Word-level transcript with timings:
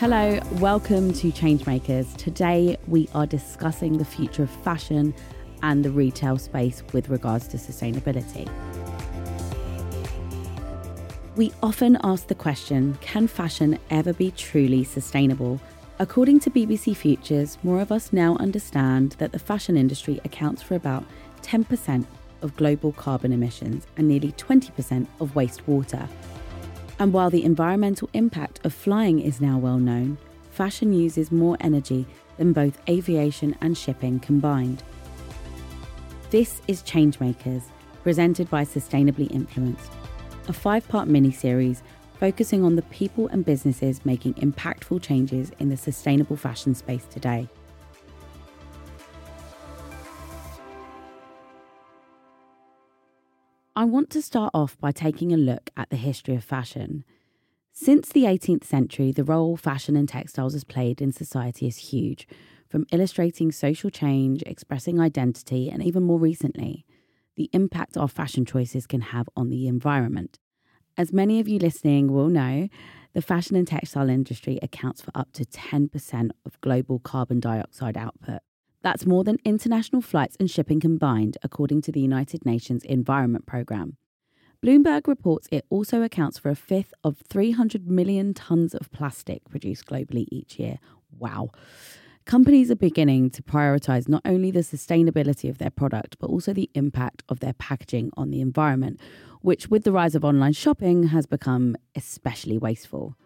Hello, 0.00 0.40
welcome 0.52 1.12
to 1.12 1.30
Changemakers. 1.30 2.16
Today 2.16 2.78
we 2.86 3.06
are 3.14 3.26
discussing 3.26 3.98
the 3.98 4.04
future 4.06 4.44
of 4.44 4.50
fashion 4.50 5.12
and 5.62 5.84
the 5.84 5.90
retail 5.90 6.38
space 6.38 6.82
with 6.94 7.10
regards 7.10 7.46
to 7.48 7.58
sustainability. 7.58 8.48
We 11.36 11.52
often 11.62 11.98
ask 12.02 12.28
the 12.28 12.34
question 12.34 12.96
can 13.02 13.26
fashion 13.26 13.78
ever 13.90 14.14
be 14.14 14.30
truly 14.30 14.84
sustainable? 14.84 15.60
According 15.98 16.40
to 16.40 16.50
BBC 16.50 16.96
Futures, 16.96 17.58
more 17.62 17.82
of 17.82 17.92
us 17.92 18.10
now 18.10 18.36
understand 18.36 19.16
that 19.18 19.32
the 19.32 19.38
fashion 19.38 19.76
industry 19.76 20.18
accounts 20.24 20.62
for 20.62 20.76
about 20.76 21.04
10% 21.42 22.06
of 22.40 22.56
global 22.56 22.92
carbon 22.92 23.32
emissions 23.32 23.86
and 23.98 24.08
nearly 24.08 24.32
20% 24.32 25.06
of 25.20 25.34
wastewater. 25.34 26.08
And 27.00 27.14
while 27.14 27.30
the 27.30 27.44
environmental 27.44 28.10
impact 28.12 28.60
of 28.62 28.74
flying 28.74 29.20
is 29.20 29.40
now 29.40 29.56
well 29.56 29.78
known, 29.78 30.18
fashion 30.50 30.92
uses 30.92 31.32
more 31.32 31.56
energy 31.60 32.06
than 32.36 32.52
both 32.52 32.78
aviation 32.90 33.56
and 33.62 33.76
shipping 33.76 34.20
combined. 34.20 34.82
This 36.28 36.60
is 36.68 36.82
Changemakers, 36.82 37.62
presented 38.02 38.50
by 38.50 38.66
Sustainably 38.66 39.30
Influenced, 39.30 39.90
a 40.46 40.52
five 40.52 40.86
part 40.88 41.08
mini 41.08 41.32
series 41.32 41.82
focusing 42.18 42.62
on 42.62 42.76
the 42.76 42.82
people 42.82 43.28
and 43.28 43.46
businesses 43.46 44.04
making 44.04 44.34
impactful 44.34 45.00
changes 45.02 45.52
in 45.58 45.70
the 45.70 45.78
sustainable 45.78 46.36
fashion 46.36 46.74
space 46.74 47.06
today. 47.06 47.48
I 53.76 53.84
want 53.84 54.10
to 54.10 54.22
start 54.22 54.50
off 54.52 54.76
by 54.80 54.90
taking 54.90 55.32
a 55.32 55.36
look 55.36 55.70
at 55.76 55.90
the 55.90 55.96
history 55.96 56.34
of 56.34 56.42
fashion. 56.42 57.04
Since 57.72 58.08
the 58.08 58.24
18th 58.24 58.64
century, 58.64 59.12
the 59.12 59.22
role 59.22 59.56
fashion 59.56 59.94
and 59.94 60.08
textiles 60.08 60.54
has 60.54 60.64
played 60.64 61.00
in 61.00 61.12
society 61.12 61.68
is 61.68 61.76
huge, 61.76 62.26
from 62.68 62.84
illustrating 62.90 63.52
social 63.52 63.88
change, 63.88 64.42
expressing 64.42 65.00
identity, 65.00 65.70
and 65.70 65.84
even 65.84 66.02
more 66.02 66.18
recently, 66.18 66.84
the 67.36 67.48
impact 67.52 67.96
our 67.96 68.08
fashion 68.08 68.44
choices 68.44 68.88
can 68.88 69.02
have 69.02 69.28
on 69.36 69.50
the 69.50 69.68
environment. 69.68 70.40
As 70.96 71.12
many 71.12 71.38
of 71.38 71.46
you 71.46 71.60
listening 71.60 72.12
will 72.12 72.28
know, 72.28 72.68
the 73.12 73.22
fashion 73.22 73.54
and 73.54 73.68
textile 73.68 74.10
industry 74.10 74.58
accounts 74.62 75.00
for 75.00 75.12
up 75.14 75.32
to 75.34 75.44
10% 75.44 76.30
of 76.44 76.60
global 76.60 76.98
carbon 76.98 77.38
dioxide 77.38 77.96
output. 77.96 78.40
That's 78.82 79.04
more 79.04 79.24
than 79.24 79.38
international 79.44 80.00
flights 80.00 80.36
and 80.40 80.50
shipping 80.50 80.80
combined, 80.80 81.36
according 81.42 81.82
to 81.82 81.92
the 81.92 82.00
United 82.00 82.46
Nations 82.46 82.82
Environment 82.84 83.44
Programme. 83.46 83.96
Bloomberg 84.64 85.06
reports 85.06 85.48
it 85.50 85.64
also 85.70 86.02
accounts 86.02 86.38
for 86.38 86.50
a 86.50 86.54
fifth 86.54 86.92
of 87.04 87.18
300 87.28 87.88
million 87.88 88.34
tonnes 88.34 88.74
of 88.74 88.90
plastic 88.92 89.48
produced 89.48 89.86
globally 89.86 90.26
each 90.30 90.58
year. 90.58 90.78
Wow. 91.18 91.50
Companies 92.26 92.70
are 92.70 92.76
beginning 92.76 93.30
to 93.30 93.42
prioritise 93.42 94.08
not 94.08 94.22
only 94.24 94.50
the 94.50 94.60
sustainability 94.60 95.48
of 95.48 95.58
their 95.58 95.70
product, 95.70 96.16
but 96.18 96.28
also 96.28 96.52
the 96.52 96.70
impact 96.74 97.22
of 97.28 97.40
their 97.40 97.54
packaging 97.54 98.10
on 98.16 98.30
the 98.30 98.40
environment, 98.40 99.00
which, 99.40 99.68
with 99.68 99.84
the 99.84 99.92
rise 99.92 100.14
of 100.14 100.24
online 100.24 100.52
shopping, 100.52 101.04
has 101.04 101.26
become 101.26 101.74
especially 101.94 102.58
wasteful. 102.58 103.16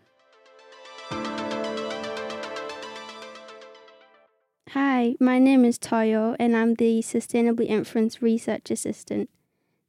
Hi, 5.04 5.16
my 5.20 5.38
name 5.38 5.66
is 5.66 5.76
Toyo 5.76 6.34
and 6.40 6.56
I'm 6.56 6.76
the 6.76 7.02
Sustainably 7.02 7.66
Influenced 7.66 8.22
Research 8.22 8.70
Assistant. 8.70 9.28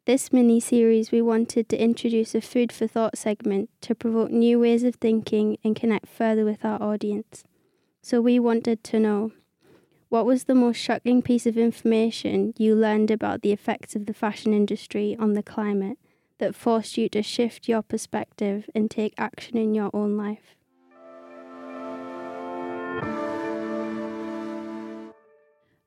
This 0.05 0.33
mini 0.33 0.59
series, 0.59 1.09
we 1.09 1.21
wanted 1.21 1.69
to 1.69 1.81
introduce 1.81 2.35
a 2.35 2.41
food 2.41 2.73
for 2.73 2.85
thought 2.85 3.17
segment 3.17 3.69
to 3.79 3.95
provoke 3.95 4.29
new 4.29 4.59
ways 4.59 4.83
of 4.83 4.95
thinking 4.95 5.57
and 5.63 5.73
connect 5.73 6.09
further 6.09 6.43
with 6.43 6.65
our 6.65 6.83
audience. 6.83 7.45
So, 8.01 8.19
we 8.19 8.39
wanted 8.39 8.83
to 8.83 8.99
know 8.99 9.31
what 10.09 10.25
was 10.25 10.43
the 10.43 10.53
most 10.53 10.79
shocking 10.79 11.21
piece 11.21 11.45
of 11.45 11.57
information 11.57 12.53
you 12.57 12.75
learned 12.75 13.09
about 13.09 13.41
the 13.41 13.53
effects 13.53 13.95
of 13.95 14.07
the 14.07 14.13
fashion 14.13 14.53
industry 14.53 15.15
on 15.17 15.31
the 15.31 15.43
climate 15.43 15.97
that 16.39 16.55
forced 16.55 16.97
you 16.97 17.07
to 17.07 17.23
shift 17.23 17.69
your 17.69 17.83
perspective 17.83 18.69
and 18.75 18.91
take 18.91 19.13
action 19.17 19.55
in 19.55 19.73
your 19.73 19.91
own 19.93 20.17
life? 20.17 20.57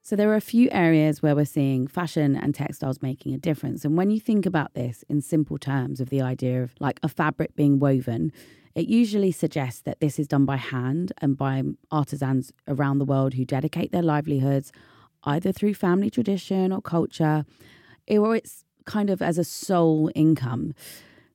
So 0.09 0.17
there 0.17 0.31
are 0.31 0.37
a 0.37 0.41
few 0.41 0.71
areas 0.73 1.23
where 1.23 1.37
we're 1.37 1.45
seeing 1.45 1.87
fashion 1.87 2.35
and 2.35 2.55
textiles 2.55 3.03
making 3.03 3.35
a 3.35 3.37
difference. 3.37 3.85
And 3.85 3.95
when 3.95 4.11
you 4.11 4.19
think 4.19 4.47
about 4.47 4.73
this 4.73 5.05
in 5.11 5.21
simple 5.21 5.59
terms 5.59 6.01
of 6.01 6.09
the 6.09 6.23
idea 6.23 6.63
of 6.63 6.73
like 6.81 6.99
a 7.03 7.11
fabric 7.11 7.55
being 7.57 7.79
woven, 7.79 8.33
it 8.75 8.89
usually 8.89 9.33
suggests 9.33 9.83
that 9.83 10.01
this 10.01 10.19
is 10.19 10.27
done 10.27 10.47
by 10.47 10.57
hand 10.57 11.13
and 11.19 11.37
by 11.37 11.63
artisans 11.91 12.55
around 12.67 13.01
the 13.01 13.05
world 13.05 13.35
who 13.35 13.45
dedicate 13.45 13.93
their 13.93 14.01
livelihoods 14.01 14.73
either 15.25 15.53
through 15.53 15.75
family 15.75 16.09
tradition 16.09 16.73
or 16.73 16.81
culture, 16.81 17.45
or 18.09 18.35
it's 18.35 18.65
kind 18.87 19.11
of 19.11 19.21
as 19.21 19.37
a 19.37 19.45
sole 19.45 20.11
income. 20.15 20.73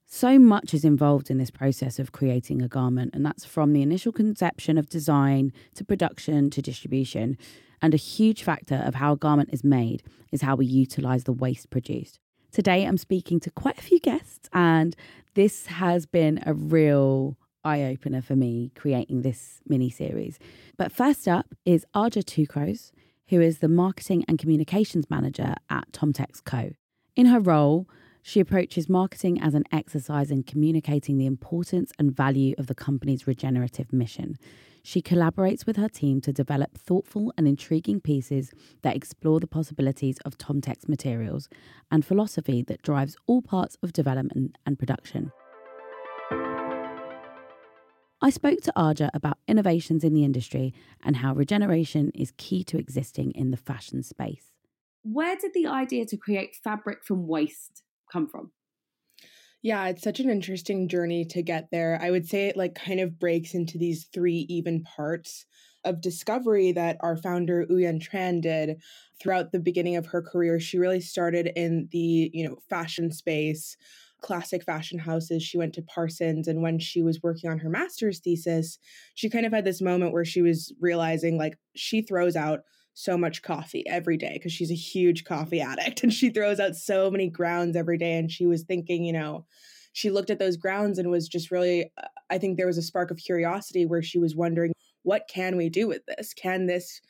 So 0.08 0.40
much 0.40 0.74
is 0.74 0.84
involved 0.84 1.30
in 1.30 1.38
this 1.38 1.52
process 1.52 2.00
of 2.00 2.12
creating 2.12 2.64
a 2.64 2.68
garment, 2.68 3.14
and 3.14 3.24
that's 3.24 3.46
from 3.46 3.74
the 3.74 3.84
initial 3.84 4.12
conception 4.12 4.80
of 4.80 4.90
design 4.90 5.54
to 5.76 5.86
production 5.86 6.50
to 6.50 6.62
distribution. 6.64 7.38
And 7.84 7.94
a 7.94 7.98
huge 7.98 8.44
factor 8.44 8.82
of 8.86 8.96
how 8.96 9.12
a 9.12 9.18
garment 9.18 9.50
is 9.52 9.62
made 9.62 10.04
is 10.32 10.42
how 10.42 10.56
we 10.56 10.66
utilize 10.66 11.26
the 11.26 11.34
waste 11.34 11.70
produced. 11.70 12.18
Today, 12.54 12.86
I'm 12.86 12.98
speaking 12.98 13.42
to 13.42 13.52
quite 13.52 13.78
a 13.78 13.82
few 13.84 14.00
guests, 14.00 14.50
and 14.54 14.96
this 15.34 15.66
has 15.66 16.06
been 16.06 16.42
a 16.46 16.54
real 16.54 17.38
eye 17.66 17.84
opener 17.84 18.22
for 18.22 18.38
me 18.38 18.72
creating 18.74 19.22
this 19.22 19.60
mini 19.68 19.90
series. 19.90 20.40
But 20.78 20.94
first 20.94 21.28
up 21.28 21.48
is 21.66 21.86
Aja 21.94 22.24
Two 22.24 22.48
Crows, 22.48 22.94
who 23.28 23.42
is 23.42 23.58
the 23.58 23.68
marketing 23.68 24.24
and 24.30 24.40
communications 24.40 25.10
manager 25.10 25.56
at 25.70 25.92
TômTex 25.92 26.42
Co. 26.46 26.72
In 27.18 27.26
her 27.26 27.40
role, 27.42 27.90
she 28.22 28.40
approaches 28.40 28.88
marketing 28.88 29.42
as 29.42 29.54
an 29.56 29.66
exercise 29.74 30.32
in 30.32 30.44
communicating 30.44 31.18
the 31.18 31.26
importance 31.26 31.92
and 32.00 32.16
value 32.16 32.56
of 32.58 32.68
the 32.68 32.76
company's 32.76 33.28
regenerative 33.28 33.92
mission. 33.92 34.38
She 34.86 35.02
collaborates 35.02 35.66
with 35.66 35.78
her 35.78 35.88
team 35.88 36.20
to 36.22 36.34
develop 36.34 36.78
thoughtful 36.78 37.34
and 37.38 37.48
intriguing 37.48 38.02
pieces 38.02 38.52
that 38.82 38.98
explore 38.98 39.40
the 39.40 39.48
possibilities 39.48 40.18
of 40.26 40.38
TômTex 40.38 40.90
materials 40.90 41.48
and 41.90 42.06
philosophy 42.06 42.62
that 42.64 42.82
drives 42.82 43.16
all 43.26 43.42
parts 43.42 43.78
of 43.82 43.94
development 43.94 44.58
and 44.66 44.78
production. 44.78 45.32
I 48.22 48.30
spoke 48.30 48.60
to 48.62 48.74
Aja 48.76 49.10
about 49.14 49.38
innovations 49.48 50.04
in 50.04 50.14
the 50.14 50.26
industry 50.26 50.74
and 51.02 51.18
how 51.18 51.34
regeneration 51.34 52.12
is 52.14 52.34
key 52.36 52.66
to 52.66 52.78
existing 52.78 53.32
in 53.32 53.52
the 53.52 53.58
fashion 53.58 54.04
space. 54.04 54.52
Where 55.04 55.38
did 55.38 55.54
the 55.54 55.68
idea 55.68 56.06
to 56.08 56.18
create 56.18 56.58
fabric 56.62 57.06
from 57.06 57.28
waste 57.28 57.84
come 58.12 58.28
from? 58.28 58.52
Yeah, 59.64 59.88
it's 59.88 60.04
such 60.04 60.20
an 60.20 60.30
interesting 60.30 60.90
journey 60.90 61.26
to 61.26 61.42
get 61.42 61.70
there. 61.72 61.98
I 62.02 62.12
would 62.12 62.28
say 62.28 62.48
it 62.48 62.58
like 62.58 62.76
kind 62.76 63.00
of 63.00 63.18
breaks 63.18 63.54
into 63.54 63.78
these 63.78 64.06
three 64.14 64.46
even 64.50 64.84
parts 64.84 65.46
of 65.86 66.02
discovery 66.02 66.74
that 66.74 66.98
our 67.00 67.16
founder 67.18 67.66
Uyen 67.68 68.02
Tran 68.02 68.42
did 68.42 68.82
throughout 69.22 69.52
the 69.54 69.60
beginning 69.60 69.96
of 69.96 70.08
her 70.08 70.22
career. 70.22 70.60
She 70.60 70.78
really 70.78 71.00
started 71.02 71.52
in 71.56 71.88
the, 71.92 72.30
you 72.34 72.48
know, 72.48 72.58
fashion 72.70 73.12
space, 73.12 73.78
classic 74.22 74.64
fashion 74.64 75.00
houses. 75.00 75.44
She 75.44 75.58
went 75.58 75.74
to 75.76 75.82
Parsons 75.82 76.48
and 76.48 76.62
when 76.62 76.78
she 76.80 77.02
was 77.02 77.24
working 77.24 77.50
on 77.50 77.60
her 77.60 77.70
master's 77.70 78.20
thesis, 78.20 78.78
she 79.16 79.30
kind 79.30 79.46
of 79.46 79.54
had 79.54 79.66
this 79.66 79.82
moment 79.82 80.12
where 80.14 80.26
she 80.26 80.42
was 80.42 80.74
realizing 80.82 81.38
like 81.38 81.58
she 81.76 82.02
throws 82.02 82.36
out 82.36 82.62
so 82.94 83.18
much 83.18 83.42
coffee 83.42 83.86
every 83.88 84.18
day 84.18 84.34
because 84.34 84.54
she's 84.54 84.72
a 84.72 84.76
huge 84.76 85.24
coffee 85.24 85.62
addict 85.62 86.04
and 86.04 86.14
she 86.14 86.30
throws 86.30 86.60
out 86.60 86.76
so 86.76 87.10
many 87.10 87.30
grounds 87.30 87.76
every 87.76 87.98
day. 87.98 88.18
And 88.18 88.32
she 88.32 88.46
was 88.46 88.64
thinking, 88.64 89.04
you 89.04 89.14
know, 89.14 89.46
she 89.94 90.10
looked 90.10 90.30
at 90.30 90.40
those 90.40 90.58
grounds 90.58 90.98
and 90.98 91.10
was 91.10 91.28
just 91.28 91.52
really, 91.52 91.92
uh, 91.98 92.08
I 92.30 92.38
think 92.38 92.58
there 92.58 92.68
was 92.68 92.78
a 92.78 92.84
spark 92.84 93.12
of 93.12 93.18
curiosity 93.18 93.86
where 93.86 94.02
she 94.02 94.20
was 94.20 94.36
wondering, 94.36 94.74
what 95.04 95.28
can 95.30 95.56
we 95.58 95.70
do 95.70 95.88
with 95.88 96.02
this? 96.06 96.34
Can 96.34 96.66
this 96.66 97.02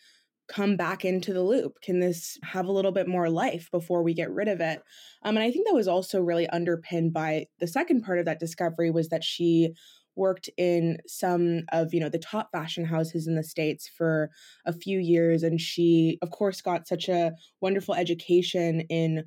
come 0.50 0.75
back 0.75 1.06
into 1.06 1.31
the 1.31 1.42
loop? 1.42 1.80
Can 1.81 2.00
this 2.00 2.38
have 2.44 2.68
a 2.68 2.72
little 2.72 2.92
bit 2.92 3.07
more 3.07 3.30
life 3.30 3.69
before 3.72 4.04
we 4.04 4.13
get 4.13 4.31
rid 4.31 4.50
of 4.50 4.60
it? 4.60 4.81
Um, 5.24 5.38
and 5.38 5.44
I 5.44 5.52
think 5.52 5.68
that 5.68 5.75
was 5.75 5.88
also 5.88 6.19
really 6.19 6.48
underpinned 6.48 7.13
by 7.13 7.48
the 7.60 7.68
second 7.68 8.02
part 8.02 8.19
of 8.19 8.25
that 8.25 8.40
discovery 8.40 8.92
was 8.92 9.10
that 9.10 9.24
she 9.24 9.74
worked 10.15 10.50
in 10.57 10.98
some 11.07 11.63
of 11.71 11.94
you 11.94 12.00
know 12.00 12.10
the 12.10 12.19
top 12.19 12.51
fashion 12.51 12.86
houses 12.86 13.27
in 13.27 13.36
the 13.36 13.44
states 13.44 13.88
for 13.88 14.30
a 14.65 14.74
few 14.74 15.00
years 15.00 15.44
and 15.44 15.60
she 15.60 16.18
of 16.21 16.31
course 16.31 16.62
got 16.62 16.88
such 16.88 17.10
a 17.10 17.31
wonderful 17.62 17.95
education 17.95 18.81
in 18.89 19.24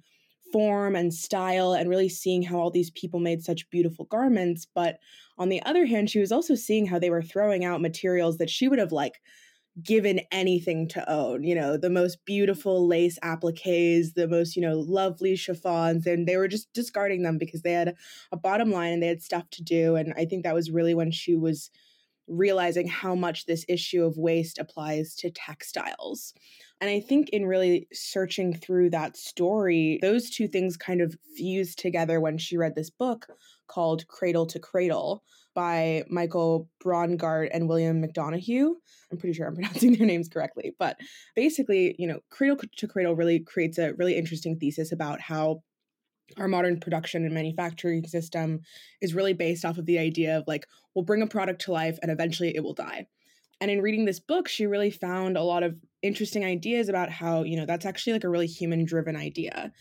form 0.53 0.95
and 0.95 1.13
style 1.13 1.73
and 1.73 1.91
really 1.91 2.09
seeing 2.09 2.43
how 2.43 2.57
all 2.59 2.71
these 2.71 2.91
people 2.93 3.21
made 3.21 3.43
such 3.43 3.69
beautiful 3.71 4.05
garments. 4.07 4.67
But 4.75 4.99
on 5.39 5.49
the 5.49 5.63
other 5.63 5.87
hand 5.87 6.09
she 6.11 6.21
was 6.21 6.33
also 6.33 6.55
seeing 6.55 6.87
how 6.87 6.99
they 6.99 7.11
were 7.11 7.23
throwing 7.23 7.65
out 7.65 7.81
materials 7.81 8.39
that 8.39 8.51
she 8.51 8.69
would 8.69 8.79
have 8.79 8.93
like 8.93 9.21
given 9.83 10.21
anything 10.31 10.89
to 10.89 11.11
own, 11.11 11.45
you 11.45 11.55
know, 11.55 11.77
the 11.77 11.91
most 11.91 12.25
beautiful 12.25 12.87
lace 12.87 13.19
appliques, 13.23 14.13
the 14.13 14.27
most, 14.27 14.57
you 14.57 14.63
know, 14.63 14.79
lovely 14.79 15.37
chiffons. 15.37 16.07
And 16.07 16.27
they 16.27 16.37
were 16.37 16.49
just 16.49 16.73
discarding 16.73 17.23
them 17.23 17.37
because 17.37 17.63
they 17.63 17.73
had 17.73 17.95
a 18.33 18.37
bottom 18.37 18.71
line 18.71 18.93
and 18.93 19.03
they 19.03 19.09
had 19.09 19.23
stuff 19.23 19.49
to 19.51 19.63
do. 19.63 19.97
And 19.97 20.15
I 20.17 20.25
think 20.25 20.45
that 20.45 20.55
was 20.55 20.71
really 20.71 20.95
when 20.95 21.11
she 21.11 21.35
was 21.35 21.71
realizing 22.29 22.89
how 22.89 23.15
much 23.15 23.47
this 23.47 23.65
issue 23.69 24.05
of 24.05 24.17
waste 24.17 24.59
applies 24.59 25.15
to 25.15 25.31
textiles. 25.31 26.35
And 26.81 26.91
I 26.91 27.01
think 27.01 27.29
in 27.31 27.47
really 27.47 27.87
searching 27.93 28.55
through 28.55 28.91
that 28.91 29.17
story, 29.17 29.99
those 30.03 30.31
two 30.31 30.49
things 30.49 30.77
kind 30.77 31.01
of 31.01 31.17
fused 31.37 31.79
together 31.79 32.21
when 32.21 32.39
she 32.39 32.57
read 32.57 32.75
this 32.75 32.91
book 32.91 33.27
called 33.69 34.09
Cradle 34.09 34.47
to 34.47 34.59
Cradle 34.59 35.23
by 35.57 36.05
Michael 36.11 36.69
Braungart 36.85 37.49
and 37.51 37.67
William 37.67 38.03
McDonough. 38.03 38.75
I'm 39.11 39.19
pretty 39.19 39.33
sure 39.33 39.47
I'm 39.47 39.55
pronouncing 39.57 39.95
their 39.95 40.07
names 40.07 40.29
correctly. 40.29 40.75
But 40.79 40.99
basically, 41.35 41.97
you 41.99 42.07
know, 42.07 42.21
Cradle 42.31 42.59
to 42.77 42.87
Cradle 42.87 43.17
really 43.17 43.41
creates 43.41 43.79
a 43.79 43.95
really 43.95 44.17
interesting 44.17 44.59
thesis 44.59 44.93
about 44.93 45.21
how 45.21 45.63
our 46.37 46.47
modern 46.47 46.79
production 46.79 47.25
and 47.25 47.33
manufacturing 47.33 48.07
system 48.07 48.61
is 49.01 49.15
really 49.15 49.33
based 49.33 49.65
off 49.65 49.79
of 49.79 49.87
the 49.87 49.99
idea 49.99 50.37
of 50.37 50.45
like, 50.47 50.67
we'll 50.95 51.05
bring 51.05 51.23
a 51.23 51.27
product 51.27 51.63
to 51.63 51.73
life 51.73 51.99
and 52.03 52.11
eventually 52.11 52.55
it 52.55 52.63
will 52.63 52.75
die. 52.75 53.07
And 53.59 53.71
in 53.71 53.81
reading 53.81 54.05
this 54.05 54.21
book, 54.21 54.49
she 54.49 54.67
really 54.67 54.91
found 54.91 55.39
a 55.39 55.43
lot 55.43 55.63
of 55.63 55.77
interesting 56.03 56.45
ideas 56.45 56.91
about 56.91 57.09
how, 57.09 57.45
you 57.45 57.57
know, 57.57 57.65
that's 57.65 57.87
actually 57.87 58.13
like 58.13 58.25
a 58.25 58.29
really 58.29 58.47
human 58.47 58.85
driven 58.85 59.17
idea 59.17 59.73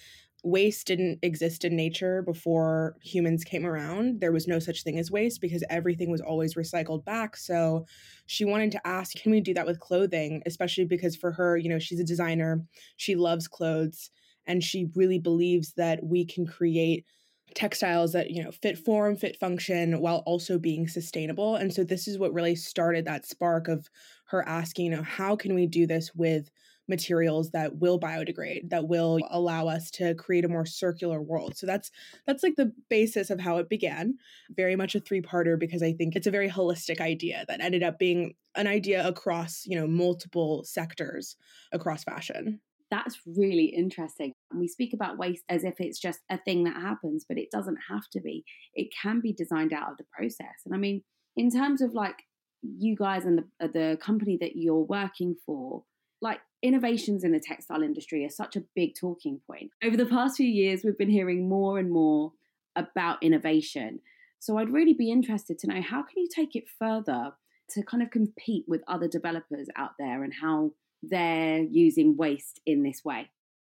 waste 0.46 0.88
didn't 0.88 1.20
exist 1.24 1.66
in 1.66 1.76
nature 1.76 2.22
before 2.22 2.96
humans 3.02 3.44
came 3.44 3.66
around. 3.66 4.22
There 4.22 4.32
was 4.32 4.48
no 4.48 4.60
such 4.60 4.84
thing 4.84 5.00
as 5.00 5.12
waste 5.12 5.42
because 5.42 5.64
everything 5.70 6.12
was 6.12 6.22
always 6.22 6.56
recycled 6.56 7.04
back. 7.04 7.36
So 7.36 7.86
she 8.28 8.46
wanted 8.46 8.72
to 8.74 8.88
ask, 8.88 9.16
can 9.16 9.32
we 9.32 9.42
do 9.42 9.54
that 9.56 9.66
with 9.66 9.80
clothing? 9.80 10.44
Especially 10.46 10.86
because 10.86 11.16
for 11.16 11.32
her, 11.34 11.58
you 11.58 11.70
know, 11.70 11.80
she's 11.80 12.00
a 12.00 12.06
designer, 12.06 12.64
she 12.98 13.16
loves 13.16 13.48
clothes, 13.48 14.12
and 14.46 14.64
she 14.64 14.88
really 14.96 15.20
believes 15.20 15.74
that 15.74 16.04
we 16.04 16.26
can 16.26 16.46
create 16.46 17.06
textiles 17.54 18.12
that 18.12 18.32
you 18.32 18.44
know 18.44 18.52
fit 18.52 18.78
form 18.78 19.16
fit 19.16 19.38
function 19.40 20.02
while 20.02 20.24
also 20.26 20.58
being 20.60 20.88
sustainable 20.88 21.56
and 21.56 21.74
so 21.74 21.84
this 21.84 22.08
is 22.08 22.18
what 22.18 22.34
really 22.34 22.56
started 22.56 23.06
that 23.06 23.26
spark 23.26 23.68
of 23.68 23.88
her 24.26 24.46
asking 24.48 24.86
you 24.86 24.92
know 24.92 25.04
how 25.04 25.36
can 25.36 25.54
we 25.54 25.66
do 25.66 25.86
this 25.88 26.14
with 26.16 26.50
materials 26.88 27.52
that 27.52 27.78
will 27.78 28.00
biodegrade 28.00 28.70
that 28.70 28.88
will 28.88 29.20
allow 29.30 29.68
us 29.68 29.90
to 29.90 30.14
create 30.16 30.46
a 30.46 30.50
more 30.50 30.66
circular 30.66 31.22
world 31.22 31.58
so 31.58 31.66
that's 31.66 31.92
that's 32.28 32.44
like 32.44 32.56
the 32.56 32.72
basis 32.90 33.30
of 33.30 33.40
how 33.40 33.58
it 33.58 33.70
began 33.70 34.16
very 34.56 34.76
much 34.76 34.96
a 34.96 35.00
three-parter 35.00 35.58
because 35.60 35.82
i 35.82 35.92
think 35.92 36.16
it's 36.16 36.28
a 36.28 36.32
very 36.32 36.50
holistic 36.50 37.02
idea 37.02 37.46
that 37.48 37.62
ended 37.62 37.84
up 37.84 37.98
being 37.98 38.34
an 38.56 38.68
idea 38.68 39.06
across 39.08 39.66
you 39.66 39.80
know 39.80 39.88
multiple 39.88 40.64
sectors 40.64 41.36
across 41.72 42.04
fashion 42.04 42.60
that's 42.92 43.20
really 43.26 43.66
interesting. 43.66 44.34
We 44.54 44.68
speak 44.68 44.94
about 44.94 45.18
waste 45.18 45.44
as 45.50 45.64
if 45.64 45.76
it's 45.80 46.00
just 46.00 46.20
a 46.30 46.38
thing 46.38 46.66
that 46.66 46.76
happens, 46.76 47.26
but 47.28 47.38
it 47.38 47.50
doesn't 47.52 47.80
have 47.90 48.08
to 48.12 48.22
be. 48.22 48.46
It 48.74 48.90
can 49.02 49.22
be 49.22 49.34
designed 49.34 49.74
out 49.74 49.92
of 49.92 49.98
the 49.98 50.06
process. 50.16 50.62
And 50.66 50.74
I 50.74 50.78
mean, 50.78 51.02
in 51.36 51.50
terms 51.50 51.82
of 51.82 51.94
like 51.94 52.24
you 52.62 52.96
guys 52.96 53.26
and 53.26 53.44
the, 53.60 53.68
the 53.68 53.98
company 54.02 54.38
that 54.42 54.56
you're 54.56 54.76
working 54.76 55.36
for, 55.46 55.84
like 56.22 56.40
innovations 56.66 57.24
in 57.24 57.32
the 57.32 57.40
textile 57.40 57.84
industry 57.84 58.26
are 58.26 58.30
such 58.30 58.56
a 58.56 58.64
big 58.76 58.96
talking 58.96 59.40
point. 59.48 59.72
Over 59.84 59.98
the 59.98 60.06
past 60.06 60.38
few 60.38 60.48
years, 60.48 60.84
we've 60.84 60.98
been 60.98 61.10
hearing 61.10 61.48
more 61.48 61.78
and 61.78 61.92
more 61.92 62.34
about 62.76 63.22
innovation. 63.24 64.00
So 64.40 64.58
I'd 64.58 64.72
really 64.72 64.94
be 64.94 65.12
interested 65.12 65.60
to 65.60 65.68
know 65.68 65.82
how 65.82 66.04
can 66.04 66.18
you 66.18 66.28
take 66.34 66.56
it 66.56 66.66
further 66.80 67.32
to 67.72 67.84
kind 67.84 68.04
of 68.04 68.12
compete 68.12 68.66
with 68.68 68.82
other 68.88 69.08
developers 69.08 69.68
out 69.76 69.92
there 69.98 70.24
and 70.24 70.34
how 70.42 70.72
they're 71.02 71.64
using 71.64 72.18
waste 72.18 72.62
in 72.66 72.84
this 72.84 73.04
way? 73.04 73.30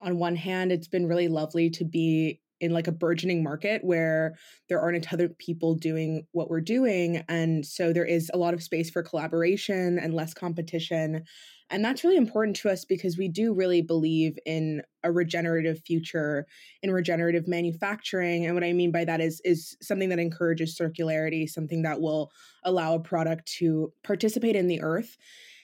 On 0.01 0.19
one 0.19 0.35
hand, 0.35 0.71
it's 0.71 0.87
been 0.87 1.07
really 1.07 1.27
lovely 1.27 1.69
to 1.71 1.85
be 1.85 2.41
in 2.59 2.71
like 2.71 2.87
a 2.87 2.91
burgeoning 2.91 3.43
market 3.43 3.83
where 3.83 4.35
there 4.69 4.79
aren't 4.79 5.13
other 5.13 5.29
people 5.29 5.75
doing 5.75 6.25
what 6.31 6.49
we're 6.49 6.61
doing 6.61 7.23
and 7.29 7.65
so 7.65 7.93
there 7.93 8.05
is 8.05 8.31
a 8.33 8.37
lot 8.37 8.53
of 8.53 8.63
space 8.63 8.89
for 8.89 9.03
collaboration 9.03 9.99
and 9.99 10.13
less 10.13 10.33
competition 10.33 11.23
and 11.69 11.83
that's 11.83 12.03
really 12.03 12.15
important 12.15 12.55
to 12.55 12.69
us 12.69 12.85
because 12.85 13.17
we 13.17 13.27
do 13.27 13.53
really 13.53 13.81
believe 13.81 14.37
in 14.45 14.81
a 15.03 15.11
regenerative 15.11 15.81
future 15.85 16.47
in 16.81 16.91
regenerative 16.91 17.47
manufacturing 17.47 18.45
and 18.45 18.55
what 18.55 18.63
i 18.63 18.73
mean 18.73 18.91
by 18.91 19.05
that 19.05 19.21
is 19.21 19.41
is 19.45 19.77
something 19.81 20.09
that 20.09 20.19
encourages 20.19 20.77
circularity 20.77 21.47
something 21.47 21.83
that 21.83 22.01
will 22.01 22.31
allow 22.63 22.95
a 22.95 22.99
product 22.99 23.45
to 23.45 23.91
participate 24.03 24.55
in 24.55 24.67
the 24.67 24.81
earth 24.81 25.17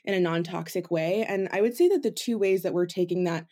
in 0.06 0.14
a 0.14 0.20
non-toxic 0.20 0.92
way 0.92 1.26
and 1.28 1.50
i 1.52 1.62
would 1.62 1.76
say 1.76 1.88
that 1.88 2.04
the 2.04 2.12
two 2.12 2.38
ways 2.38 2.62
that 2.64 2.74
we're 2.74 2.86
taking 2.86 3.24
that 3.24 3.46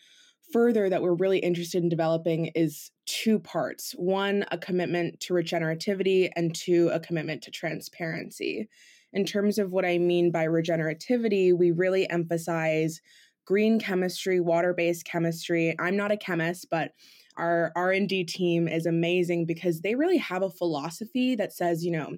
further 0.51 0.89
that 0.89 1.01
we're 1.01 1.13
really 1.13 1.39
interested 1.39 1.83
in 1.83 1.89
developing 1.89 2.47
is 2.55 2.91
two 3.05 3.39
parts 3.39 3.93
one, 3.93 4.45
a 4.51 4.57
commitment 4.57 5.19
to 5.21 5.33
regenerativity, 5.33 6.29
and 6.35 6.53
two, 6.55 6.89
a 6.93 6.99
commitment 6.99 7.41
to 7.43 7.51
transparency. 7.51 8.67
In 9.13 9.25
terms 9.25 9.57
of 9.57 9.71
what 9.71 9.85
I 9.85 9.97
mean 9.97 10.31
by 10.31 10.45
regenerativity, 10.45 11.57
we 11.57 11.71
really 11.71 12.09
emphasize 12.09 13.01
green 13.45 13.79
chemistry, 13.79 14.39
water-based 14.39 15.05
chemistry. 15.05 15.75
I'm 15.79 15.97
not 15.97 16.11
a 16.11 16.17
chemist, 16.17 16.67
but 16.69 16.91
our 17.37 17.71
R&D 17.75 18.25
team 18.25 18.67
is 18.67 18.85
amazing 18.85 19.45
because 19.45 19.81
they 19.81 19.95
really 19.95 20.17
have 20.17 20.43
a 20.43 20.49
philosophy 20.49 21.35
that 21.35 21.53
says, 21.53 21.83
you 21.83 21.91
know, 21.91 22.15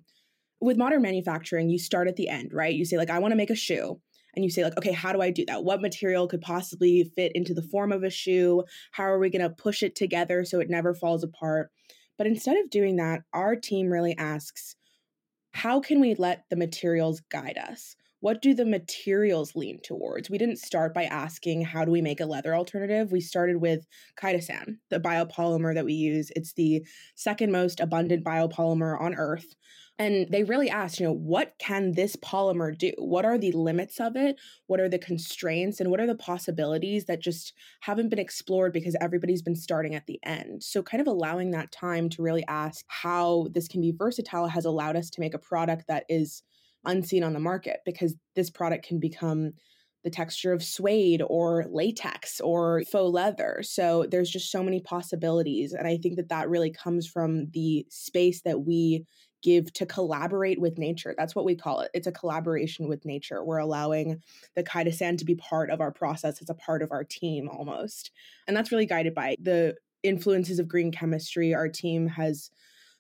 with 0.59 0.77
modern 0.77 1.01
manufacturing, 1.01 1.69
you 1.69 1.79
start 1.79 2.07
at 2.07 2.15
the 2.15 2.29
end, 2.29 2.51
right? 2.53 2.73
You 2.73 2.85
say 2.85 2.97
like 2.97 3.09
I 3.09 3.19
want 3.19 3.31
to 3.31 3.37
make 3.37 3.49
a 3.49 3.55
shoe 3.55 3.99
and 4.35 4.43
you 4.43 4.49
say 4.49 4.63
like 4.63 4.77
okay 4.77 4.91
how 4.91 5.13
do 5.13 5.21
i 5.21 5.29
do 5.29 5.45
that 5.45 5.63
what 5.63 5.81
material 5.81 6.27
could 6.27 6.41
possibly 6.41 7.03
fit 7.15 7.31
into 7.35 7.53
the 7.53 7.61
form 7.61 7.91
of 7.91 8.03
a 8.03 8.09
shoe 8.09 8.63
how 8.91 9.03
are 9.03 9.19
we 9.19 9.29
going 9.29 9.41
to 9.41 9.49
push 9.49 9.83
it 9.83 9.95
together 9.95 10.43
so 10.43 10.59
it 10.59 10.69
never 10.69 10.93
falls 10.93 11.23
apart 11.23 11.71
but 12.17 12.27
instead 12.27 12.57
of 12.57 12.69
doing 12.69 12.95
that 12.97 13.21
our 13.33 13.55
team 13.55 13.89
really 13.89 14.17
asks 14.17 14.75
how 15.51 15.79
can 15.79 15.99
we 15.99 16.15
let 16.15 16.45
the 16.49 16.55
materials 16.55 17.21
guide 17.29 17.57
us 17.57 17.95
what 18.23 18.41
do 18.41 18.53
the 18.53 18.63
materials 18.63 19.53
lean 19.53 19.81
towards? 19.83 20.29
We 20.29 20.37
didn't 20.37 20.55
start 20.55 20.93
by 20.93 21.03
asking 21.03 21.63
how 21.63 21.83
do 21.83 21.91
we 21.91 22.01
make 22.01 22.21
a 22.21 22.25
leather 22.25 22.55
alternative. 22.55 23.11
We 23.11 23.19
started 23.19 23.57
with 23.57 23.85
chitosan, 24.17 24.77
the 24.89 25.01
biopolymer 25.01 25.73
that 25.73 25.83
we 25.83 25.91
use. 25.91 26.31
It's 26.33 26.53
the 26.53 26.87
second 27.15 27.51
most 27.51 27.81
abundant 27.81 28.23
biopolymer 28.23 28.97
on 29.01 29.13
earth. 29.15 29.53
And 29.99 30.27
they 30.31 30.43
really 30.43 30.71
asked, 30.71 30.99
you 30.99 31.05
know, 31.05 31.13
what 31.13 31.53
can 31.59 31.91
this 31.91 32.15
polymer 32.15 32.75
do? 32.75 32.91
What 32.97 33.25
are 33.25 33.37
the 33.37 33.51
limits 33.51 33.99
of 33.99 34.15
it? 34.15 34.39
What 34.65 34.79
are 34.79 34.89
the 34.89 34.97
constraints? 34.97 35.79
And 35.79 35.91
what 35.91 35.99
are 35.99 36.07
the 36.07 36.15
possibilities 36.15 37.05
that 37.05 37.21
just 37.21 37.53
haven't 37.81 38.09
been 38.09 38.17
explored 38.17 38.73
because 38.73 38.95
everybody's 38.99 39.43
been 39.43 39.55
starting 39.55 39.93
at 39.93 40.07
the 40.07 40.19
end? 40.23 40.63
So, 40.63 40.81
kind 40.81 40.99
of 40.99 41.07
allowing 41.07 41.51
that 41.51 41.71
time 41.71 42.09
to 42.09 42.23
really 42.23 42.43
ask 42.47 42.83
how 42.87 43.47
this 43.53 43.67
can 43.67 43.81
be 43.81 43.93
versatile 43.95 44.47
has 44.47 44.65
allowed 44.65 44.95
us 44.95 45.11
to 45.11 45.21
make 45.21 45.35
a 45.35 45.39
product 45.39 45.85
that 45.87 46.05
is 46.09 46.41
unseen 46.85 47.23
on 47.23 47.33
the 47.33 47.39
market 47.39 47.81
because 47.85 48.15
this 48.35 48.49
product 48.49 48.85
can 48.85 48.99
become 48.99 49.51
the 50.03 50.09
texture 50.09 50.51
of 50.51 50.63
suede 50.63 51.21
or 51.27 51.65
latex 51.71 52.41
or 52.41 52.83
faux 52.91 53.13
leather. 53.13 53.61
So 53.63 54.05
there's 54.09 54.29
just 54.29 54.51
so 54.51 54.61
many 54.61 54.81
possibilities. 54.81 55.71
And 55.71 55.87
I 55.87 55.97
think 55.97 56.17
that 56.17 56.29
that 56.29 56.49
really 56.49 56.71
comes 56.71 57.07
from 57.07 57.47
the 57.51 57.85
space 57.89 58.41
that 58.41 58.65
we 58.65 59.05
give 59.43 59.71
to 59.73 59.85
collaborate 59.85 60.59
with 60.59 60.77
nature. 60.77 61.13
That's 61.17 61.35
what 61.35 61.45
we 61.45 61.55
call 61.55 61.81
it. 61.81 61.91
It's 61.93 62.07
a 62.07 62.11
collaboration 62.11 62.87
with 62.87 63.05
nature. 63.05 63.43
We're 63.43 63.57
allowing 63.57 64.21
the 64.55 64.63
chitosan 64.63 65.17
to 65.19 65.25
be 65.25 65.35
part 65.35 65.69
of 65.69 65.81
our 65.81 65.91
process. 65.91 66.41
It's 66.41 66.49
a 66.49 66.55
part 66.55 66.81
of 66.81 66.91
our 66.91 67.03
team 67.03 67.49
almost. 67.49 68.11
And 68.47 68.55
that's 68.55 68.71
really 68.71 68.85
guided 68.85 69.13
by 69.13 69.35
the 69.39 69.75
influences 70.01 70.59
of 70.59 70.67
green 70.67 70.91
chemistry. 70.91 71.53
Our 71.53 71.69
team 71.69 72.07
has 72.07 72.49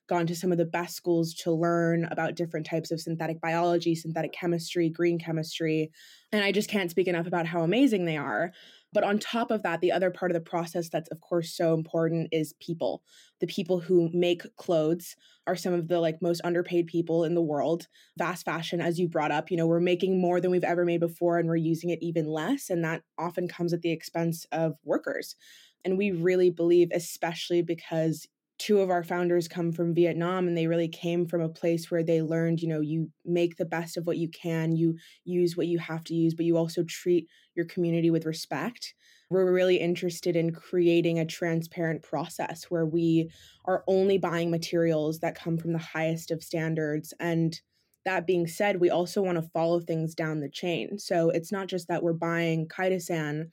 gone 0.07 0.27
to 0.27 0.35
some 0.35 0.51
of 0.51 0.57
the 0.57 0.65
best 0.65 0.95
schools 0.95 1.33
to 1.33 1.51
learn 1.51 2.05
about 2.05 2.35
different 2.35 2.65
types 2.65 2.91
of 2.91 2.99
synthetic 2.99 3.39
biology, 3.39 3.95
synthetic 3.95 4.33
chemistry, 4.33 4.89
green 4.89 5.17
chemistry. 5.17 5.91
And 6.31 6.43
I 6.43 6.51
just 6.51 6.69
can't 6.69 6.91
speak 6.91 7.07
enough 7.07 7.27
about 7.27 7.45
how 7.45 7.61
amazing 7.61 8.05
they 8.05 8.17
are. 8.17 8.51
But 8.91 9.03
on 9.03 9.17
top 9.17 9.49
of 9.49 9.63
that, 9.63 9.81
the 9.81 9.91
other 9.91 10.11
part 10.11 10.29
of 10.29 10.35
the 10.35 10.41
process 10.41 10.89
that's, 10.89 11.09
of 11.09 11.19
course, 11.21 11.55
so 11.55 11.73
important 11.73 12.29
is 12.31 12.53
people. 12.59 13.01
The 13.39 13.47
people 13.47 13.79
who 13.79 14.09
make 14.13 14.43
clothes 14.55 15.15
are 15.47 15.55
some 15.55 15.73
of 15.73 15.87
the 15.87 15.99
like 15.99 16.21
most 16.21 16.41
underpaid 16.43 16.87
people 16.87 17.23
in 17.23 17.33
the 17.33 17.41
world. 17.41 17.87
Fast 18.17 18.45
fashion, 18.45 18.81
as 18.81 18.99
you 18.99 19.07
brought 19.07 19.31
up, 19.31 19.49
you 19.49 19.57
know, 19.57 19.67
we're 19.67 19.79
making 19.79 20.21
more 20.21 20.39
than 20.39 20.51
we've 20.51 20.63
ever 20.63 20.85
made 20.85 20.99
before 20.99 21.39
and 21.39 21.49
we're 21.49 21.55
using 21.55 21.89
it 21.89 21.99
even 22.01 22.27
less. 22.27 22.69
And 22.69 22.83
that 22.83 23.01
often 23.17 23.47
comes 23.47 23.73
at 23.73 23.81
the 23.81 23.91
expense 23.91 24.45
of 24.51 24.77
workers. 24.83 25.35
And 25.83 25.97
we 25.97 26.11
really 26.11 26.49
believe, 26.49 26.89
especially 26.93 27.61
because 27.61 28.27
two 28.63 28.79
of 28.79 28.89
our 28.89 29.03
founders 29.03 29.49
come 29.49 29.73
from 29.73 29.93
Vietnam 29.93 30.47
and 30.47 30.57
they 30.57 30.67
really 30.67 30.87
came 30.87 31.25
from 31.25 31.41
a 31.41 31.49
place 31.49 31.91
where 31.91 32.01
they 32.01 32.21
learned, 32.21 32.61
you 32.61 32.69
know, 32.69 32.79
you 32.79 33.09
make 33.25 33.57
the 33.57 33.65
best 33.65 33.97
of 33.97 34.07
what 34.07 34.17
you 34.17 34.29
can, 34.29 34.73
you 34.73 34.97
use 35.25 35.57
what 35.57 35.67
you 35.67 35.77
have 35.77 36.01
to 36.01 36.13
use, 36.13 36.33
but 36.33 36.45
you 36.45 36.55
also 36.55 36.81
treat 36.83 37.27
your 37.55 37.65
community 37.65 38.09
with 38.09 38.25
respect. 38.25 38.93
We're 39.29 39.51
really 39.51 39.75
interested 39.75 40.37
in 40.37 40.53
creating 40.53 41.19
a 41.19 41.25
transparent 41.25 42.03
process 42.03 42.63
where 42.69 42.85
we 42.85 43.29
are 43.65 43.83
only 43.85 44.17
buying 44.17 44.49
materials 44.49 45.19
that 45.19 45.35
come 45.35 45.57
from 45.57 45.73
the 45.73 45.79
highest 45.79 46.31
of 46.31 46.41
standards 46.41 47.13
and 47.19 47.59
that 48.05 48.27
being 48.27 48.47
said, 48.47 48.79
we 48.81 48.89
also 48.89 49.21
want 49.21 49.37
to 49.37 49.49
follow 49.53 49.79
things 49.79 50.13
down 50.13 50.41
the 50.41 50.49
chain. 50.49 50.99
So 50.99 51.29
it's 51.29 51.51
not 51.51 51.67
just 51.67 51.87
that 51.87 52.03
we're 52.03 52.11
buying 52.13 52.67
chitosan 52.67 53.49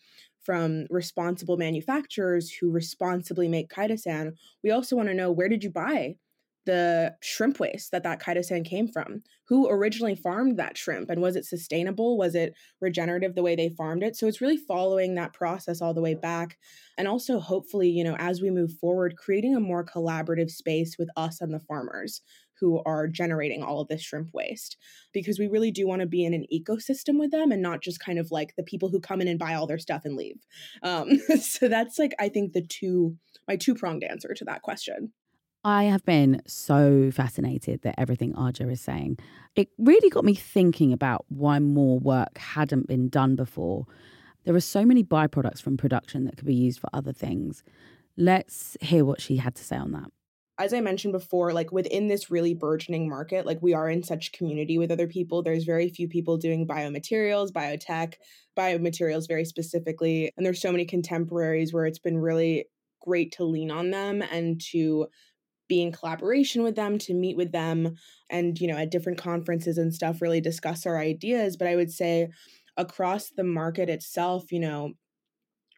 from 0.50 0.84
responsible 0.90 1.56
manufacturers 1.56 2.50
who 2.50 2.72
responsibly 2.72 3.46
make 3.46 3.70
chitosan, 3.70 4.32
we 4.64 4.72
also 4.72 4.96
want 4.96 5.08
to 5.08 5.14
know 5.14 5.30
where 5.30 5.48
did 5.48 5.62
you 5.62 5.70
buy 5.70 6.16
the 6.66 7.14
shrimp 7.22 7.60
waste 7.60 7.92
that 7.92 8.02
that 8.02 8.20
chitosan 8.20 8.64
came 8.64 8.88
from. 8.88 9.22
Who 9.46 9.68
originally 9.70 10.16
farmed 10.16 10.58
that 10.58 10.76
shrimp 10.76 11.08
and 11.08 11.22
was 11.22 11.36
it 11.36 11.44
sustainable? 11.44 12.18
Was 12.18 12.34
it 12.34 12.54
regenerative 12.80 13.36
the 13.36 13.44
way 13.44 13.54
they 13.54 13.68
farmed 13.68 14.02
it? 14.02 14.16
So 14.16 14.26
it's 14.26 14.40
really 14.40 14.56
following 14.56 15.14
that 15.14 15.34
process 15.34 15.80
all 15.80 15.94
the 15.94 16.02
way 16.02 16.14
back. 16.14 16.58
And 16.98 17.06
also, 17.06 17.38
hopefully, 17.38 17.88
you 17.88 18.02
know, 18.02 18.16
as 18.18 18.42
we 18.42 18.50
move 18.50 18.72
forward, 18.80 19.16
creating 19.16 19.54
a 19.54 19.60
more 19.60 19.84
collaborative 19.84 20.50
space 20.50 20.96
with 20.98 21.10
us 21.16 21.40
and 21.40 21.54
the 21.54 21.60
farmers 21.60 22.22
who 22.60 22.82
are 22.84 23.06
generating 23.06 23.62
all 23.62 23.80
of 23.80 23.88
this 23.88 24.02
shrimp 24.02 24.30
waste 24.32 24.76
because 25.12 25.38
we 25.38 25.48
really 25.48 25.70
do 25.70 25.86
want 25.86 26.00
to 26.00 26.06
be 26.06 26.24
in 26.24 26.34
an 26.34 26.46
ecosystem 26.52 27.18
with 27.18 27.30
them 27.30 27.50
and 27.50 27.62
not 27.62 27.80
just 27.80 28.00
kind 28.00 28.18
of 28.18 28.30
like 28.30 28.54
the 28.56 28.62
people 28.62 28.88
who 28.88 29.00
come 29.00 29.20
in 29.20 29.28
and 29.28 29.38
buy 29.38 29.54
all 29.54 29.66
their 29.66 29.78
stuff 29.78 30.02
and 30.04 30.16
leave. 30.16 30.36
Um, 30.82 31.18
so 31.40 31.68
that's 31.68 31.98
like, 31.98 32.14
I 32.18 32.28
think, 32.28 32.52
the 32.52 32.62
two, 32.62 33.16
my 33.48 33.56
two 33.56 33.74
pronged 33.74 34.04
answer 34.04 34.34
to 34.34 34.44
that 34.44 34.62
question. 34.62 35.12
I 35.62 35.84
have 35.84 36.04
been 36.04 36.40
so 36.46 37.10
fascinated 37.10 37.82
that 37.82 37.96
everything 37.98 38.34
Aja 38.34 38.68
is 38.68 38.80
saying. 38.80 39.18
It 39.56 39.68
really 39.78 40.08
got 40.08 40.24
me 40.24 40.34
thinking 40.34 40.92
about 40.92 41.26
why 41.28 41.58
more 41.58 41.98
work 41.98 42.38
hadn't 42.38 42.88
been 42.88 43.10
done 43.10 43.36
before. 43.36 43.86
There 44.44 44.54
are 44.54 44.60
so 44.60 44.86
many 44.86 45.04
byproducts 45.04 45.60
from 45.60 45.76
production 45.76 46.24
that 46.24 46.38
could 46.38 46.46
be 46.46 46.54
used 46.54 46.80
for 46.80 46.88
other 46.94 47.12
things. 47.12 47.62
Let's 48.16 48.76
hear 48.80 49.04
what 49.04 49.20
she 49.20 49.36
had 49.36 49.54
to 49.56 49.64
say 49.64 49.76
on 49.76 49.92
that. 49.92 50.10
As 50.60 50.74
I 50.74 50.80
mentioned 50.80 51.12
before, 51.12 51.54
like 51.54 51.72
within 51.72 52.08
this 52.08 52.30
really 52.30 52.52
burgeoning 52.52 53.08
market, 53.08 53.46
like 53.46 53.62
we 53.62 53.72
are 53.72 53.88
in 53.88 54.02
such 54.02 54.32
community 54.32 54.76
with 54.76 54.90
other 54.90 55.06
people. 55.06 55.42
There's 55.42 55.64
very 55.64 55.88
few 55.88 56.06
people 56.06 56.36
doing 56.36 56.66
biomaterials, 56.66 57.50
biotech, 57.50 58.16
biomaterials 58.58 59.26
very 59.26 59.46
specifically. 59.46 60.30
And 60.36 60.44
there's 60.44 60.60
so 60.60 60.70
many 60.70 60.84
contemporaries 60.84 61.72
where 61.72 61.86
it's 61.86 61.98
been 61.98 62.18
really 62.18 62.66
great 63.00 63.32
to 63.32 63.44
lean 63.44 63.70
on 63.70 63.90
them 63.90 64.20
and 64.20 64.60
to 64.72 65.06
be 65.66 65.80
in 65.80 65.92
collaboration 65.92 66.62
with 66.62 66.76
them, 66.76 66.98
to 66.98 67.14
meet 67.14 67.38
with 67.38 67.52
them, 67.52 67.94
and, 68.28 68.60
you 68.60 68.68
know, 68.68 68.76
at 68.76 68.90
different 68.90 69.16
conferences 69.16 69.78
and 69.78 69.94
stuff, 69.94 70.20
really 70.20 70.42
discuss 70.42 70.84
our 70.84 70.98
ideas. 70.98 71.56
But 71.56 71.68
I 71.68 71.76
would 71.76 71.90
say 71.90 72.28
across 72.76 73.30
the 73.30 73.44
market 73.44 73.88
itself, 73.88 74.52
you 74.52 74.60
know, 74.60 74.92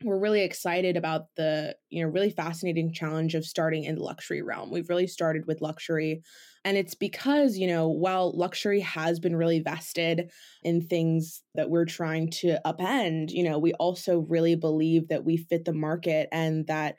we're 0.05 0.19
really 0.19 0.43
excited 0.43 0.97
about 0.97 1.27
the 1.37 1.77
you 1.91 2.03
know 2.03 2.11
really 2.11 2.31
fascinating 2.31 2.93
challenge 2.93 3.35
of 3.35 3.45
starting 3.45 3.85
in 3.85 3.97
the 3.97 4.03
luxury 4.03 4.43
realm. 4.43 4.71
We've 4.71 4.89
really 4.89 5.07
started 5.07 5.47
with 5.47 5.61
luxury 5.61 6.23
and 6.65 6.77
it's 6.77 6.95
because 6.95 7.57
you 7.57 7.67
know 7.67 7.89
while 7.89 8.37
luxury 8.37 8.81
has 8.81 9.19
been 9.19 9.37
really 9.37 9.61
vested 9.61 10.31
in 10.63 10.87
things 10.87 11.43
that 11.55 11.71
we're 11.71 11.85
trying 11.85 12.31
to 12.31 12.61
upend 12.65 13.31
you 13.31 13.43
know 13.43 13.59
we 13.59 13.73
also 13.75 14.21
really 14.21 14.55
believe 14.55 15.09
that 15.09 15.25
we 15.25 15.37
fit 15.37 15.65
the 15.65 15.73
market 15.73 16.29
and 16.33 16.67
that 16.67 16.97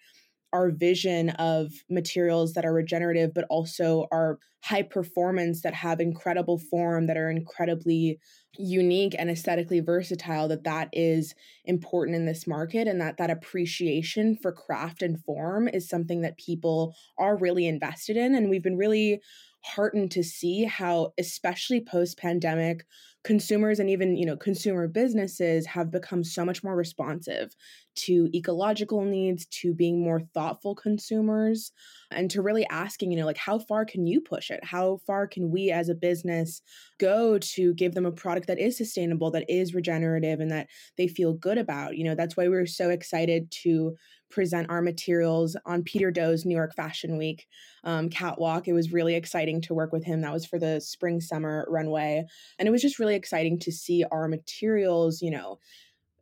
our 0.54 0.70
vision 0.70 1.32
of 1.32 1.72
materials 1.90 2.54
that 2.54 2.66
are 2.66 2.74
regenerative, 2.74 3.34
but 3.34 3.46
also 3.50 4.08
are 4.12 4.40
high 4.64 4.84
performance, 4.84 5.62
that 5.62 5.74
have 5.74 6.00
incredible 6.00 6.58
form, 6.58 7.08
that 7.08 7.18
are 7.18 7.30
incredibly 7.30 8.20
unique 8.58 9.16
and 9.18 9.30
aesthetically 9.30 9.82
versatile 9.82 10.48
that 10.48 10.64
that 10.64 10.88
is 10.94 11.34
important 11.66 12.16
in 12.16 12.26
this 12.26 12.48
market 12.48 12.88
and 12.88 13.02
that 13.02 13.18
that 13.18 13.32
appreciation 13.32 14.38
for 14.42 14.52
craft 14.52 15.02
and 15.02 15.22
form 15.26 15.68
is 15.68 15.90
something 15.90 16.22
that 16.22 16.38
people 16.38 16.96
are 17.18 17.36
really 17.36 17.68
invested 17.68 18.16
in. 18.16 18.36
And 18.36 18.50
we've 18.50 18.64
been 18.64 18.78
really 18.78 19.22
heartened 19.64 20.12
to 20.12 20.24
see 20.24 20.66
how 20.66 21.14
especially 21.18 21.82
post 21.82 22.18
pandemic 22.18 22.86
consumers 23.24 23.80
and 23.80 23.90
even 23.90 24.18
you 24.18 24.26
know 24.26 24.36
consumer 24.36 24.88
businesses 24.88 25.66
have 25.66 25.92
become 25.92 26.24
so 26.24 26.44
much 26.44 26.64
more 26.64 26.76
responsive 26.76 27.56
to 27.96 28.30
ecological 28.36 29.04
needs 29.04 29.46
to 29.46 29.74
being 29.74 30.02
more 30.02 30.22
thoughtful 30.34 30.76
consumers 30.76 31.72
and 32.12 32.30
to 32.30 32.42
really 32.42 32.66
asking 32.68 33.12
you 33.12 33.18
know 33.18 33.26
like 33.26 33.38
how 33.38 33.60
far 33.60 33.86
can 33.86 34.06
you 34.06 34.20
push 34.20 34.52
it? 34.52 34.64
How 34.64 34.98
far 35.08 35.28
can 35.28 35.52
we 35.52 35.72
as 35.72 35.90
a 35.90 35.96
business 35.96 36.62
go 37.00 37.38
to 37.40 37.74
give 37.76 37.94
them 37.94 38.06
a 38.06 38.12
product 38.12 38.48
that 38.48 38.60
is 38.60 38.78
sustainable 38.78 39.32
that 39.32 39.50
is 39.50 39.74
regenerative 39.74 40.40
and 40.40 40.52
that 40.52 40.68
they 40.98 41.08
feel 41.08 41.34
good 41.34 41.58
about? 41.58 41.98
You 41.98 42.04
know 42.04 42.16
that's 42.16 42.36
why 42.36 42.44
we 42.44 42.50
we're 42.50 42.66
so 42.66 42.90
excited 42.90 43.52
to 43.64 43.96
present 44.34 44.70
our 44.70 44.82
materials 44.82 45.56
on 45.66 45.84
Peter 45.84 46.10
Do's 46.10 46.44
New 46.44 46.56
York 46.56 46.74
Fashion 46.76 47.18
Week 47.18 47.48
um, 47.84 48.10
catwalk. 48.10 48.68
It 48.68 48.74
was 48.74 48.92
really 48.92 49.14
exciting 49.14 49.62
to 49.62 49.76
work 49.76 49.92
with 49.92 50.04
him. 50.04 50.22
That 50.22 50.34
was 50.34 50.46
for 50.46 50.58
the 50.58 50.82
spring 50.82 51.22
summer 51.22 51.68
runway. 51.70 52.26
And 52.58 52.68
it 52.68 52.72
was 52.72 52.82
just 52.82 52.98
really 52.98 53.16
exciting 53.16 53.60
to 53.60 53.72
see 53.72 54.04
our 54.12 54.28
materials, 54.28 55.22
you 55.22 55.30
know, 55.30 55.60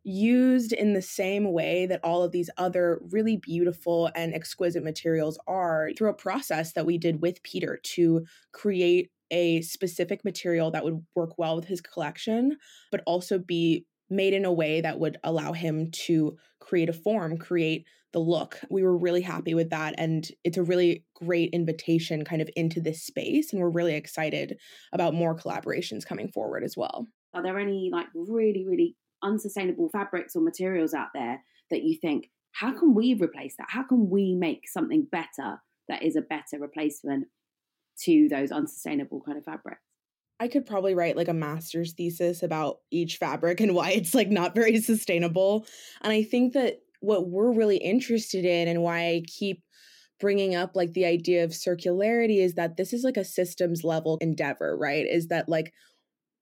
used 0.04 0.72
in 0.72 0.92
the 0.92 1.02
same 1.02 1.52
way 1.52 1.86
that 1.86 2.00
all 2.04 2.22
of 2.22 2.32
these 2.32 2.50
other 2.58 3.00
really 3.10 3.36
beautiful 3.36 4.10
and 4.14 4.34
exquisite 4.34 4.84
materials 4.84 5.38
are 5.46 5.90
through 5.96 6.10
a 6.10 6.14
process 6.14 6.72
that 6.72 6.84
we 6.84 6.98
did 6.98 7.22
with 7.22 7.42
Peter 7.42 7.78
to 7.82 8.26
create 8.52 9.10
a 9.30 9.62
specific 9.62 10.24
material 10.24 10.70
that 10.70 10.84
would 10.84 11.02
work 11.14 11.38
well 11.38 11.56
with 11.56 11.64
his 11.64 11.80
collection, 11.80 12.58
but 12.90 13.02
also 13.06 13.38
be 13.38 13.86
made 14.12 14.34
in 14.34 14.44
a 14.44 14.52
way 14.52 14.80
that 14.80 14.98
would 14.98 15.18
allow 15.24 15.52
him 15.52 15.90
to 15.90 16.36
create 16.60 16.88
a 16.88 16.92
form, 16.92 17.38
create 17.38 17.86
the 18.12 18.20
look. 18.20 18.60
We 18.70 18.82
were 18.82 18.96
really 18.96 19.22
happy 19.22 19.54
with 19.54 19.70
that. 19.70 19.94
And 19.98 20.28
it's 20.44 20.58
a 20.58 20.62
really 20.62 21.04
great 21.16 21.50
invitation 21.52 22.24
kind 22.24 22.42
of 22.42 22.50
into 22.56 22.80
this 22.80 23.02
space. 23.02 23.52
And 23.52 23.60
we're 23.60 23.70
really 23.70 23.94
excited 23.94 24.58
about 24.92 25.14
more 25.14 25.34
collaborations 25.34 26.04
coming 26.04 26.28
forward 26.28 26.62
as 26.62 26.76
well. 26.76 27.08
Are 27.34 27.42
there 27.42 27.58
any 27.58 27.88
like 27.90 28.08
really, 28.14 28.66
really 28.68 28.96
unsustainable 29.22 29.88
fabrics 29.90 30.36
or 30.36 30.42
materials 30.42 30.92
out 30.92 31.08
there 31.14 31.42
that 31.70 31.82
you 31.82 31.96
think, 31.98 32.28
how 32.52 32.78
can 32.78 32.94
we 32.94 33.14
replace 33.14 33.54
that? 33.56 33.68
How 33.70 33.82
can 33.82 34.10
we 34.10 34.34
make 34.34 34.68
something 34.68 35.06
better 35.10 35.62
that 35.88 36.02
is 36.02 36.16
a 36.16 36.20
better 36.20 36.58
replacement 36.60 37.28
to 38.04 38.28
those 38.28 38.52
unsustainable 38.52 39.22
kind 39.24 39.38
of 39.38 39.44
fabrics? 39.44 39.80
I 40.42 40.48
could 40.48 40.66
probably 40.66 40.96
write 40.96 41.16
like 41.16 41.28
a 41.28 41.32
master's 41.32 41.92
thesis 41.92 42.42
about 42.42 42.78
each 42.90 43.18
fabric 43.18 43.60
and 43.60 43.76
why 43.76 43.90
it's 43.92 44.12
like 44.12 44.28
not 44.28 44.56
very 44.56 44.80
sustainable. 44.80 45.66
And 46.00 46.12
I 46.12 46.24
think 46.24 46.52
that 46.54 46.80
what 46.98 47.28
we're 47.28 47.52
really 47.52 47.76
interested 47.76 48.44
in 48.44 48.66
and 48.66 48.82
why 48.82 49.06
I 49.06 49.22
keep 49.28 49.62
bringing 50.18 50.56
up 50.56 50.72
like 50.74 50.94
the 50.94 51.04
idea 51.04 51.44
of 51.44 51.50
circularity 51.50 52.38
is 52.38 52.54
that 52.54 52.76
this 52.76 52.92
is 52.92 53.04
like 53.04 53.16
a 53.16 53.24
systems 53.24 53.84
level 53.84 54.18
endeavor, 54.20 54.76
right? 54.76 55.06
Is 55.06 55.28
that 55.28 55.48
like 55.48 55.72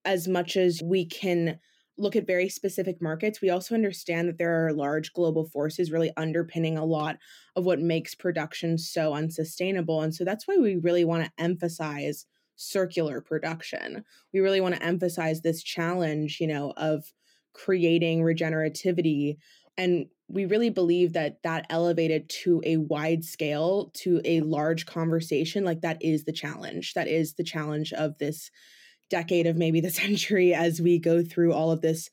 as 0.07 0.27
much 0.27 0.57
as 0.57 0.81
we 0.83 1.05
can 1.05 1.59
look 1.99 2.17
at 2.17 2.27
very 2.27 2.49
specific 2.49 3.03
markets, 3.03 3.43
we 3.43 3.51
also 3.51 3.75
understand 3.75 4.29
that 4.29 4.39
there 4.39 4.67
are 4.67 4.73
large 4.73 5.13
global 5.13 5.45
forces 5.45 5.93
really 5.93 6.11
underpinning 6.17 6.79
a 6.79 6.87
lot 6.87 7.19
of 7.55 7.67
what 7.67 7.81
makes 7.81 8.15
production 8.15 8.79
so 8.79 9.13
unsustainable. 9.13 10.01
And 10.01 10.15
so 10.15 10.25
that's 10.25 10.49
why 10.49 10.57
we 10.57 10.77
really 10.77 11.05
want 11.05 11.25
to 11.25 11.33
emphasize 11.37 12.25
circular 12.61 13.21
production. 13.21 14.05
We 14.33 14.41
really 14.41 14.61
want 14.61 14.75
to 14.75 14.83
emphasize 14.83 15.41
this 15.41 15.63
challenge, 15.63 16.39
you 16.41 16.47
know, 16.47 16.73
of 16.77 17.05
creating 17.53 18.21
regenerativity 18.21 19.37
and 19.81 20.07
we 20.29 20.45
really 20.45 20.69
believe 20.71 21.15
that 21.15 21.43
that 21.43 21.67
elevated 21.71 22.29
to 22.29 22.61
a 22.65 22.77
wide 22.77 23.25
scale 23.25 23.91
to 23.95 24.21
a 24.25 24.41
large 24.43 24.85
conversation 24.85 25.65
like 25.65 25.81
that 25.81 25.97
is 26.03 26.25
the 26.25 26.33
challenge. 26.33 26.93
That 26.95 27.09
is 27.09 27.35
the 27.35 27.45
challenge 27.45 27.93
of 27.95 28.19
this 28.19 28.51
decade 29.09 29.47
of 29.47 29.57
maybe 29.57 29.81
the 29.81 29.91
century 30.03 30.55
as 30.55 30.81
we 30.81 30.99
go 30.99 31.25
through 31.25 31.55
all 31.55 31.71
of 31.71 31.81
this 31.81 32.11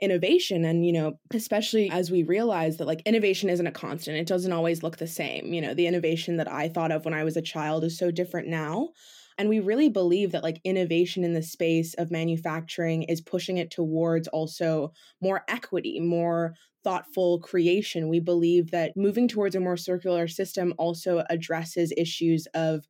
innovation. 0.00 0.64
And 0.64 0.84
you 0.84 0.92
know 0.92 1.18
especially 1.32 1.88
as 1.88 2.10
we 2.10 2.24
realize 2.24 2.78
that 2.78 2.86
like 2.86 3.02
innovation 3.06 3.48
isn't 3.48 3.66
a 3.66 3.72
constant. 3.72 4.16
It 4.16 4.26
doesn't 4.26 4.52
always 4.52 4.82
look 4.82 4.96
the 4.96 5.06
same. 5.06 5.54
You 5.54 5.60
know 5.60 5.72
the 5.72 5.86
innovation 5.86 6.36
that 6.38 6.50
i 6.50 6.68
thought 6.68 6.90
of 6.90 7.04
when 7.04 7.14
i 7.14 7.22
was 7.22 7.36
a 7.36 7.42
child 7.42 7.84
is 7.84 7.96
so 7.96 8.10
different 8.10 8.48
now 8.48 8.88
and 9.36 9.48
we 9.48 9.60
really 9.60 9.88
believe 9.88 10.32
that 10.32 10.42
like 10.42 10.60
innovation 10.64 11.24
in 11.24 11.32
the 11.32 11.42
space 11.42 11.94
of 11.94 12.10
manufacturing 12.10 13.02
is 13.04 13.20
pushing 13.20 13.56
it 13.58 13.70
towards 13.70 14.28
also 14.28 14.92
more 15.20 15.44
equity, 15.48 16.00
more 16.00 16.54
thoughtful 16.84 17.40
creation. 17.40 18.08
We 18.08 18.20
believe 18.20 18.70
that 18.70 18.96
moving 18.96 19.26
towards 19.26 19.54
a 19.54 19.60
more 19.60 19.76
circular 19.76 20.28
system 20.28 20.74
also 20.78 21.24
addresses 21.30 21.92
issues 21.96 22.46
of 22.54 22.86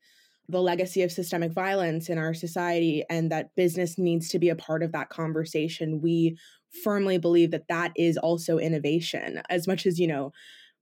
the 0.48 0.60
legacy 0.60 1.02
of 1.02 1.10
systemic 1.10 1.52
violence 1.52 2.10
in 2.10 2.18
our 2.18 2.34
society 2.34 3.02
and 3.08 3.32
that 3.32 3.54
business 3.54 3.96
needs 3.96 4.28
to 4.28 4.38
be 4.38 4.50
a 4.50 4.56
part 4.56 4.82
of 4.82 4.92
that 4.92 5.08
conversation. 5.08 6.02
We 6.02 6.36
firmly 6.82 7.16
believe 7.18 7.50
that 7.52 7.68
that 7.68 7.92
is 7.96 8.18
also 8.18 8.58
innovation 8.58 9.40
as 9.48 9.66
much 9.66 9.86
as, 9.86 9.98
you 9.98 10.06
know, 10.06 10.32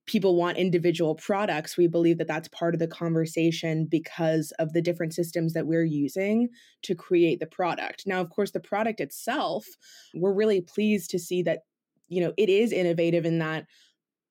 people 0.07 0.37
want 0.37 0.59
individual 0.59 1.15
products, 1.15 1.77
we 1.77 1.87
believe 1.87 2.19
that 2.19 2.27
that's 2.27 2.49
part 2.49 2.75
of 2.75 2.81
the 2.81 2.89
conversation 2.89 3.87
because 3.87 4.53
of 4.59 4.73
the 4.73 4.83
different 4.83 5.15
systems 5.15 5.53
that 5.53 5.67
we're 5.67 5.85
using 5.85 6.49
to 6.83 6.95
create 6.95 7.41
the 7.41 7.47
product. 7.47 8.03
Now, 8.07 8.21
of 8.21 8.31
course, 8.31 8.51
the 8.51 8.61
product 8.61 9.01
itself, 9.01 9.67
we're 10.15 10.33
really 10.33 10.61
pleased 10.61 11.11
to 11.11 11.19
see 11.19 11.43
that, 11.43 11.61
you 12.09 12.21
know, 12.21 12.33
it 12.37 12.49
is 12.49 12.73
innovative 12.73 13.25
in 13.25 13.39
that 13.39 13.67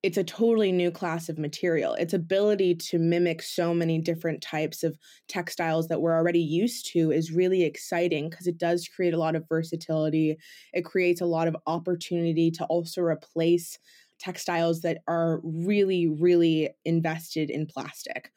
it's 0.02 0.18
a 0.18 0.24
totally 0.24 0.72
new 0.72 0.90
class 0.90 1.28
of 1.28 1.38
material. 1.38 1.94
Its 1.94 2.12
ability 2.12 2.74
to 2.74 2.98
mimic 2.98 3.40
so 3.40 3.72
many 3.72 4.00
different 4.00 4.42
types 4.42 4.82
of 4.82 4.98
textiles 5.28 5.86
that 5.86 6.00
we're 6.00 6.16
already 6.16 6.40
used 6.40 6.90
to 6.92 7.12
is 7.12 7.30
really 7.30 7.62
exciting 7.62 8.28
because 8.28 8.48
it 8.48 8.58
does 8.58 8.88
create 8.88 9.14
a 9.14 9.18
lot 9.18 9.36
of 9.36 9.48
versatility. 9.48 10.36
It 10.72 10.84
creates 10.84 11.20
a 11.20 11.26
lot 11.26 11.46
of 11.46 11.56
opportunity 11.68 12.50
to 12.50 12.64
also 12.64 13.00
replace 13.00 13.78
textiles 14.22 14.80
that 14.82 14.98
are 15.08 15.40
really, 15.42 16.06
really 16.06 16.70
invested 16.84 17.50
in 17.50 17.66
plastic. 17.66 18.30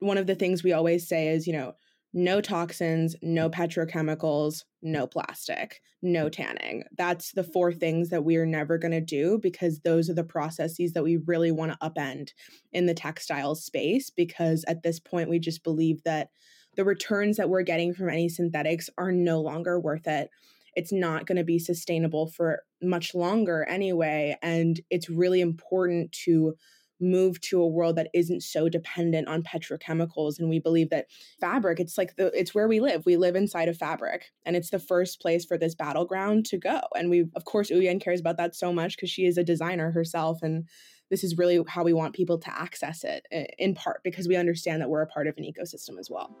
one 0.00 0.16
of 0.16 0.26
the 0.26 0.34
things 0.34 0.64
we 0.64 0.72
always 0.72 1.06
say 1.06 1.28
is, 1.28 1.46
you 1.46 1.52
know, 1.52 1.74
no 2.12 2.40
toxins, 2.40 3.14
no 3.22 3.50
petrochemicals, 3.50 4.64
no 4.82 5.06
plastic, 5.06 5.82
no 6.02 6.30
tanning. 6.30 6.84
That's 6.96 7.32
the 7.32 7.44
four 7.44 7.70
things 7.72 8.08
that 8.08 8.24
we 8.24 8.36
are 8.36 8.46
never 8.46 8.78
going 8.78 8.92
to 8.92 9.00
do 9.00 9.38
because 9.38 9.80
those 9.80 10.08
are 10.08 10.14
the 10.14 10.24
processes 10.24 10.94
that 10.94 11.04
we 11.04 11.18
really 11.18 11.52
want 11.52 11.72
to 11.72 11.78
upend 11.78 12.30
in 12.72 12.86
the 12.86 12.94
textile 12.94 13.54
space. 13.54 14.10
Because 14.10 14.64
at 14.66 14.82
this 14.82 14.98
point, 14.98 15.28
we 15.28 15.38
just 15.38 15.62
believe 15.62 16.02
that 16.04 16.30
the 16.76 16.84
returns 16.84 17.36
that 17.36 17.50
we're 17.50 17.62
getting 17.62 17.92
from 17.92 18.08
any 18.08 18.28
synthetics 18.28 18.88
are 18.96 19.12
no 19.12 19.40
longer 19.40 19.78
worth 19.78 20.06
it. 20.06 20.30
It's 20.76 20.92
not 20.92 21.26
going 21.26 21.38
to 21.38 21.44
be 21.44 21.58
sustainable 21.58 22.26
for 22.26 22.62
much 22.82 23.14
longer 23.14 23.64
anyway. 23.68 24.36
And 24.42 24.80
it's 24.90 25.10
really 25.10 25.40
important 25.40 26.12
to 26.24 26.54
move 27.00 27.40
to 27.40 27.60
a 27.60 27.66
world 27.66 27.96
that 27.96 28.10
isn't 28.12 28.42
so 28.42 28.68
dependent 28.68 29.26
on 29.26 29.42
petrochemicals 29.42 30.38
and 30.38 30.48
we 30.48 30.58
believe 30.58 30.90
that 30.90 31.06
fabric 31.40 31.80
it's 31.80 31.96
like 31.96 32.14
the 32.16 32.26
it's 32.38 32.54
where 32.54 32.68
we 32.68 32.78
live 32.78 33.04
we 33.06 33.16
live 33.16 33.34
inside 33.34 33.68
of 33.68 33.76
fabric 33.76 34.26
and 34.44 34.54
it's 34.54 34.70
the 34.70 34.78
first 34.78 35.20
place 35.20 35.44
for 35.44 35.56
this 35.56 35.74
battleground 35.74 36.44
to 36.44 36.58
go 36.58 36.80
and 36.94 37.08
we 37.08 37.24
of 37.34 37.44
course 37.44 37.70
Uyen 37.70 38.00
cares 38.00 38.20
about 38.20 38.36
that 38.36 38.54
so 38.54 38.72
much 38.72 38.96
because 38.96 39.10
she 39.10 39.24
is 39.24 39.38
a 39.38 39.44
designer 39.44 39.90
herself 39.90 40.42
and 40.42 40.68
this 41.10 41.24
is 41.24 41.38
really 41.38 41.60
how 41.66 41.82
we 41.82 41.92
want 41.92 42.14
people 42.14 42.38
to 42.38 42.58
access 42.58 43.02
it 43.02 43.26
in 43.58 43.74
part 43.74 44.02
because 44.04 44.28
we 44.28 44.36
understand 44.36 44.82
that 44.82 44.90
we're 44.90 45.02
a 45.02 45.06
part 45.06 45.26
of 45.26 45.36
an 45.38 45.44
ecosystem 45.44 45.98
as 45.98 46.10
well 46.10 46.36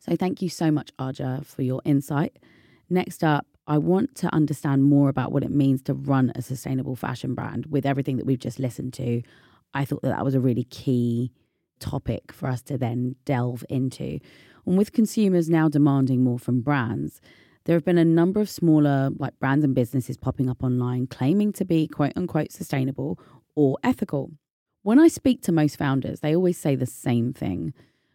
so 0.00 0.16
thank 0.16 0.42
you 0.42 0.48
so 0.48 0.70
much 0.70 0.90
Aja 0.98 1.42
for 1.44 1.62
your 1.62 1.80
insight 1.84 2.38
next 2.88 3.22
up 3.22 3.46
I 3.70 3.78
want 3.78 4.16
to 4.16 4.34
understand 4.34 4.82
more 4.82 5.08
about 5.08 5.30
what 5.30 5.44
it 5.44 5.52
means 5.52 5.80
to 5.82 5.94
run 5.94 6.32
a 6.34 6.42
sustainable 6.42 6.96
fashion 6.96 7.36
brand 7.36 7.66
with 7.66 7.86
everything 7.86 8.16
that 8.16 8.26
we've 8.26 8.36
just 8.36 8.58
listened 8.58 8.92
to. 8.94 9.22
I 9.74 9.84
thought 9.84 10.02
that 10.02 10.08
that 10.08 10.24
was 10.24 10.34
a 10.34 10.40
really 10.40 10.64
key 10.64 11.30
topic 11.78 12.32
for 12.32 12.48
us 12.48 12.62
to 12.62 12.76
then 12.76 13.14
delve 13.24 13.64
into. 13.68 14.18
And 14.66 14.76
with 14.76 14.92
consumers 14.92 15.48
now 15.48 15.68
demanding 15.68 16.24
more 16.24 16.40
from 16.40 16.62
brands, 16.62 17.20
there 17.64 17.76
have 17.76 17.84
been 17.84 17.96
a 17.96 18.04
number 18.04 18.40
of 18.40 18.50
smaller 18.50 19.10
like 19.18 19.38
brands 19.38 19.64
and 19.64 19.74
businesses 19.74 20.16
popping 20.16 20.50
up 20.50 20.64
online 20.64 21.06
claiming 21.06 21.52
to 21.52 21.64
be 21.64 21.86
quote 21.86 22.14
unquote 22.16 22.50
sustainable 22.50 23.20
or 23.54 23.78
ethical. 23.84 24.32
When 24.82 24.98
I 24.98 25.06
speak 25.06 25.42
to 25.42 25.52
most 25.52 25.76
founders, 25.76 26.20
they 26.20 26.34
always 26.34 26.58
say 26.58 26.74
the 26.74 26.86
same 26.86 27.32
thing. 27.32 27.72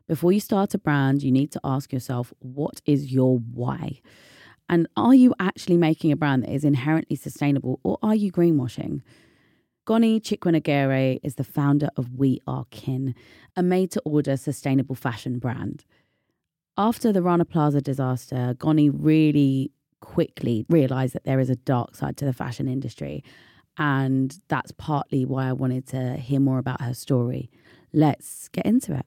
Before 0.08 0.32
you 0.32 0.40
start 0.40 0.74
a 0.76 0.78
brand, 0.78 1.24
you 1.24 1.32
need 1.32 1.52
to 1.52 1.62
ask 1.64 1.92
yourself, 1.92 2.32
what 2.40 2.80
is 2.86 3.12
your 3.12 3.40
why? 3.40 4.02
And 4.70 4.88
are 4.96 5.16
you 5.16 5.34
actually 5.40 5.78
making 5.78 6.12
a 6.12 6.16
brand 6.16 6.44
that 6.44 6.54
is 6.54 6.64
inherently 6.64 7.16
sustainable 7.16 7.80
or 7.84 7.98
are 8.04 8.16
you 8.16 8.32
greenwashing? 8.32 9.02
Ngoni 9.88 10.22
Chikwenengere 10.22 11.20
is 11.24 11.36
the 11.36 11.44
founder 11.44 11.90
of 11.96 12.14
We 12.14 12.40
Are 12.48 12.66
Kin, 12.72 13.16
a 13.56 13.64
made 13.64 13.92
to 13.92 14.02
order 14.06 14.38
sustainable 14.38 14.96
fashion 14.96 15.40
brand. 15.40 15.86
After 16.78 17.12
the 17.12 17.22
Rana 17.22 17.46
Plaza 17.46 17.82
disaster, 17.82 18.56
Goni 18.58 18.90
really 18.90 19.72
quickly 20.02 20.66
realized 20.70 21.14
that 21.14 21.24
there 21.24 21.40
is 21.40 21.50
a 21.50 21.56
dark 21.56 21.96
side 21.96 22.18
to 22.18 22.26
the 22.26 22.34
fashion 22.34 22.68
industry. 22.68 23.24
And 23.78 24.40
that's 24.50 24.72
partly 24.72 25.26
why 25.26 25.50
I 25.50 25.54
wanted 25.54 25.88
to 25.88 26.14
hear 26.14 26.40
more 26.40 26.60
about 26.60 26.82
her 26.82 26.94
story. 26.94 27.50
Let's 27.94 28.50
get 28.50 28.66
into 28.66 28.94
it. 28.94 29.06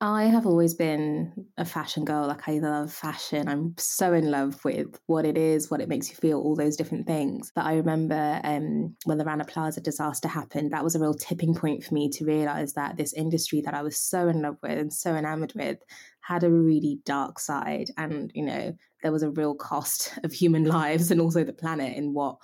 I 0.00 0.26
have 0.26 0.46
always 0.46 0.74
been 0.74 1.32
a 1.56 1.64
fashion 1.64 2.04
girl. 2.04 2.28
Like, 2.28 2.48
I 2.48 2.58
love 2.58 2.92
fashion. 2.92 3.48
I'm 3.48 3.74
so 3.78 4.12
in 4.12 4.30
love 4.30 4.64
with 4.64 4.96
what 5.06 5.26
it 5.26 5.36
is, 5.36 5.72
what 5.72 5.80
it 5.80 5.88
makes 5.88 6.08
you 6.08 6.14
feel, 6.14 6.38
all 6.38 6.54
those 6.54 6.76
different 6.76 7.08
things. 7.08 7.50
But 7.52 7.64
I 7.64 7.74
remember 7.74 8.40
um, 8.44 8.94
when 9.06 9.18
the 9.18 9.24
Rana 9.24 9.44
Plaza 9.44 9.80
disaster 9.80 10.28
happened, 10.28 10.70
that 10.70 10.84
was 10.84 10.94
a 10.94 11.00
real 11.00 11.14
tipping 11.14 11.52
point 11.52 11.82
for 11.82 11.94
me 11.94 12.08
to 12.10 12.24
realize 12.24 12.74
that 12.74 12.96
this 12.96 13.12
industry 13.12 13.60
that 13.62 13.74
I 13.74 13.82
was 13.82 13.98
so 13.98 14.28
in 14.28 14.40
love 14.40 14.56
with 14.62 14.78
and 14.78 14.92
so 14.92 15.16
enamored 15.16 15.52
with 15.56 15.78
had 16.20 16.44
a 16.44 16.50
really 16.50 17.00
dark 17.04 17.40
side. 17.40 17.90
And, 17.96 18.30
you 18.36 18.44
know, 18.44 18.76
there 19.02 19.12
was 19.12 19.24
a 19.24 19.30
real 19.30 19.56
cost 19.56 20.16
of 20.22 20.32
human 20.32 20.64
lives 20.66 21.10
and 21.10 21.20
also 21.20 21.42
the 21.42 21.52
planet 21.52 21.96
in 21.96 22.14
what 22.14 22.36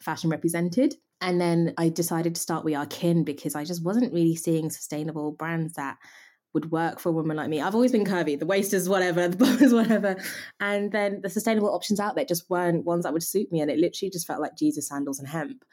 fashion 0.00 0.30
represented. 0.30 0.94
And 1.20 1.40
then 1.40 1.74
I 1.76 1.88
decided 1.88 2.36
to 2.36 2.40
start 2.40 2.64
We 2.64 2.76
Are 2.76 2.86
Kin 2.86 3.24
because 3.24 3.56
I 3.56 3.64
just 3.64 3.84
wasn't 3.84 4.14
really 4.14 4.36
seeing 4.36 4.70
sustainable 4.70 5.32
brands 5.32 5.74
that 5.74 5.98
would 6.52 6.70
work 6.70 6.98
for 6.98 7.10
a 7.10 7.12
woman 7.12 7.36
like 7.36 7.48
me. 7.48 7.60
I've 7.60 7.74
always 7.74 7.92
been 7.92 8.04
curvy. 8.04 8.38
The 8.38 8.46
waist 8.46 8.74
is 8.74 8.88
whatever, 8.88 9.28
the 9.28 9.36
bum 9.36 9.62
is 9.62 9.72
whatever. 9.72 10.16
And 10.58 10.90
then 10.92 11.20
the 11.22 11.30
sustainable 11.30 11.72
options 11.74 12.00
out 12.00 12.16
there 12.16 12.24
just 12.24 12.48
weren't 12.50 12.84
ones 12.84 13.04
that 13.04 13.12
would 13.12 13.22
suit 13.22 13.50
me. 13.52 13.60
And 13.60 13.70
it 13.70 13.78
literally 13.78 14.10
just 14.10 14.26
felt 14.26 14.40
like 14.40 14.56
Jesus 14.56 14.88
sandals 14.88 15.18
and 15.18 15.28
hemp. 15.28 15.64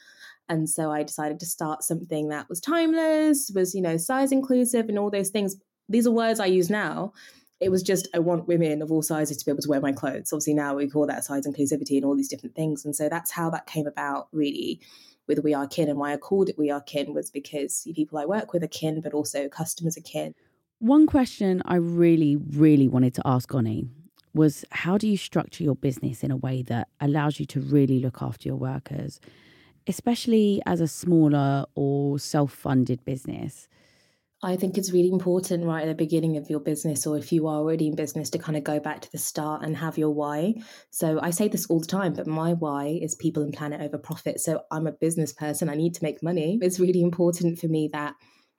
And 0.49 0.69
so 0.69 0.91
I 0.91 1.03
decided 1.03 1.39
to 1.41 1.45
start 1.45 1.83
something 1.83 2.29
that 2.29 2.47
was 2.47 2.61
timeless, 2.61 3.51
was, 3.53 3.75
you 3.75 3.81
know, 3.81 3.97
size 3.97 4.31
inclusive 4.31 4.87
and 4.87 4.97
all 4.97 5.09
those 5.09 5.29
things. 5.29 5.57
These 5.89 6.07
are 6.07 6.11
words 6.11 6.39
I 6.39 6.45
use 6.45 6.69
now. 6.69 7.13
It 7.59 7.69
was 7.69 7.81
just, 7.81 8.07
I 8.13 8.19
want 8.19 8.47
women 8.47 8.81
of 8.81 8.91
all 8.91 9.01
sizes 9.01 9.37
to 9.37 9.45
be 9.45 9.51
able 9.51 9.63
to 9.63 9.69
wear 9.69 9.81
my 9.81 9.91
clothes. 9.91 10.31
Obviously, 10.31 10.53
now 10.53 10.75
we 10.75 10.87
call 10.87 11.07
that 11.07 11.25
size 11.25 11.47
inclusivity 11.47 11.97
and 11.97 12.05
all 12.05 12.15
these 12.15 12.29
different 12.29 12.55
things. 12.55 12.85
And 12.85 12.95
so 12.95 13.09
that's 13.09 13.31
how 13.31 13.49
that 13.49 13.65
came 13.65 13.87
about, 13.87 14.27
really 14.31 14.79
with 15.27 15.39
We 15.39 15.53
Are 15.53 15.67
Kin. 15.67 15.89
And 15.89 15.99
why 15.99 16.13
I 16.13 16.17
called 16.17 16.49
it 16.49 16.57
We 16.57 16.69
Are 16.69 16.81
Kin 16.81 17.13
was 17.13 17.29
because 17.29 17.87
people 17.95 18.17
I 18.17 18.25
work 18.25 18.53
with 18.53 18.63
are 18.63 18.67
kin, 18.67 19.01
but 19.01 19.13
also 19.13 19.49
customers 19.49 19.97
are 19.97 20.01
kin. 20.01 20.33
One 20.79 21.07
question 21.07 21.63
I 21.65 21.77
really, 21.77 22.35
really 22.35 22.87
wanted 22.87 23.15
to 23.15 23.23
ask 23.25 23.49
Ngoni 23.49 23.89
was 24.35 24.63
how 24.69 24.95
do 24.99 25.07
you 25.07 25.17
structure 25.17 25.63
your 25.63 25.75
business 25.75 26.23
in 26.23 26.29
a 26.29 26.37
way 26.37 26.61
that 26.63 26.87
allows 27.01 27.39
you 27.39 27.47
to 27.47 27.59
really 27.59 27.99
look 27.99 28.21
after 28.21 28.47
your 28.47 28.57
workers, 28.57 29.19
especially 29.87 30.61
as 30.67 30.79
a 30.79 30.87
smaller 30.87 31.65
or 31.73 32.19
self 32.19 32.51
funded 32.51 33.03
business? 33.05 33.67
I 34.43 34.55
think 34.55 34.77
it's 34.77 34.93
really 34.93 35.09
important 35.09 35.65
right 35.65 35.81
at 35.81 35.87
the 35.87 35.95
beginning 35.95 36.37
of 36.37 36.47
your 36.47 36.59
business, 36.59 37.07
or 37.07 37.17
if 37.17 37.31
you 37.31 37.47
are 37.47 37.57
already 37.57 37.87
in 37.87 37.95
business, 37.95 38.29
to 38.29 38.37
kind 38.37 38.55
of 38.55 38.63
go 38.63 38.79
back 38.79 39.01
to 39.01 39.11
the 39.11 39.17
start 39.17 39.65
and 39.65 39.75
have 39.75 39.97
your 39.97 40.11
why. 40.11 40.53
So 40.91 41.19
I 41.23 41.31
say 41.31 41.47
this 41.47 41.65
all 41.71 41.79
the 41.79 41.87
time, 41.87 42.13
but 42.13 42.27
my 42.27 42.53
why 42.53 42.99
is 43.01 43.15
people 43.15 43.41
and 43.41 43.51
planet 43.51 43.81
over 43.81 43.97
profit. 43.97 44.39
So 44.39 44.61
I'm 44.69 44.85
a 44.85 44.91
business 44.91 45.33
person, 45.33 45.69
I 45.69 45.75
need 45.75 45.95
to 45.95 46.03
make 46.03 46.21
money. 46.21 46.59
It's 46.61 46.79
really 46.79 47.01
important 47.01 47.57
for 47.57 47.67
me 47.67 47.89
that 47.93 48.13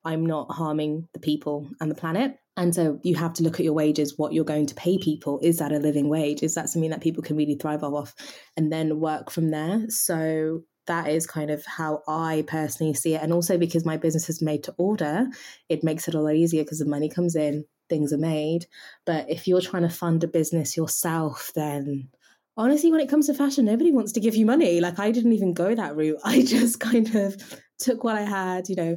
I'm 0.04 0.24
not 0.24 0.50
harming 0.50 1.08
the 1.12 1.20
people 1.20 1.68
and 1.80 1.90
the 1.90 1.94
planet. 1.94 2.38
And 2.56 2.74
so 2.74 2.98
you 3.02 3.14
have 3.16 3.34
to 3.34 3.42
look 3.42 3.60
at 3.60 3.64
your 3.64 3.74
wages, 3.74 4.18
what 4.18 4.32
you're 4.32 4.44
going 4.44 4.66
to 4.66 4.74
pay 4.74 4.98
people. 4.98 5.38
Is 5.42 5.58
that 5.58 5.72
a 5.72 5.78
living 5.78 6.08
wage? 6.08 6.42
Is 6.42 6.54
that 6.54 6.68
something 6.68 6.90
that 6.90 7.00
people 7.00 7.22
can 7.22 7.36
really 7.36 7.54
thrive 7.54 7.84
off 7.84 8.14
and 8.56 8.72
then 8.72 9.00
work 9.00 9.30
from 9.30 9.50
there? 9.50 9.88
So 9.88 10.62
that 10.88 11.08
is 11.08 11.26
kind 11.26 11.50
of 11.50 11.64
how 11.64 12.02
I 12.08 12.44
personally 12.48 12.94
see 12.94 13.14
it. 13.14 13.22
And 13.22 13.32
also 13.32 13.58
because 13.58 13.84
my 13.84 13.96
business 13.96 14.28
is 14.28 14.42
made 14.42 14.64
to 14.64 14.74
order, 14.76 15.26
it 15.68 15.84
makes 15.84 16.08
it 16.08 16.14
a 16.14 16.20
lot 16.20 16.34
easier 16.34 16.64
because 16.64 16.80
the 16.80 16.86
money 16.86 17.08
comes 17.08 17.36
in, 17.36 17.64
things 17.88 18.12
are 18.12 18.18
made. 18.18 18.66
But 19.06 19.30
if 19.30 19.46
you're 19.46 19.60
trying 19.60 19.84
to 19.84 19.88
fund 19.88 20.24
a 20.24 20.28
business 20.28 20.76
yourself, 20.76 21.52
then 21.54 22.08
honestly, 22.56 22.90
when 22.90 23.00
it 23.00 23.08
comes 23.08 23.26
to 23.26 23.34
fashion, 23.34 23.66
nobody 23.66 23.92
wants 23.92 24.12
to 24.12 24.20
give 24.20 24.34
you 24.34 24.46
money. 24.46 24.80
Like 24.80 24.98
I 24.98 25.12
didn't 25.12 25.32
even 25.32 25.54
go 25.54 25.74
that 25.74 25.94
route. 25.94 26.18
I 26.24 26.42
just 26.42 26.80
kind 26.80 27.14
of 27.14 27.36
took 27.78 28.02
what 28.02 28.16
I 28.16 28.22
had, 28.22 28.68
you 28.68 28.76
know, 28.76 28.96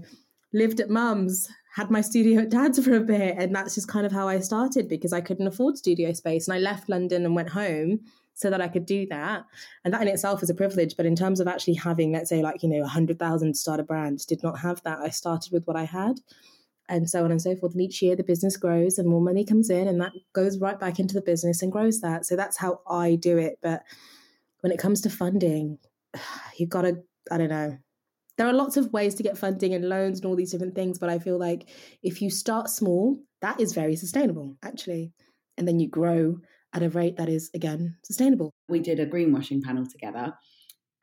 lived 0.54 0.80
at 0.80 0.90
mum's, 0.90 1.50
had 1.76 1.90
my 1.90 2.02
studio 2.02 2.42
at 2.42 2.50
dad's 2.50 2.84
for 2.84 2.96
a 2.96 3.00
bit. 3.00 3.36
And 3.38 3.56
that's 3.56 3.76
just 3.76 3.88
kind 3.88 4.06
of 4.06 4.12
how 4.12 4.28
I 4.28 4.40
started 4.40 4.90
because 4.90 5.14
I 5.14 5.22
couldn't 5.22 5.48
afford 5.48 5.78
studio 5.78 6.12
space. 6.14 6.48
And 6.48 6.56
I 6.56 6.60
left 6.60 6.90
London 6.90 7.26
and 7.26 7.36
went 7.36 7.50
home 7.50 8.02
so 8.34 8.50
that 8.50 8.62
I 8.62 8.68
could 8.68 8.86
do 8.86 9.08
that. 9.10 9.46
And 9.86 9.94
that 9.94 10.02
in 10.02 10.08
itself 10.08 10.44
is 10.44 10.50
a 10.50 10.56
privilege. 10.56 10.96
But 10.98 11.06
in 11.06 11.16
terms 11.16 11.40
of 11.40 11.48
actually 11.48 11.76
having, 11.76 12.12
let's 12.12 12.30
say, 12.30 12.42
like, 12.42 12.64
you 12.64 12.70
know, 12.70 12.82
100,000 12.82 13.54
to 13.54 13.58
start 13.58 13.80
a 13.80 13.84
brand, 13.84 14.26
did 14.28 14.44
not 14.44 14.60
have 14.60 14.82
that. 14.84 15.00
I 15.00 15.10
started 15.10 15.54
with 15.54 15.66
what 15.66 15.78
I 15.78 15.84
had 15.84 16.20
and 16.90 17.10
so 17.10 17.24
on 17.24 17.32
and 17.32 17.42
so 17.42 17.56
forth. 17.56 17.74
And 17.74 17.82
each 17.82 18.02
year 18.02 18.16
the 18.16 18.24
business 18.24 18.58
grows 18.58 18.98
and 18.98 19.08
more 19.08 19.22
money 19.22 19.46
comes 19.46 19.70
in 19.70 19.88
and 19.88 20.02
that 20.02 20.12
goes 20.34 20.60
right 20.60 20.80
back 20.80 21.00
into 21.00 21.14
the 21.14 21.22
business 21.22 21.62
and 21.62 21.72
grows 21.72 22.02
that. 22.02 22.26
So 22.26 22.36
that's 22.36 22.58
how 22.58 22.82
I 22.88 23.16
do 23.16 23.38
it. 23.38 23.60
But 23.62 23.84
when 24.60 24.74
it 24.74 24.80
comes 24.80 25.02
to 25.02 25.10
funding, 25.10 25.78
you've 26.58 26.70
got 26.70 26.82
to, 26.82 27.02
I 27.32 27.38
don't 27.38 27.50
know, 27.50 27.78
there 28.42 28.50
are 28.50 28.54
lots 28.54 28.76
of 28.76 28.92
ways 28.92 29.14
to 29.14 29.22
get 29.22 29.38
funding 29.38 29.76
and 29.76 29.88
loans 29.88 30.18
and 30.18 30.26
all 30.26 30.36
these 30.36 30.50
different 30.50 30.74
things, 30.74 30.98
but 30.98 31.12
I 31.12 31.20
feel 31.20 31.38
like 31.38 31.70
if 32.02 32.24
you 32.24 32.32
start 32.32 32.70
small, 32.70 33.20
that 33.44 33.60
is 33.60 33.72
very 33.72 33.96
sustainable, 33.96 34.58
actually. 34.64 35.14
And 35.60 35.68
then 35.68 35.80
you 35.80 35.88
grow 35.88 36.38
at 36.74 36.82
a 36.82 36.90
rate 36.90 37.18
that 37.18 37.30
is, 37.30 37.52
again, 37.54 37.98
sustainable. 38.04 38.50
We 38.68 38.80
did 38.80 39.00
a 39.00 39.06
greenwashing 39.06 39.62
panel 39.62 39.86
together, 39.86 40.34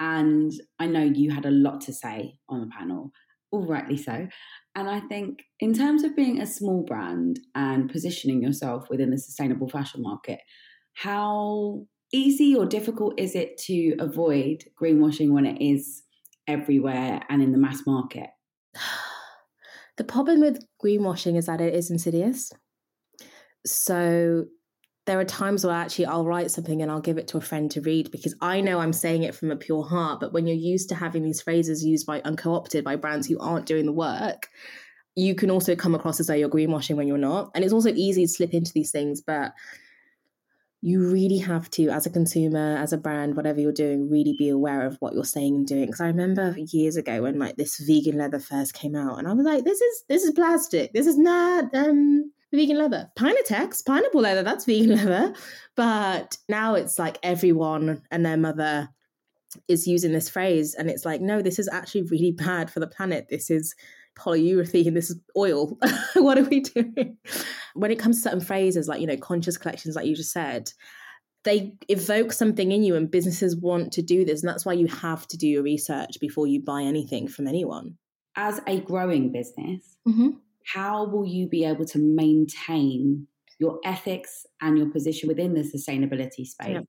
and 0.00 0.50
I 0.80 0.88
know 0.88 1.04
you 1.04 1.30
had 1.30 1.46
a 1.46 1.52
lot 1.52 1.80
to 1.82 1.92
say 1.92 2.40
on 2.48 2.60
the 2.60 2.66
panel, 2.76 3.12
all 3.52 3.64
rightly 3.64 3.98
so. 3.98 4.26
And 4.74 4.90
I 4.90 4.98
think, 4.98 5.44
in 5.60 5.74
terms 5.74 6.02
of 6.02 6.16
being 6.16 6.40
a 6.40 6.46
small 6.46 6.82
brand 6.82 7.38
and 7.54 7.88
positioning 7.88 8.42
yourself 8.42 8.90
within 8.90 9.10
the 9.10 9.18
sustainable 9.18 9.68
fashion 9.68 10.02
market, 10.02 10.40
how 10.94 11.86
easy 12.12 12.56
or 12.56 12.66
difficult 12.66 13.14
is 13.16 13.36
it 13.36 13.58
to 13.58 13.94
avoid 14.00 14.64
greenwashing 14.82 15.30
when 15.30 15.46
it 15.46 15.62
is 15.64 16.02
everywhere 16.48 17.22
and 17.28 17.42
in 17.42 17.52
the 17.52 17.58
mass 17.58 17.86
market? 17.86 18.30
The 19.96 20.04
problem 20.04 20.38
with 20.38 20.64
greenwashing 20.80 21.36
is 21.36 21.46
that 21.46 21.60
it 21.60 21.74
is 21.74 21.90
insidious. 21.90 22.52
So 23.66 24.44
there 25.06 25.18
are 25.18 25.24
times 25.24 25.64
where 25.64 25.74
actually 25.74 26.06
I'll 26.06 26.24
write 26.24 26.50
something 26.50 26.82
and 26.82 26.90
I'll 26.90 27.00
give 27.00 27.18
it 27.18 27.26
to 27.28 27.38
a 27.38 27.40
friend 27.40 27.68
to 27.72 27.80
read 27.80 28.12
because 28.12 28.36
I 28.40 28.60
know 28.60 28.78
I'm 28.78 28.92
saying 28.92 29.24
it 29.24 29.34
from 29.34 29.50
a 29.50 29.56
pure 29.56 29.82
heart. 29.82 30.20
But 30.20 30.32
when 30.32 30.46
you're 30.46 30.54
used 30.54 30.90
to 30.90 30.94
having 30.94 31.24
these 31.24 31.42
phrases 31.42 31.84
used 31.84 32.06
by 32.06 32.20
unco-opted 32.20 32.84
by 32.84 32.94
brands 32.94 33.26
who 33.26 33.40
aren't 33.40 33.66
doing 33.66 33.86
the 33.86 33.92
work, 33.92 34.48
you 35.16 35.34
can 35.34 35.50
also 35.50 35.74
come 35.74 35.96
across 35.96 36.20
as 36.20 36.28
though 36.28 36.34
you're 36.34 36.48
greenwashing 36.48 36.94
when 36.94 37.08
you're 37.08 37.18
not. 37.18 37.50
And 37.54 37.64
it's 37.64 37.72
also 37.72 37.92
easy 37.92 38.24
to 38.24 38.28
slip 38.28 38.54
into 38.54 38.72
these 38.72 38.92
things, 38.92 39.20
but 39.20 39.52
you 40.80 41.10
really 41.10 41.38
have 41.38 41.68
to, 41.70 41.88
as 41.88 42.06
a 42.06 42.10
consumer, 42.10 42.76
as 42.76 42.92
a 42.92 42.98
brand, 42.98 43.36
whatever 43.36 43.60
you're 43.60 43.72
doing, 43.72 44.08
really 44.08 44.36
be 44.38 44.48
aware 44.48 44.86
of 44.86 44.96
what 45.00 45.12
you're 45.12 45.24
saying 45.24 45.56
and 45.56 45.66
doing. 45.66 45.86
Because 45.86 46.00
I 46.00 46.06
remember 46.06 46.54
years 46.56 46.96
ago 46.96 47.22
when 47.22 47.38
like 47.38 47.56
this 47.56 47.78
vegan 47.78 48.18
leather 48.18 48.38
first 48.38 48.74
came 48.74 48.94
out, 48.94 49.18
and 49.18 49.26
I 49.26 49.32
was 49.32 49.44
like, 49.44 49.64
"This 49.64 49.80
is 49.80 50.04
this 50.08 50.22
is 50.24 50.32
plastic. 50.32 50.92
This 50.92 51.06
is 51.06 51.18
not 51.18 51.74
um 51.74 52.32
vegan 52.52 52.78
leather. 52.78 53.10
Pinatex, 53.16 53.84
pineapple 53.84 54.20
leather, 54.20 54.42
that's 54.42 54.64
vegan 54.64 54.90
leather. 54.96 55.34
But 55.74 56.38
now 56.48 56.74
it's 56.74 56.98
like 56.98 57.18
everyone 57.22 58.02
and 58.10 58.24
their 58.24 58.36
mother 58.36 58.88
is 59.66 59.86
using 59.86 60.12
this 60.12 60.28
phrase. 60.28 60.74
And 60.74 60.90
it's 60.90 61.04
like, 61.04 61.20
no, 61.20 61.42
this 61.42 61.58
is 61.58 61.68
actually 61.68 62.02
really 62.02 62.32
bad 62.32 62.70
for 62.70 62.80
the 62.80 62.86
planet. 62.86 63.28
This 63.30 63.50
is 63.50 63.74
polyurethane, 64.18 64.94
this 64.94 65.10
is 65.10 65.20
oil. 65.36 65.78
what 66.14 66.38
are 66.38 66.44
we 66.44 66.60
doing? 66.60 67.16
When 67.74 67.90
it 67.90 67.98
comes 67.98 68.16
to 68.16 68.22
certain 68.22 68.40
phrases, 68.40 68.88
like, 68.88 69.00
you 69.00 69.06
know, 69.06 69.16
conscious 69.16 69.56
collections, 69.56 69.96
like 69.96 70.06
you 70.06 70.16
just 70.16 70.32
said, 70.32 70.70
they 71.44 71.74
evoke 71.88 72.32
something 72.32 72.72
in 72.72 72.82
you, 72.82 72.96
and 72.96 73.10
businesses 73.10 73.56
want 73.56 73.92
to 73.92 74.02
do 74.02 74.24
this. 74.24 74.42
And 74.42 74.48
that's 74.48 74.66
why 74.66 74.72
you 74.72 74.86
have 74.88 75.26
to 75.28 75.36
do 75.36 75.46
your 75.46 75.62
research 75.62 76.18
before 76.20 76.46
you 76.46 76.62
buy 76.62 76.82
anything 76.82 77.28
from 77.28 77.46
anyone. 77.46 77.96
As 78.36 78.60
a 78.66 78.80
growing 78.80 79.32
business, 79.32 79.96
mm-hmm 80.06 80.30
how 80.72 81.06
will 81.06 81.26
you 81.26 81.48
be 81.48 81.64
able 81.64 81.84
to 81.86 81.98
maintain 81.98 83.26
your 83.58 83.78
ethics 83.84 84.46
and 84.60 84.76
your 84.78 84.90
position 84.90 85.28
within 85.28 85.54
the 85.54 85.62
sustainability 85.62 86.46
space, 86.46 86.68
yeah. 86.68 86.80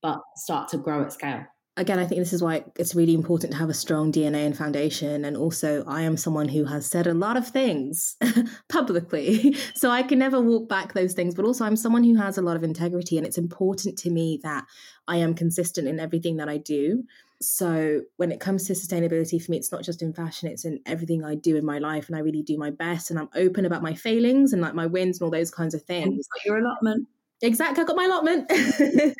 but 0.00 0.20
start 0.36 0.68
to 0.68 0.78
grow 0.78 1.02
at 1.02 1.12
scale? 1.12 1.44
Again, 1.78 1.98
I 1.98 2.06
think 2.06 2.20
this 2.20 2.32
is 2.32 2.42
why 2.42 2.64
it's 2.76 2.94
really 2.94 3.12
important 3.12 3.52
to 3.52 3.58
have 3.58 3.68
a 3.68 3.74
strong 3.74 4.10
DNA 4.10 4.46
and 4.46 4.56
foundation. 4.56 5.26
And 5.26 5.36
also, 5.36 5.84
I 5.86 6.02
am 6.02 6.16
someone 6.16 6.48
who 6.48 6.64
has 6.64 6.86
said 6.86 7.06
a 7.06 7.12
lot 7.12 7.36
of 7.36 7.46
things 7.48 8.16
publicly. 8.68 9.54
So 9.74 9.90
I 9.90 10.02
can 10.02 10.18
never 10.18 10.40
walk 10.40 10.68
back 10.70 10.94
those 10.94 11.12
things. 11.12 11.34
But 11.34 11.44
also, 11.44 11.66
I'm 11.66 11.76
someone 11.76 12.02
who 12.02 12.14
has 12.16 12.38
a 12.38 12.42
lot 12.42 12.56
of 12.56 12.64
integrity. 12.64 13.18
And 13.18 13.26
it's 13.26 13.36
important 13.36 13.98
to 13.98 14.10
me 14.10 14.40
that 14.42 14.64
I 15.06 15.18
am 15.18 15.34
consistent 15.34 15.86
in 15.86 16.00
everything 16.00 16.36
that 16.38 16.48
I 16.48 16.56
do. 16.56 17.04
So 17.42 18.02
when 18.16 18.32
it 18.32 18.40
comes 18.40 18.64
to 18.64 18.72
sustainability 18.72 19.42
for 19.42 19.50
me, 19.50 19.58
it's 19.58 19.70
not 19.70 19.82
just 19.82 20.00
in 20.00 20.14
fashion, 20.14 20.48
it's 20.48 20.64
in 20.64 20.80
everything 20.86 21.24
I 21.24 21.34
do 21.34 21.56
in 21.56 21.64
my 21.66 21.78
life. 21.78 22.08
And 22.08 22.16
I 22.16 22.20
really 22.20 22.42
do 22.42 22.56
my 22.56 22.70
best 22.70 23.10
and 23.10 23.18
I'm 23.18 23.28
open 23.34 23.66
about 23.66 23.82
my 23.82 23.92
failings 23.92 24.54
and 24.54 24.62
like 24.62 24.74
my 24.74 24.86
wins 24.86 25.20
and 25.20 25.26
all 25.26 25.30
those 25.30 25.50
kinds 25.50 25.74
of 25.74 25.82
things. 25.82 26.26
Your 26.46 26.58
allotment. 26.58 27.06
Exactly. 27.42 27.82
I 27.82 27.86
got 27.86 27.96
my 27.96 28.04
allotment. 28.04 28.50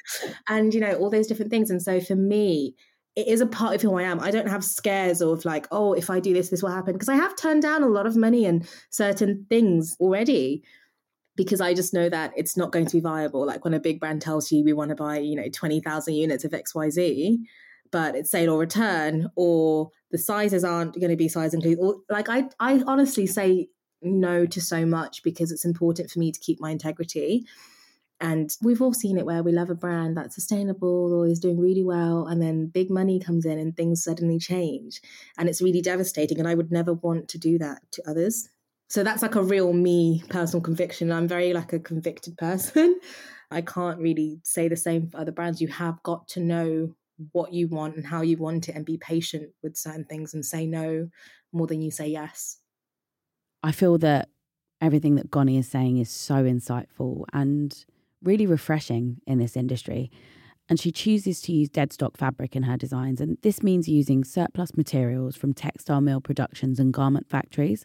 and, 0.48 0.72
you 0.72 0.81
know, 0.81 0.94
all 0.94 1.11
those 1.11 1.26
different 1.26 1.50
things. 1.50 1.70
And 1.70 1.83
so 1.83 2.00
for 2.00 2.16
me, 2.16 2.74
it 3.14 3.26
is 3.29 3.40
a 3.40 3.46
part 3.46 3.74
of 3.74 3.83
who 3.83 3.96
I 3.96 4.02
am. 4.02 4.20
I 4.20 4.31
don't 4.31 4.48
have 4.48 4.64
scares 4.64 5.20
of 5.20 5.44
like, 5.44 5.66
oh, 5.70 5.94
if 5.94 6.11
I 6.11 6.20
do 6.20 6.35
this, 6.35 6.50
this 6.50 6.62
will 6.62 6.70
happen. 6.70 6.92
Because 6.92 7.09
I 7.09 7.14
have 7.14 7.37
turned 7.37 7.62
down 7.62 7.83
a 7.83 7.88
lot 7.88 8.07
of 8.07 8.16
money 8.16 8.44
and 8.44 8.68
certain 8.90 9.46
things 9.48 9.96
already 10.00 10.62
because 11.37 11.61
I 11.61 11.74
just 11.74 11.92
know 11.94 12.09
that 12.09 12.33
it's 12.37 12.57
not 12.57 12.72
going 12.72 12.87
to 12.87 12.96
be 12.96 13.00
viable. 13.00 13.46
Like 13.46 13.64
when 13.64 13.74
a 13.74 13.81
big 13.81 14.00
brand 14.00 14.22
tells 14.22 14.50
you 14.50 14.64
we 14.64 14.72
want 14.72 14.88
to 14.90 14.96
buy, 14.96 15.18
you 15.18 15.37
know, 15.37 15.48
20,000 15.52 16.14
units 16.14 16.44
of 16.44 16.52
XYZ, 16.52 17.37
but 17.90 18.16
it's 18.16 18.31
sale 18.31 18.55
or 18.55 18.59
return, 18.59 19.31
or 19.37 19.90
the 20.11 20.18
sizes 20.18 20.64
aren't 20.64 20.94
going 20.94 21.11
to 21.11 21.16
be 21.16 21.29
size 21.29 21.55
include. 21.55 21.79
Or 21.79 21.96
like 22.11 22.29
I, 22.29 22.48
I 22.59 22.83
honestly 22.87 23.26
say 23.26 23.68
no 24.02 24.46
to 24.46 24.61
so 24.61 24.85
much 24.87 25.22
because 25.22 25.52
it's 25.52 25.64
important 25.64 26.11
for 26.11 26.18
me 26.18 26.33
to 26.33 26.40
keep 26.40 26.61
my 26.61 26.70
integrity. 26.70 27.46
And 28.20 28.50
we've 28.62 28.81
all 28.81 28.94
seen 28.94 29.18
it 29.18 29.26
where 29.26 29.42
we 29.42 29.52
love 29.52 29.68
a 29.68 29.74
brand 29.74 30.16
that's 30.16 30.35
sustainable 30.35 31.12
or 31.12 31.26
is 31.26 31.38
doing 31.38 31.61
really 31.61 31.85
well, 31.85 32.26
and 32.26 32.40
then 32.40 32.68
big 32.68 32.90
money 32.90 33.20
comes 33.20 33.44
in 33.44 33.59
and 33.59 33.76
things 33.76 34.02
suddenly 34.02 34.38
change. 34.38 35.02
And 35.37 35.48
it's 35.48 35.61
really 35.61 35.83
devastating. 35.83 36.38
And 36.38 36.48
I 36.48 36.55
would 36.55 36.72
never 36.72 36.94
want 36.94 37.29
to 37.29 37.38
do 37.38 37.59
that 37.59 37.83
to 37.92 38.11
others. 38.11 38.48
So 38.88 39.02
that's 39.02 39.22
like 39.22 39.35
a 39.35 39.42
real 39.42 39.72
me 39.72 40.22
personal 40.31 40.62
conviction. 40.62 41.12
I'm 41.12 41.29
very 41.29 41.52
like 41.52 41.72
a 41.72 41.79
convicted 41.79 42.38
person. 42.38 42.98
I 43.50 43.61
can't 43.61 43.98
really 43.98 44.40
say 44.44 44.68
the 44.68 44.76
same 44.76 45.09
for 45.09 45.18
other 45.18 45.33
brands. 45.33 45.61
You 45.61 45.68
have 45.68 46.02
got 46.02 46.29
to 46.29 46.40
know 46.40 46.94
what 47.33 47.52
you 47.52 47.68
want 47.68 47.96
and 47.96 48.07
how 48.07 48.22
you 48.22 48.37
want 48.37 48.68
it 48.68 48.74
and 48.74 48.85
be 48.85 48.98
patient 48.98 49.50
with 49.62 49.76
certain 49.76 50.05
things 50.05 50.35
and 50.35 50.44
say 50.44 50.66
no 50.66 51.09
more 51.52 51.66
than 51.66 51.81
you 51.81 51.90
say 51.90 52.09
yes. 52.09 52.59
I 53.62 53.72
feel 53.72 53.98
that 53.98 54.29
everything 54.81 55.14
that 55.16 55.31
Ngoni 55.31 55.59
is 55.59 55.68
saying 55.68 55.98
is 55.98 56.11
so 56.11 56.44
insightful 56.44 57.24
and 57.33 57.85
really 58.22 58.46
refreshing 58.46 59.20
in 59.26 59.38
this 59.38 59.57
industry. 59.57 60.11
And 60.68 60.81
she 60.81 60.90
chooses 60.90 61.40
to 61.42 61.52
use 61.52 61.68
dead 61.68 61.92
stock 61.92 62.16
fabric 62.16 62.57
in 62.57 62.64
her 62.64 62.76
designs. 62.76 63.20
And 63.20 63.38
this 63.42 63.62
means 63.62 63.88
using 63.88 64.24
surplus 64.24 64.76
materials 64.76 65.37
from 65.37 65.55
textile 65.55 66.00
mill 66.00 66.20
productions 66.20 66.81
and 66.81 66.92
garment 66.92 67.29
factories. 67.29 67.85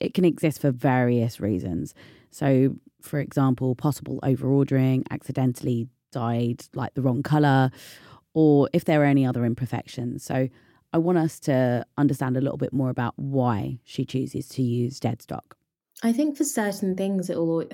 It 0.00 0.14
can 0.14 0.24
exist 0.24 0.60
for 0.60 0.70
various 0.70 1.40
reasons. 1.40 1.94
So, 2.30 2.76
for 3.00 3.18
example, 3.18 3.74
possible 3.74 4.20
overordering, 4.22 5.04
accidentally 5.10 5.88
dyed 6.12 6.64
like 6.74 6.94
the 6.94 7.02
wrong 7.02 7.22
color, 7.22 7.70
or 8.34 8.68
if 8.72 8.84
there 8.84 9.02
are 9.02 9.06
any 9.06 9.26
other 9.26 9.44
imperfections. 9.44 10.24
So 10.24 10.48
I 10.92 10.98
want 10.98 11.18
us 11.18 11.40
to 11.40 11.84
understand 11.98 12.36
a 12.36 12.40
little 12.40 12.58
bit 12.58 12.72
more 12.72 12.90
about 12.90 13.14
why 13.16 13.78
she 13.84 14.04
chooses 14.04 14.48
to 14.50 14.62
use 14.62 15.00
dead 15.00 15.22
stock. 15.22 15.56
I 16.02 16.12
think 16.12 16.36
for 16.36 16.44
certain 16.44 16.96
things, 16.96 17.30
it 17.30 17.38
will. 17.38 17.64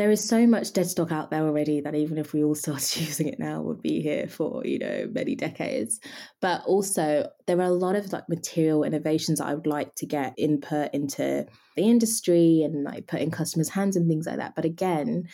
There 0.00 0.10
is 0.10 0.26
so 0.26 0.46
much 0.46 0.72
dead 0.72 0.86
stock 0.88 1.12
out 1.12 1.30
there 1.30 1.42
already 1.42 1.82
that 1.82 1.94
even 1.94 2.16
if 2.16 2.32
we 2.32 2.42
all 2.42 2.54
started 2.54 2.96
using 3.06 3.28
it 3.28 3.38
now, 3.38 3.60
would 3.60 3.82
be 3.82 4.00
here 4.00 4.28
for 4.28 4.62
you 4.64 4.78
know 4.78 5.06
many 5.12 5.34
decades. 5.34 6.00
But 6.40 6.64
also, 6.64 7.28
there 7.46 7.58
are 7.58 7.64
a 7.64 7.70
lot 7.70 7.96
of 7.96 8.10
like 8.10 8.26
material 8.26 8.82
innovations 8.82 9.40
that 9.40 9.48
I 9.48 9.54
would 9.54 9.66
like 9.66 9.94
to 9.96 10.06
get 10.06 10.32
input 10.38 10.94
into 10.94 11.44
the 11.76 11.82
industry 11.82 12.62
and 12.62 12.82
like 12.82 13.08
put 13.08 13.20
in 13.20 13.30
customers' 13.30 13.68
hands 13.68 13.94
and 13.94 14.08
things 14.08 14.24
like 14.24 14.38
that. 14.38 14.54
But 14.56 14.64
again, 14.64 15.24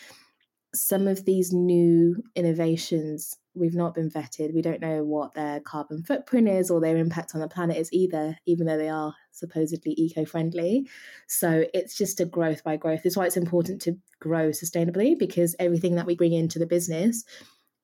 some 0.75 1.07
of 1.07 1.23
these 1.23 1.53
new 1.53 2.21
innovations 2.35 3.37
we've 3.57 3.75
not 3.75 3.95
been 3.95 4.09
vetted. 4.09 4.53
We 4.53 4.61
don't 4.61 4.81
know 4.81 5.03
what 5.03 5.33
their 5.33 5.59
carbon 5.59 6.03
footprint 6.03 6.47
is 6.47 6.69
or 6.69 6.79
their 6.79 6.97
impact 6.97 7.31
on 7.33 7.41
the 7.41 7.47
planet 7.47 7.77
is 7.77 7.91
either, 7.91 8.37
even 8.45 8.67
though 8.67 8.77
they 8.77 8.89
are 8.89 9.13
supposedly 9.31 9.93
eco 9.97 10.25
friendly. 10.25 10.87
So 11.27 11.65
it's 11.73 11.97
just 11.97 12.19
a 12.19 12.25
growth 12.25 12.63
by 12.63 12.77
growth. 12.77 13.01
That's 13.03 13.17
why 13.17 13.25
it's 13.25 13.37
important 13.37 13.81
to 13.83 13.97
grow 14.19 14.49
sustainably 14.49 15.17
because 15.17 15.55
everything 15.59 15.95
that 15.95 16.05
we 16.05 16.15
bring 16.15 16.33
into 16.33 16.59
the 16.59 16.65
business, 16.65 17.23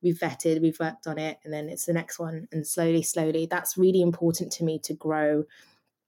we've 0.01 0.17
vetted, 0.17 0.61
we've 0.61 0.79
worked 0.79 1.07
on 1.07 1.17
it, 1.17 1.39
and 1.43 1.53
then 1.53 1.69
it's 1.69 1.85
the 1.85 1.93
next 1.93 2.19
one. 2.19 2.47
And 2.51 2.65
slowly, 2.65 3.01
slowly, 3.01 3.47
that's 3.49 3.77
really 3.77 4.01
important 4.01 4.51
to 4.53 4.63
me 4.63 4.79
to 4.79 4.93
grow 4.93 5.45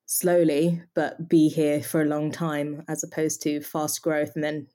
slowly, 0.05 0.81
but 0.93 1.27
be 1.27 1.49
here 1.49 1.81
for 1.81 2.01
a 2.01 2.05
long 2.05 2.31
time 2.31 2.83
as 2.87 3.03
opposed 3.03 3.41
to 3.43 3.61
fast 3.61 4.01
growth 4.01 4.31
and 4.35 4.43
then 4.43 4.67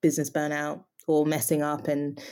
business 0.00 0.30
burnout 0.30 0.84
or 1.06 1.26
messing 1.26 1.62
up 1.62 1.88
and 1.88 2.22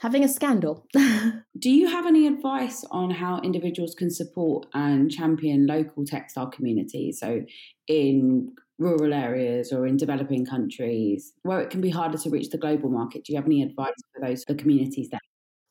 having 0.00 0.22
a 0.24 0.28
scandal. 0.28 0.86
Do 1.58 1.70
you 1.70 1.88
have 1.88 2.06
any 2.06 2.26
advice 2.26 2.84
on 2.90 3.10
how 3.10 3.40
individuals 3.40 3.94
can 3.94 4.10
support 4.10 4.66
and 4.74 5.10
champion 5.10 5.66
local 5.66 6.04
textile 6.04 6.48
communities? 6.50 7.18
So, 7.20 7.44
in 7.86 8.54
rural 8.78 9.14
areas 9.14 9.72
or 9.72 9.86
in 9.86 9.96
developing 9.96 10.44
countries 10.44 11.32
where 11.42 11.60
it 11.60 11.70
can 11.70 11.80
be 11.80 11.90
harder 11.90 12.18
to 12.18 12.30
reach 12.30 12.50
the 12.50 12.58
global 12.58 12.90
market, 12.90 13.24
do 13.24 13.32
you 13.32 13.38
have 13.38 13.46
any 13.46 13.62
advice 13.62 13.94
for 14.14 14.26
those 14.26 14.44
for 14.44 14.54
communities 14.54 15.08
there? 15.10 15.20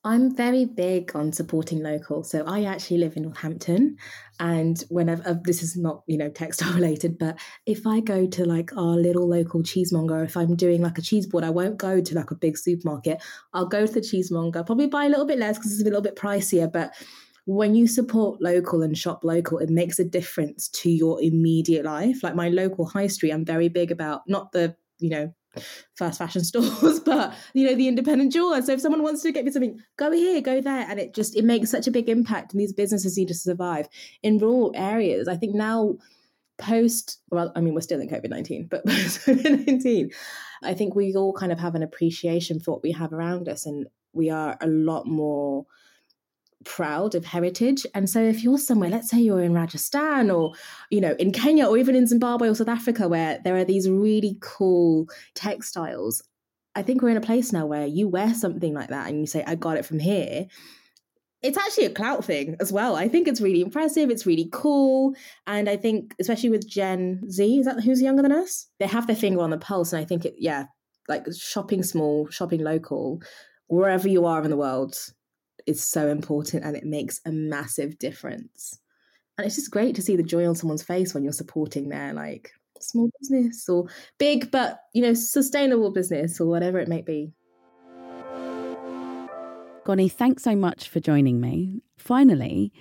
I'm 0.05 0.35
very 0.35 0.65
big 0.65 1.15
on 1.15 1.33
supporting 1.33 1.81
local. 1.81 2.23
So 2.23 2.43
I 2.45 2.65
actually 2.65 2.99
live 2.99 3.17
in 3.17 3.23
Northampton, 3.23 3.97
and 4.39 4.81
whenever 4.89 5.27
uh, 5.27 5.33
this 5.43 5.63
is 5.63 5.75
not 5.75 6.03
you 6.05 6.15
know 6.15 6.29
textile 6.29 6.73
related, 6.75 7.17
but 7.17 7.39
if 7.65 7.87
I 7.87 8.01
go 8.01 8.27
to 8.27 8.45
like 8.45 8.71
our 8.77 8.95
little 8.95 9.27
local 9.27 9.63
cheesemonger, 9.63 10.23
if 10.23 10.37
I'm 10.37 10.55
doing 10.55 10.83
like 10.83 10.99
a 10.99 11.01
cheese 11.01 11.25
board, 11.25 11.43
I 11.43 11.49
won't 11.49 11.77
go 11.77 12.01
to 12.01 12.15
like 12.15 12.29
a 12.29 12.35
big 12.35 12.55
supermarket. 12.55 13.21
I'll 13.53 13.65
go 13.65 13.87
to 13.87 13.91
the 13.91 13.99
cheesemonger, 13.99 14.63
probably 14.63 14.87
buy 14.87 15.05
a 15.05 15.09
little 15.09 15.25
bit 15.25 15.39
less 15.39 15.57
because 15.57 15.71
it's 15.73 15.81
a 15.81 15.85
little 15.85 16.01
bit 16.01 16.15
pricier, 16.15 16.71
but 16.71 16.93
when 17.45 17.73
you 17.73 17.87
support 17.87 18.41
local 18.41 18.83
and 18.83 18.97
shop 18.97 19.23
local, 19.23 19.57
it 19.57 19.69
makes 19.69 19.97
a 19.97 20.05
difference 20.05 20.67
to 20.69 20.89
your 20.89 21.21
immediate 21.21 21.85
life. 21.85 22.21
Like 22.21 22.35
my 22.35 22.49
local 22.49 22.85
high 22.85 23.07
street, 23.07 23.31
I'm 23.31 23.45
very 23.45 23.69
big 23.69 23.91
about 23.91 24.21
not 24.27 24.51
the 24.51 24.75
you 24.99 25.09
know 25.09 25.33
fast 25.95 26.17
fashion 26.17 26.43
stores, 26.43 26.99
but 27.05 27.33
you 27.53 27.65
know, 27.65 27.75
the 27.75 27.87
independent 27.87 28.31
jeweler. 28.31 28.61
So 28.61 28.73
if 28.73 28.81
someone 28.81 29.03
wants 29.03 29.21
to 29.23 29.31
get 29.31 29.45
me 29.45 29.51
something, 29.51 29.79
go 29.97 30.11
here, 30.11 30.41
go 30.41 30.61
there. 30.61 30.85
And 30.89 30.99
it 30.99 31.13
just 31.13 31.35
it 31.35 31.45
makes 31.45 31.69
such 31.69 31.87
a 31.87 31.91
big 31.91 32.09
impact 32.09 32.53
and 32.53 32.61
these 32.61 32.73
businesses 32.73 33.17
need 33.17 33.27
to 33.29 33.33
survive. 33.33 33.87
In 34.23 34.37
rural 34.37 34.71
areas, 34.75 35.27
I 35.27 35.35
think 35.35 35.55
now 35.55 35.97
post 36.57 37.19
well, 37.31 37.51
I 37.55 37.61
mean 37.61 37.73
we're 37.73 37.81
still 37.81 38.01
in 38.01 38.09
COVID-19, 38.09 38.69
but 38.69 38.85
post 38.87 39.21
COVID-19, 39.21 40.13
I 40.63 40.73
think 40.73 40.95
we 40.95 41.13
all 41.15 41.33
kind 41.33 41.51
of 41.51 41.59
have 41.59 41.75
an 41.75 41.83
appreciation 41.83 42.59
for 42.59 42.71
what 42.71 42.83
we 42.83 42.91
have 42.91 43.13
around 43.13 43.49
us 43.49 43.65
and 43.65 43.87
we 44.13 44.29
are 44.29 44.57
a 44.61 44.67
lot 44.67 45.05
more 45.05 45.65
proud 46.65 47.15
of 47.15 47.23
heritage. 47.23 47.85
And 47.93 48.09
so 48.09 48.21
if 48.21 48.43
you're 48.43 48.57
somewhere, 48.57 48.89
let's 48.89 49.09
say 49.09 49.19
you're 49.19 49.43
in 49.43 49.53
Rajasthan 49.53 50.29
or, 50.29 50.53
you 50.89 50.99
know, 50.99 51.15
in 51.17 51.31
Kenya 51.31 51.67
or 51.67 51.77
even 51.77 51.95
in 51.95 52.07
Zimbabwe 52.07 52.49
or 52.49 52.55
South 52.55 52.67
Africa, 52.67 53.07
where 53.07 53.39
there 53.43 53.55
are 53.55 53.63
these 53.63 53.89
really 53.89 54.37
cool 54.41 55.07
textiles, 55.33 56.21
I 56.75 56.81
think 56.81 57.01
we're 57.01 57.09
in 57.09 57.17
a 57.17 57.21
place 57.21 57.53
now 57.53 57.65
where 57.65 57.85
you 57.85 58.09
wear 58.09 58.33
something 58.33 58.73
like 58.73 58.89
that 58.89 59.07
and 59.07 59.19
you 59.19 59.27
say, 59.27 59.43
I 59.47 59.55
got 59.55 59.77
it 59.77 59.85
from 59.85 59.99
here. 59.99 60.47
It's 61.41 61.57
actually 61.57 61.85
a 61.85 61.91
clout 61.91 62.25
thing 62.25 62.55
as 62.59 62.71
well. 62.71 62.95
I 62.95 63.07
think 63.07 63.27
it's 63.27 63.39
really 63.39 63.61
impressive. 63.61 64.09
It's 64.09 64.25
really 64.25 64.49
cool. 64.51 65.13
And 65.45 65.69
I 65.69 65.77
think, 65.77 66.15
especially 66.19 66.49
with 66.49 66.67
Gen 66.67 67.29
Z, 67.29 67.59
is 67.59 67.65
that 67.65 67.81
who's 67.81 68.01
younger 68.01 68.23
than 68.23 68.31
us? 68.31 68.67
They 68.79 68.87
have 68.87 69.05
their 69.05 69.15
finger 69.15 69.41
on 69.41 69.51
the 69.51 69.57
pulse. 69.57 69.93
And 69.93 70.01
I 70.01 70.05
think, 70.05 70.25
it, 70.25 70.35
yeah, 70.39 70.65
like 71.07 71.27
shopping 71.37 71.83
small, 71.83 72.27
shopping 72.29 72.63
local, 72.63 73.21
wherever 73.67 74.07
you 74.07 74.25
are 74.25 74.43
in 74.43 74.49
the 74.49 74.57
world 74.57 74.97
is 75.65 75.83
so 75.83 76.07
important 76.07 76.63
and 76.63 76.75
it 76.75 76.85
makes 76.85 77.21
a 77.25 77.31
massive 77.31 77.97
difference. 77.99 78.79
And 79.37 79.45
it's 79.45 79.55
just 79.55 79.71
great 79.71 79.95
to 79.95 80.01
see 80.01 80.15
the 80.15 80.23
joy 80.23 80.47
on 80.47 80.55
someone's 80.55 80.83
face 80.83 81.13
when 81.13 81.23
you're 81.23 81.33
supporting 81.33 81.89
their 81.89 82.13
like 82.13 82.51
small 82.79 83.09
business 83.19 83.67
or 83.69 83.87
big 84.17 84.51
but 84.51 84.81
you 84.93 85.01
know 85.01 85.13
sustainable 85.13 85.91
business 85.91 86.39
or 86.39 86.47
whatever 86.47 86.79
it 86.79 86.87
may 86.87 87.01
be. 87.01 87.31
Ngoni, 89.85 90.11
thanks 90.11 90.43
so 90.43 90.55
much 90.55 90.89
for 90.89 90.99
joining 90.99 91.39
me. 91.39 91.81
Finally, 91.97 92.73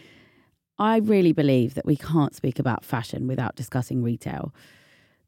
I 0.79 0.99
really 0.99 1.33
believe 1.33 1.75
that 1.75 1.85
we 1.85 1.97
can't 1.97 2.35
speak 2.35 2.59
about 2.59 2.85
fashion 2.85 3.27
without 3.27 3.57
discussing 3.57 4.03
retail. 4.03 4.55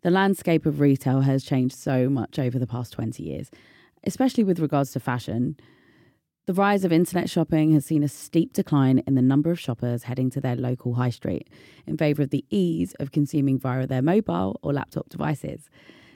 The 0.03 0.11
landscape 0.11 0.67
of 0.67 0.81
retail 0.81 1.21
has 1.21 1.45
changed 1.45 1.77
so 1.77 2.09
much 2.09 2.39
over 2.39 2.59
the 2.59 2.67
past 2.67 2.93
20 2.95 3.23
years, 3.23 3.51
especially 4.05 4.43
with 4.43 4.59
regards 4.59 4.93
to 4.93 5.01
fashion. 5.01 5.57
The 6.47 6.55
rise 6.55 6.85
of 6.85 6.93
internet 6.93 7.29
shopping 7.29 7.73
has 7.73 7.85
seen 7.85 8.05
a 8.05 8.09
steep 8.09 8.53
decline 8.53 9.03
in 9.05 9.17
the 9.17 9.23
number 9.23 9.51
of 9.51 9.59
shoppers 9.59 10.05
heading 10.05 10.31
to 10.31 10.41
their 10.41 10.55
local 10.55 10.95
high 10.95 11.11
street 11.11 11.49
in 11.89 11.97
favour 11.97 12.23
of 12.23 12.31
the 12.31 12.45
ease 12.51 12.95
of 13.01 13.11
consuming 13.11 13.59
via 13.59 13.85
their 13.85 14.01
mobile 14.01 14.61
or 14.63 14.73
laptop 14.73 15.09
devices. 15.09 15.69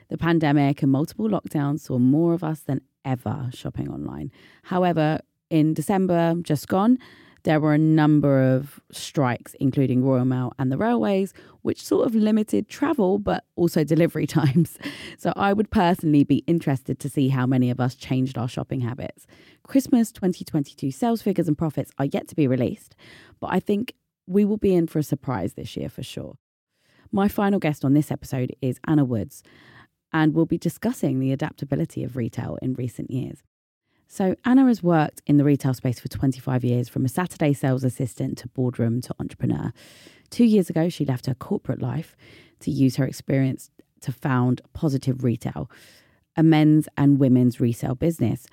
The 0.07 0.17
pandemic 0.17 0.81
and 0.83 0.89
multiple 0.89 1.27
lockdowns 1.27 1.81
saw 1.81 1.97
more 1.97 2.33
of 2.33 2.45
us 2.45 2.61
than 2.61 2.79
ever 3.03 3.49
shopping 3.53 3.89
online. 3.89 4.31
However, 4.63 5.19
in 5.49 5.73
December, 5.73 6.35
just 6.41 6.69
gone, 6.69 6.97
there 7.43 7.59
were 7.59 7.73
a 7.73 7.77
number 7.77 8.41
of 8.41 8.79
strikes, 8.91 9.55
including 9.59 10.03
Royal 10.03 10.25
Mail 10.25 10.53
and 10.59 10.71
the 10.71 10.77
railways, 10.77 11.33
which 11.61 11.81
sort 11.83 12.05
of 12.05 12.15
limited 12.15 12.67
travel 12.67 13.19
but 13.19 13.45
also 13.55 13.83
delivery 13.83 14.27
times. 14.27 14.77
So 15.17 15.33
I 15.35 15.53
would 15.53 15.71
personally 15.71 16.23
be 16.23 16.43
interested 16.47 16.99
to 16.99 17.09
see 17.09 17.29
how 17.29 17.45
many 17.45 17.69
of 17.69 17.79
us 17.79 17.95
changed 17.95 18.37
our 18.37 18.47
shopping 18.47 18.81
habits. 18.81 19.25
Christmas 19.67 20.11
2022 20.11 20.91
sales 20.91 21.21
figures 21.21 21.47
and 21.47 21.57
profits 21.57 21.91
are 21.97 22.05
yet 22.05 22.27
to 22.27 22.35
be 22.35 22.47
released, 22.47 22.95
but 23.39 23.47
I 23.51 23.59
think 23.59 23.93
we 24.27 24.45
will 24.45 24.57
be 24.57 24.73
in 24.73 24.87
for 24.87 24.99
a 24.99 25.03
surprise 25.03 25.53
this 25.53 25.75
year 25.75 25.89
for 25.89 26.03
sure. 26.03 26.37
My 27.11 27.27
final 27.27 27.59
guest 27.59 27.83
on 27.83 27.93
this 27.93 28.11
episode 28.11 28.55
is 28.61 28.79
Anna 28.87 29.03
Woods, 29.03 29.43
and 30.13 30.33
we'll 30.33 30.45
be 30.45 30.57
discussing 30.57 31.19
the 31.19 31.31
adaptability 31.31 32.03
of 32.03 32.15
retail 32.15 32.57
in 32.61 32.73
recent 32.73 33.11
years. 33.11 33.43
So, 34.13 34.35
Anna 34.43 34.65
has 34.65 34.83
worked 34.83 35.21
in 35.25 35.37
the 35.37 35.45
retail 35.45 35.73
space 35.73 36.01
for 36.01 36.09
25 36.09 36.65
years, 36.65 36.89
from 36.89 37.05
a 37.05 37.07
Saturday 37.07 37.53
sales 37.53 37.85
assistant 37.85 38.37
to 38.39 38.49
boardroom 38.49 38.99
to 39.03 39.15
entrepreneur. 39.21 39.71
Two 40.29 40.43
years 40.43 40.69
ago, 40.69 40.89
she 40.89 41.05
left 41.05 41.27
her 41.27 41.33
corporate 41.33 41.81
life 41.81 42.17
to 42.59 42.71
use 42.71 42.97
her 42.97 43.05
experience 43.05 43.71
to 44.01 44.11
found 44.11 44.59
Positive 44.73 45.23
Retail, 45.23 45.71
a 46.35 46.43
men's 46.43 46.89
and 46.97 47.21
women's 47.21 47.61
resale 47.61 47.95
business. 47.95 48.47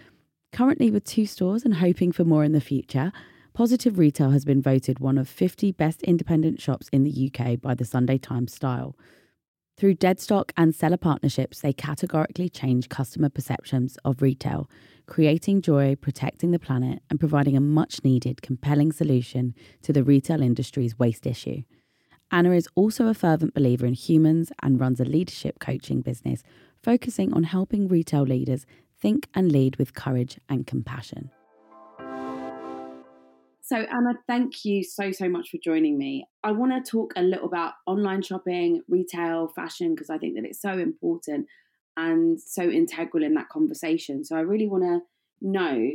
Currently, 0.52 0.92
with 0.92 1.04
two 1.04 1.26
stores 1.26 1.64
and 1.64 1.74
hoping 1.74 2.12
for 2.12 2.22
more 2.22 2.44
in 2.44 2.52
the 2.52 2.60
future, 2.60 3.10
Positive 3.52 3.98
Retail 3.98 4.30
has 4.30 4.44
been 4.44 4.62
voted 4.62 5.00
one 5.00 5.18
of 5.18 5.28
50 5.28 5.72
best 5.72 6.04
independent 6.04 6.60
shops 6.60 6.88
in 6.92 7.02
the 7.02 7.32
UK 7.34 7.60
by 7.60 7.74
the 7.74 7.84
Sunday 7.84 8.18
Times 8.18 8.54
Style. 8.54 8.94
Through 9.76 9.96
deadstock 9.96 10.50
and 10.56 10.72
seller 10.74 10.96
partnerships, 10.96 11.60
they 11.60 11.72
categorically 11.72 12.48
change 12.48 12.88
customer 12.88 13.28
perceptions 13.28 13.96
of 14.04 14.22
retail, 14.22 14.68
creating 15.08 15.62
joy, 15.62 15.96
protecting 15.96 16.52
the 16.52 16.58
planet, 16.58 17.02
and 17.10 17.18
providing 17.18 17.56
a 17.56 17.60
much 17.60 18.04
needed, 18.04 18.42
compelling 18.42 18.92
solution 18.92 19.54
to 19.82 19.92
the 19.92 20.04
retail 20.04 20.42
industry's 20.42 20.98
waste 20.98 21.26
issue. 21.26 21.62
Anna 22.30 22.52
is 22.52 22.68
also 22.74 23.08
a 23.08 23.14
fervent 23.14 23.54
believer 23.54 23.86
in 23.86 23.94
humans 23.94 24.52
and 24.62 24.78
runs 24.78 25.00
a 25.00 25.04
leadership 25.04 25.58
coaching 25.58 26.02
business 26.02 26.42
focusing 26.82 27.32
on 27.32 27.44
helping 27.44 27.88
retail 27.88 28.22
leaders 28.22 28.66
think 29.00 29.26
and 29.34 29.50
lead 29.50 29.76
with 29.76 29.94
courage 29.94 30.38
and 30.48 30.66
compassion. 30.66 31.30
So, 33.62 33.76
Anna, 33.76 34.14
thank 34.26 34.64
you 34.64 34.82
so, 34.82 35.10
so 35.10 35.28
much 35.28 35.50
for 35.50 35.58
joining 35.62 35.98
me. 35.98 36.26
I 36.42 36.52
want 36.52 36.72
to 36.72 36.90
talk 36.90 37.12
a 37.16 37.22
little 37.22 37.46
about 37.46 37.74
online 37.86 38.22
shopping, 38.22 38.82
retail, 38.88 39.48
fashion, 39.48 39.94
because 39.94 40.08
I 40.08 40.18
think 40.18 40.36
that 40.36 40.44
it's 40.44 40.62
so 40.62 40.78
important 40.78 41.46
and 41.98 42.40
so 42.40 42.62
integral 42.62 43.22
in 43.22 43.34
that 43.34 43.50
conversation. 43.50 44.24
So, 44.24 44.36
I 44.36 44.40
really 44.40 44.68
want 44.68 44.84
to 44.84 45.00
know 45.42 45.90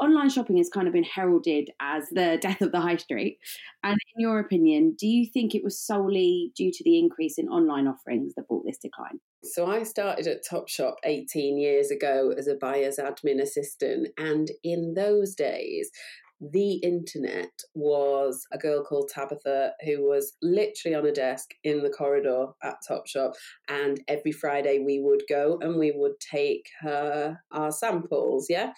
online 0.00 0.30
shopping 0.30 0.56
has 0.56 0.70
kind 0.70 0.86
of 0.86 0.94
been 0.94 1.04
heralded 1.04 1.70
as 1.80 2.08
the 2.10 2.38
death 2.42 2.62
of 2.62 2.72
the 2.72 2.80
high 2.80 2.96
street. 2.96 3.38
And 3.84 3.98
in 4.16 4.20
your 4.20 4.40
opinion, 4.40 4.96
do 4.98 5.06
you 5.06 5.26
think 5.30 5.54
it 5.54 5.62
was 5.62 5.78
solely 5.78 6.52
due 6.56 6.72
to 6.72 6.84
the 6.84 6.98
increase 6.98 7.38
in 7.38 7.48
online 7.48 7.86
offerings 7.86 8.34
that 8.34 8.48
brought 8.48 8.64
this 8.64 8.78
decline? 8.78 9.20
So 9.44 9.66
I 9.66 9.84
started 9.84 10.26
at 10.26 10.44
Topshop 10.50 10.94
18 11.04 11.58
years 11.58 11.90
ago 11.90 12.32
as 12.36 12.46
a 12.46 12.54
buyer's 12.54 12.96
admin 12.96 13.40
assistant. 13.40 14.08
And 14.18 14.50
in 14.64 14.94
those 14.94 15.34
days, 15.34 15.90
the 16.40 16.74
internet 16.76 17.50
was 17.74 18.46
a 18.52 18.58
girl 18.58 18.82
called 18.82 19.10
Tabitha 19.12 19.72
who 19.84 20.02
was 20.08 20.32
literally 20.42 20.94
on 20.94 21.06
a 21.06 21.12
desk 21.12 21.50
in 21.64 21.82
the 21.82 21.90
corridor 21.90 22.46
at 22.62 22.76
Topshop. 22.88 23.34
And 23.68 24.00
every 24.08 24.32
Friday 24.32 24.78
we 24.78 25.00
would 25.00 25.22
go 25.28 25.58
and 25.60 25.78
we 25.78 25.92
would 25.94 26.18
take 26.20 26.66
her 26.80 27.38
our 27.52 27.70
samples. 27.70 28.46
Yeah. 28.48 28.72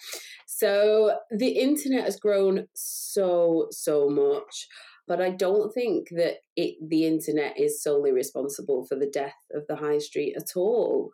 So 0.45 1.17
the 1.31 1.59
internet 1.59 2.03
has 2.03 2.19
grown 2.19 2.67
so, 2.73 3.67
so 3.71 4.09
much. 4.09 4.67
But 5.05 5.21
I 5.21 5.31
don't 5.31 5.73
think 5.73 6.07
that 6.11 6.37
it, 6.55 6.75
the 6.81 7.05
internet 7.05 7.59
is 7.59 7.83
solely 7.83 8.13
responsible 8.13 8.85
for 8.85 8.95
the 8.95 9.09
death 9.09 9.35
of 9.53 9.67
the 9.67 9.75
high 9.75 9.97
street 9.97 10.33
at 10.37 10.55
all. 10.55 11.11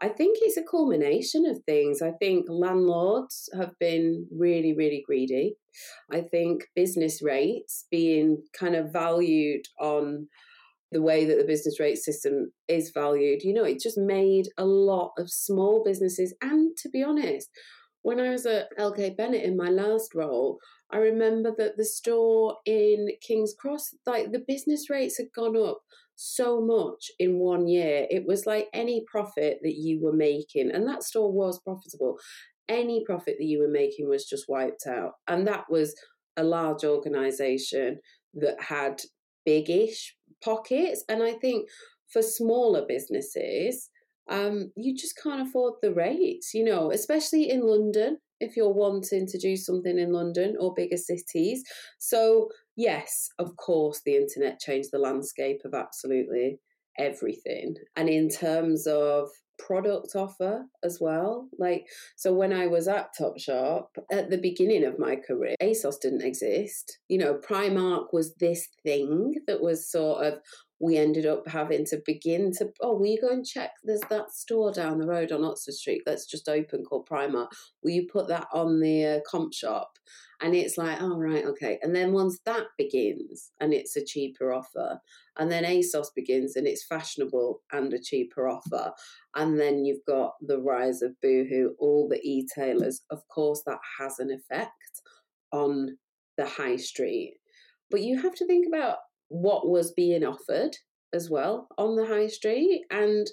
I 0.00 0.08
think 0.08 0.38
it's 0.40 0.56
a 0.56 0.62
culmination 0.62 1.46
of 1.46 1.62
things. 1.64 2.02
I 2.02 2.10
think 2.12 2.46
landlords 2.48 3.48
have 3.56 3.72
been 3.78 4.26
really, 4.36 4.74
really 4.74 5.02
greedy. 5.06 5.56
I 6.10 6.20
think 6.20 6.64
business 6.74 7.22
rates 7.22 7.86
being 7.90 8.42
kind 8.58 8.74
of 8.74 8.92
valued 8.92 9.62
on 9.80 10.28
the 10.94 11.02
way 11.02 11.24
that 11.24 11.38
the 11.38 11.44
business 11.44 11.80
rate 11.80 11.98
system 11.98 12.52
is 12.68 12.92
valued, 12.94 13.42
you 13.42 13.52
know, 13.52 13.64
it 13.64 13.80
just 13.80 13.98
made 13.98 14.46
a 14.56 14.64
lot 14.64 15.10
of 15.18 15.28
small 15.28 15.82
businesses. 15.84 16.34
And 16.40 16.76
to 16.78 16.88
be 16.88 17.02
honest, 17.02 17.50
when 18.02 18.20
I 18.20 18.30
was 18.30 18.46
at 18.46 18.68
LK 18.78 19.16
Bennett 19.16 19.42
in 19.42 19.56
my 19.56 19.70
last 19.70 20.14
role, 20.14 20.58
I 20.94 20.98
remember 20.98 21.52
that 21.58 21.76
the 21.76 21.84
store 21.84 22.58
in 22.64 23.08
King's 23.20 23.52
Cross, 23.52 23.96
like 24.06 24.30
the 24.30 24.44
business 24.46 24.88
rates 24.88 25.18
had 25.18 25.32
gone 25.34 25.56
up 25.56 25.80
so 26.14 26.60
much 26.60 27.10
in 27.18 27.40
one 27.40 27.66
year. 27.66 28.06
It 28.08 28.24
was 28.26 28.46
like 28.46 28.68
any 28.72 29.04
profit 29.10 29.58
that 29.62 29.74
you 29.74 30.00
were 30.00 30.12
making, 30.12 30.70
and 30.70 30.86
that 30.86 31.02
store 31.02 31.32
was 31.32 31.58
profitable. 31.58 32.16
Any 32.68 33.02
profit 33.04 33.34
that 33.38 33.44
you 33.44 33.58
were 33.58 33.68
making 33.68 34.08
was 34.08 34.24
just 34.24 34.44
wiped 34.48 34.86
out. 34.86 35.14
And 35.26 35.46
that 35.48 35.64
was 35.68 35.94
a 36.36 36.44
large 36.44 36.84
organization 36.84 37.98
that 38.34 38.62
had 38.62 39.02
big-ish 39.44 40.16
pockets. 40.42 41.04
And 41.08 41.24
I 41.24 41.32
think 41.32 41.68
for 42.12 42.22
smaller 42.22 42.84
businesses, 42.86 43.90
um, 44.30 44.70
you 44.76 44.96
just 44.96 45.20
can't 45.20 45.46
afford 45.46 45.74
the 45.82 45.92
rates, 45.92 46.54
you 46.54 46.64
know, 46.64 46.92
especially 46.92 47.50
in 47.50 47.66
London 47.66 48.18
if 48.40 48.56
you're 48.56 48.72
wanting 48.72 49.26
to 49.26 49.38
do 49.38 49.56
something 49.56 49.98
in 49.98 50.12
London 50.12 50.56
or 50.58 50.74
bigger 50.74 50.96
cities. 50.96 51.62
So 51.98 52.48
yes, 52.76 53.28
of 53.38 53.56
course, 53.56 54.00
the 54.04 54.16
internet 54.16 54.60
changed 54.60 54.90
the 54.92 54.98
landscape 54.98 55.60
of 55.64 55.74
absolutely 55.74 56.60
everything. 56.98 57.74
And 57.96 58.08
in 58.08 58.28
terms 58.28 58.86
of 58.86 59.28
product 59.58 60.14
offer 60.14 60.64
as 60.82 60.98
well. 61.00 61.48
Like, 61.58 61.86
so 62.16 62.32
when 62.34 62.52
I 62.52 62.66
was 62.66 62.88
at 62.88 63.10
Topshop 63.18 63.86
at 64.10 64.30
the 64.30 64.38
beginning 64.38 64.84
of 64.84 64.98
my 64.98 65.16
career, 65.16 65.54
ASOS 65.62 66.00
didn't 66.00 66.24
exist. 66.24 66.98
You 67.08 67.18
know, 67.18 67.34
Primark 67.34 68.06
was 68.12 68.34
this 68.36 68.68
thing 68.82 69.34
that 69.46 69.62
was 69.62 69.90
sort 69.90 70.24
of, 70.24 70.38
we 70.84 70.98
ended 70.98 71.24
up 71.24 71.48
having 71.48 71.86
to 71.86 72.02
begin 72.04 72.52
to, 72.58 72.68
oh, 72.82 72.94
will 72.94 73.06
you 73.06 73.20
go 73.20 73.28
and 73.30 73.46
check? 73.46 73.70
There's 73.82 74.02
that 74.10 74.32
store 74.32 74.70
down 74.70 74.98
the 74.98 75.06
road 75.06 75.32
on 75.32 75.44
Oxford 75.44 75.74
Street 75.74 76.02
that's 76.04 76.26
just 76.26 76.48
open 76.48 76.84
called 76.84 77.08
Primark. 77.08 77.48
Will 77.82 77.92
you 77.92 78.06
put 78.12 78.28
that 78.28 78.46
on 78.52 78.80
the 78.80 79.04
uh, 79.06 79.20
comp 79.28 79.54
shop? 79.54 79.98
and 80.40 80.54
it's 80.54 80.76
like 80.76 81.00
oh 81.00 81.16
right 81.16 81.44
okay 81.44 81.78
and 81.82 81.94
then 81.94 82.12
once 82.12 82.38
that 82.44 82.66
begins 82.76 83.52
and 83.60 83.72
it's 83.72 83.96
a 83.96 84.04
cheaper 84.04 84.52
offer 84.52 84.98
and 85.38 85.50
then 85.50 85.64
asos 85.64 86.08
begins 86.14 86.56
and 86.56 86.66
it's 86.66 86.84
fashionable 86.84 87.62
and 87.72 87.92
a 87.92 88.00
cheaper 88.00 88.48
offer 88.48 88.92
and 89.36 89.58
then 89.58 89.84
you've 89.84 90.04
got 90.06 90.32
the 90.40 90.60
rise 90.60 91.02
of 91.02 91.18
boohoo 91.22 91.70
all 91.78 92.08
the 92.08 92.20
e-tailers 92.22 93.02
of 93.10 93.26
course 93.28 93.62
that 93.64 93.78
has 93.98 94.18
an 94.18 94.30
effect 94.30 95.02
on 95.52 95.96
the 96.36 96.46
high 96.46 96.76
street 96.76 97.34
but 97.90 98.02
you 98.02 98.20
have 98.20 98.34
to 98.34 98.46
think 98.46 98.66
about 98.66 98.98
what 99.34 99.68
was 99.68 99.92
being 99.92 100.24
offered 100.24 100.76
as 101.12 101.28
well 101.28 101.66
on 101.76 101.96
the 101.96 102.06
high 102.06 102.28
street 102.28 102.84
and 102.90 103.26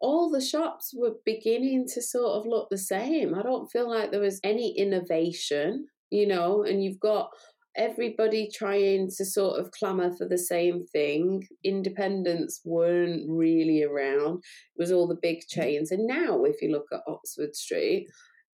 all 0.00 0.30
the 0.30 0.40
shops 0.40 0.92
were 0.94 1.14
beginning 1.24 1.86
to 1.94 2.02
sort 2.02 2.38
of 2.38 2.46
look 2.46 2.68
the 2.70 2.78
same. 2.78 3.34
I 3.34 3.42
don't 3.42 3.70
feel 3.70 3.88
like 3.88 4.10
there 4.10 4.20
was 4.20 4.40
any 4.44 4.76
innovation, 4.76 5.86
you 6.10 6.26
know, 6.26 6.62
and 6.62 6.84
you've 6.84 7.00
got 7.00 7.30
everybody 7.76 8.48
trying 8.54 9.08
to 9.16 9.24
sort 9.24 9.58
of 9.58 9.70
clamour 9.72 10.14
for 10.16 10.28
the 10.28 10.38
same 10.38 10.84
thing. 10.86 11.46
Independents 11.64 12.60
weren't 12.64 13.22
really 13.28 13.82
around. 13.82 14.42
It 14.76 14.78
was 14.78 14.92
all 14.92 15.08
the 15.08 15.18
big 15.20 15.40
chains. 15.48 15.90
And 15.90 16.06
now, 16.06 16.44
if 16.44 16.60
you 16.62 16.70
look 16.70 16.86
at 16.92 17.00
Oxford 17.08 17.56
Street, 17.56 18.06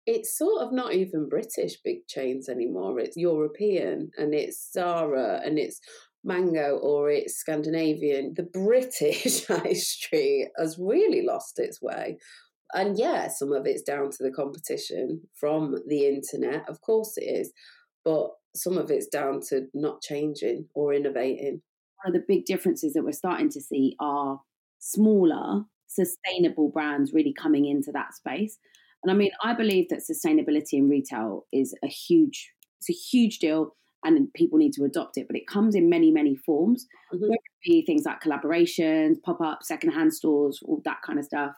it's 0.05 0.37
sort 0.37 0.61
of 0.61 0.71
not 0.71 0.93
even 0.93 1.27
British 1.27 1.77
big 1.83 2.07
chains 2.07 2.47
anymore. 2.47 2.99
It's 2.99 3.17
European 3.17 4.09
and 4.17 4.33
it's 4.33 4.71
Zara 4.71 5.41
and 5.43 5.59
it's 5.59 5.81
Mango 6.27 6.77
or 6.77 7.09
it's 7.09 7.37
Scandinavian. 7.37 8.33
The 8.35 8.43
British 8.43 9.45
street 9.73 10.49
has 10.57 10.77
really 10.77 11.25
lost 11.25 11.57
its 11.57 11.81
way. 11.81 12.17
And 12.73 12.99
yeah, 12.99 13.29
some 13.29 13.53
of 13.53 13.65
it's 13.65 13.81
down 13.81 14.11
to 14.11 14.23
the 14.23 14.31
competition 14.31 15.21
from 15.39 15.75
the 15.87 16.05
internet. 16.05 16.67
Of 16.67 16.81
course 16.81 17.13
it 17.17 17.23
is. 17.23 17.53
But 18.03 18.31
some 18.55 18.77
of 18.77 18.91
it's 18.91 19.07
down 19.07 19.39
to 19.49 19.67
not 19.73 20.01
changing 20.01 20.67
or 20.75 20.93
innovating. 20.93 21.61
One 22.03 22.13
of 22.15 22.21
the 22.21 22.25
big 22.27 22.45
differences 22.45 22.93
that 22.93 23.03
we're 23.03 23.11
starting 23.13 23.49
to 23.51 23.61
see 23.61 23.95
are 23.99 24.41
smaller, 24.79 25.63
sustainable 25.87 26.69
brands 26.69 27.13
really 27.13 27.33
coming 27.33 27.65
into 27.65 27.91
that 27.93 28.13
space. 28.13 28.57
And 29.03 29.11
I 29.11 29.15
mean, 29.15 29.31
I 29.41 29.53
believe 29.53 29.89
that 29.89 29.99
sustainability 29.99 30.73
in 30.73 30.89
retail 30.89 31.45
is 31.53 31.73
a 31.83 31.87
huge, 31.87 32.51
it's 32.79 32.89
a 32.89 32.93
huge 32.93 33.39
deal 33.39 33.75
and 34.03 34.31
people 34.33 34.57
need 34.59 34.73
to 34.73 34.83
adopt 34.83 35.17
it, 35.17 35.25
but 35.27 35.35
it 35.35 35.47
comes 35.47 35.75
in 35.75 35.89
many, 35.89 36.11
many 36.11 36.35
forms. 36.35 36.85
Mm-hmm. 37.13 37.33
Be 37.65 37.83
things 37.85 38.03
like 38.05 38.21
collaborations, 38.21 39.15
pop-up, 39.23 39.63
secondhand 39.63 40.13
stores, 40.13 40.59
all 40.63 40.81
that 40.85 41.01
kind 41.05 41.19
of 41.19 41.25
stuff. 41.25 41.53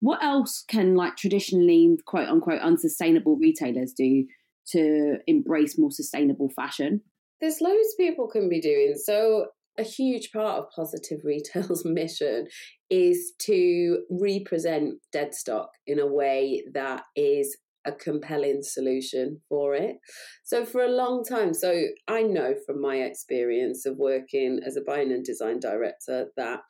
What 0.00 0.22
else 0.22 0.64
can 0.68 0.96
like 0.96 1.16
traditionally 1.16 1.96
quote 2.06 2.28
unquote 2.28 2.60
unsustainable 2.60 3.36
retailers 3.36 3.92
do 3.92 4.26
to 4.68 5.18
embrace 5.26 5.78
more 5.78 5.90
sustainable 5.90 6.50
fashion? 6.50 7.02
There's 7.40 7.60
loads 7.60 7.94
people 7.96 8.28
can 8.28 8.48
be 8.48 8.60
doing. 8.60 8.94
So 8.96 9.46
a 9.78 9.82
huge 9.82 10.32
part 10.32 10.58
of 10.58 10.70
positive 10.74 11.20
retail's 11.24 11.82
mission 11.84 12.46
is 12.90 13.32
to 13.42 14.02
represent 14.10 14.94
dead 15.12 15.34
stock 15.34 15.70
in 15.86 15.98
a 15.98 16.06
way 16.06 16.64
that 16.74 17.02
is 17.16 17.56
a 17.84 17.92
compelling 17.92 18.62
solution 18.62 19.40
for 19.48 19.74
it. 19.74 19.96
So, 20.44 20.64
for 20.64 20.82
a 20.82 20.90
long 20.90 21.24
time, 21.24 21.54
so 21.54 21.84
I 22.08 22.22
know 22.22 22.54
from 22.66 22.80
my 22.80 22.96
experience 22.96 23.86
of 23.86 23.96
working 23.96 24.60
as 24.66 24.76
a 24.76 24.82
buying 24.82 25.12
and 25.12 25.24
design 25.24 25.60
director 25.60 26.26
that 26.36 26.60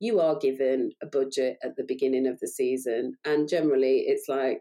you 0.00 0.20
are 0.20 0.38
given 0.38 0.90
a 1.02 1.06
budget 1.06 1.56
at 1.62 1.76
the 1.76 1.84
beginning 1.86 2.26
of 2.26 2.38
the 2.40 2.48
season, 2.48 3.14
and 3.24 3.48
generally 3.48 4.04
it's 4.06 4.28
like, 4.28 4.58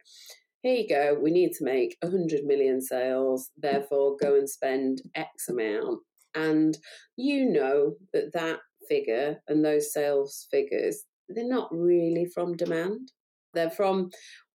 here 0.64 0.76
you 0.76 0.88
go, 0.88 1.18
we 1.22 1.32
need 1.32 1.52
to 1.54 1.64
make 1.64 1.96
100 2.02 2.44
million 2.44 2.82
sales, 2.82 3.52
therefore 3.58 4.16
go 4.22 4.36
and 4.36 4.50
spend 4.50 5.02
X 5.16 5.48
amount. 5.50 6.00
And 6.36 6.78
you 7.16 7.50
know 7.50 7.94
that 8.14 8.34
that 8.34 8.60
figure 8.90 9.38
and 9.48 9.64
those 9.64 9.94
sales 9.94 10.48
figures, 10.52 11.04
they're 11.30 11.48
not 11.48 11.70
really 11.72 12.26
from 12.34 12.56
demand. 12.56 13.12
They're 13.54 13.70
from 13.70 14.10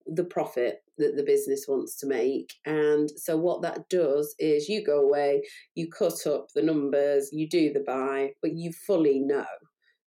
the 0.07 0.25
profit 0.25 0.83
that 0.99 1.17
the 1.17 1.23
business 1.23 1.67
wants 1.69 1.97
to 1.99 2.07
make. 2.07 2.55
And 2.65 3.11
so, 3.17 3.37
what 3.37 3.63
that 3.63 3.89
does 3.89 4.35
is 4.39 4.69
you 4.69 4.85
go 4.85 5.01
away, 5.01 5.43
you 5.75 5.89
cut 5.91 6.27
up 6.27 6.49
the 6.55 6.63
numbers, 6.63 7.31
you 7.33 7.49
do 7.49 7.73
the 7.73 7.85
buy, 7.87 8.31
but 8.41 8.53
you 8.55 8.73
fully 8.87 9.19
know 9.19 9.47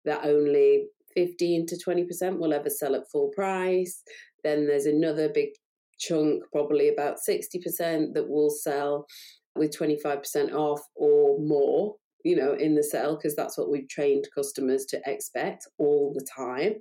that 0.05 0.25
only 0.25 0.87
15 1.15 1.67
to 1.67 1.77
20% 1.77 2.39
will 2.39 2.53
ever 2.53 2.71
sell 2.71 2.95
at 2.95 3.11
full 3.11 3.31
price. 3.35 4.03
Then 4.45 4.67
there's 4.67 4.87
another 4.87 5.29
big 5.29 5.51
chunk, 5.99 6.43
probably 6.53 6.89
about 6.89 7.17
60%, 7.29 8.15
that 8.15 8.29
will 8.29 8.51
sell 8.51 9.07
with 9.55 9.77
25% 9.77 10.53
off 10.53 10.81
or 10.97 11.39
more, 11.41 11.95
you 12.25 12.37
know, 12.37 12.55
in 12.55 12.75
the 12.75 12.83
sale, 12.83 13.17
because 13.17 13.37
that's 13.37 13.59
what 13.59 13.71
we've 13.71 13.89
trained 13.89 14.27
customers 14.35 14.85
to 14.87 15.01
expect 15.07 15.67
all 15.79 16.13
the 16.15 16.27
time. 16.37 16.75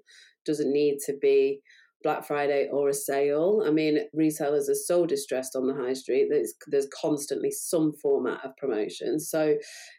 Doesn't 0.46 0.72
need 0.72 0.98
to 1.06 1.14
be 1.22 1.60
Black 2.04 2.26
Friday 2.26 2.68
or 2.72 2.90
a 2.90 2.94
sale. 2.94 3.64
I 3.66 3.72
mean, 3.72 4.00
retailers 4.14 4.70
are 4.70 4.76
so 4.76 5.06
distressed 5.06 5.56
on 5.56 5.68
the 5.68 5.74
high 5.74 5.94
street 5.94 6.30
that 6.30 6.52
there's 6.68 6.88
constantly 7.00 7.52
some 7.52 7.94
format 7.94 8.44
of 8.44 8.56
promotion. 8.58 9.20
So, 9.20 9.56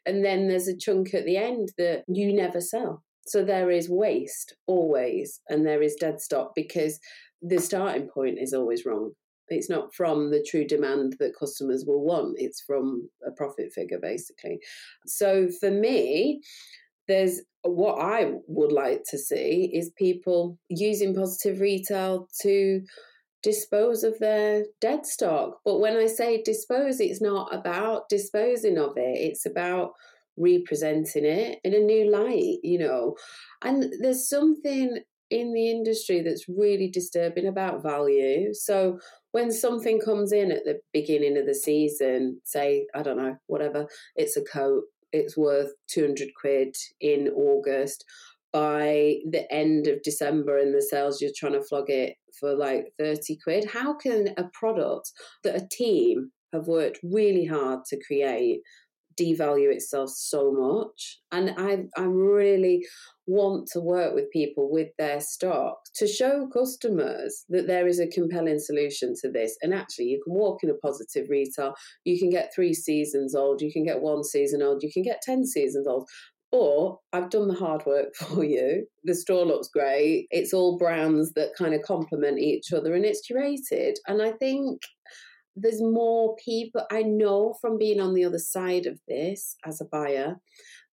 and 0.06 0.24
then 0.24 0.48
there's 0.48 0.68
a 0.68 0.76
chunk 0.76 1.14
at 1.14 1.24
the 1.24 1.36
end 1.36 1.72
that 1.78 2.04
you 2.08 2.32
never 2.32 2.60
sell. 2.60 3.02
So 3.26 3.44
there 3.44 3.70
is 3.70 3.88
waste 3.88 4.56
always, 4.66 5.40
and 5.48 5.64
there 5.64 5.82
is 5.82 5.94
dead 5.94 6.20
stock 6.20 6.52
because 6.56 6.98
the 7.40 7.58
starting 7.58 8.08
point 8.08 8.38
is 8.40 8.52
always 8.52 8.84
wrong. 8.84 9.12
It's 9.48 9.70
not 9.70 9.94
from 9.94 10.30
the 10.30 10.44
true 10.48 10.66
demand 10.66 11.16
that 11.18 11.36
customers 11.38 11.84
will 11.86 12.04
want, 12.04 12.36
it's 12.38 12.62
from 12.62 13.10
a 13.26 13.30
profit 13.32 13.72
figure, 13.72 13.98
basically. 14.00 14.58
So 15.06 15.48
for 15.60 15.70
me, 15.70 16.40
there's 17.12 17.42
what 17.62 18.00
I 18.00 18.32
would 18.48 18.72
like 18.72 19.02
to 19.10 19.18
see 19.18 19.70
is 19.72 19.92
people 19.96 20.58
using 20.68 21.14
positive 21.14 21.60
retail 21.60 22.26
to 22.40 22.80
dispose 23.42 24.02
of 24.02 24.18
their 24.18 24.64
dead 24.80 25.06
stock. 25.06 25.58
But 25.64 25.78
when 25.78 25.96
I 25.96 26.06
say 26.06 26.42
dispose, 26.42 27.00
it's 27.00 27.20
not 27.20 27.54
about 27.54 28.08
disposing 28.08 28.78
of 28.78 28.92
it, 28.96 29.18
it's 29.18 29.46
about 29.46 29.92
representing 30.36 31.24
it 31.24 31.58
in 31.62 31.74
a 31.74 31.78
new 31.78 32.10
light, 32.10 32.58
you 32.62 32.78
know. 32.78 33.14
And 33.62 33.92
there's 34.00 34.28
something 34.28 35.02
in 35.30 35.52
the 35.52 35.70
industry 35.70 36.20
that's 36.20 36.48
really 36.48 36.90
disturbing 36.90 37.46
about 37.46 37.82
value. 37.82 38.52
So 38.52 38.98
when 39.32 39.50
something 39.50 40.00
comes 40.00 40.32
in 40.32 40.52
at 40.52 40.64
the 40.64 40.80
beginning 40.92 41.38
of 41.38 41.46
the 41.46 41.54
season, 41.54 42.40
say, 42.44 42.86
I 42.94 43.02
don't 43.02 43.16
know, 43.16 43.36
whatever, 43.46 43.86
it's 44.14 44.36
a 44.36 44.42
coat, 44.42 44.84
it's 45.12 45.36
worth 45.36 45.72
200 45.88 46.28
quid 46.40 46.74
in 47.00 47.28
August. 47.28 48.04
By 48.52 49.16
the 49.30 49.50
end 49.50 49.86
of 49.86 50.02
December 50.02 50.58
in 50.58 50.72
the 50.72 50.82
sales, 50.82 51.22
you're 51.22 51.30
trying 51.34 51.54
to 51.54 51.62
flog 51.62 51.88
it 51.88 52.16
for 52.38 52.54
like 52.54 52.92
30 52.98 53.38
quid. 53.42 53.64
How 53.64 53.94
can 53.94 54.28
a 54.36 54.44
product 54.52 55.10
that 55.42 55.56
a 55.56 55.68
team 55.70 56.32
have 56.52 56.66
worked 56.66 56.98
really 57.02 57.46
hard 57.46 57.80
to 57.86 57.98
create 58.06 58.60
devalue 59.18 59.72
itself 59.72 60.10
so 60.10 60.52
much. 60.52 61.18
And 61.30 61.54
I, 61.56 61.84
I 62.00 62.04
really 62.04 62.84
want 63.26 63.68
to 63.72 63.80
work 63.80 64.14
with 64.14 64.30
people 64.30 64.70
with 64.70 64.88
their 64.98 65.20
stock 65.20 65.78
to 65.96 66.06
show 66.06 66.48
customers 66.52 67.44
that 67.48 67.66
there 67.66 67.86
is 67.86 68.00
a 68.00 68.08
compelling 68.08 68.58
solution 68.58 69.14
to 69.22 69.30
this. 69.30 69.56
And 69.62 69.72
actually, 69.72 70.06
you 70.06 70.20
can 70.24 70.34
walk 70.34 70.62
in 70.62 70.70
a 70.70 70.74
positive 70.74 71.26
retail, 71.30 71.74
you 72.04 72.18
can 72.18 72.30
get 72.30 72.52
three 72.54 72.74
seasons 72.74 73.34
old, 73.34 73.60
you 73.60 73.72
can 73.72 73.84
get 73.84 74.00
one 74.00 74.24
season 74.24 74.62
old, 74.62 74.82
you 74.82 74.90
can 74.92 75.02
get 75.02 75.22
10 75.22 75.46
seasons 75.46 75.86
old. 75.86 76.08
Or 76.50 76.98
I've 77.14 77.30
done 77.30 77.48
the 77.48 77.54
hard 77.54 77.86
work 77.86 78.14
for 78.14 78.44
you. 78.44 78.86
The 79.04 79.14
store 79.14 79.46
looks 79.46 79.68
great. 79.68 80.26
It's 80.30 80.52
all 80.52 80.76
brands 80.76 81.32
that 81.32 81.54
kind 81.56 81.74
of 81.74 81.82
complement 81.82 82.38
each 82.38 82.72
other 82.72 82.94
and 82.94 83.04
it's 83.04 83.22
curated. 83.30 83.94
And 84.06 84.20
I 84.20 84.32
think 84.32 84.82
there's 85.54 85.82
more 85.82 86.36
people 86.36 86.86
I 86.90 87.02
know 87.02 87.54
from 87.60 87.78
being 87.78 88.00
on 88.00 88.14
the 88.14 88.24
other 88.24 88.38
side 88.38 88.86
of 88.86 88.98
this 89.06 89.56
as 89.66 89.80
a 89.80 89.84
buyer 89.84 90.36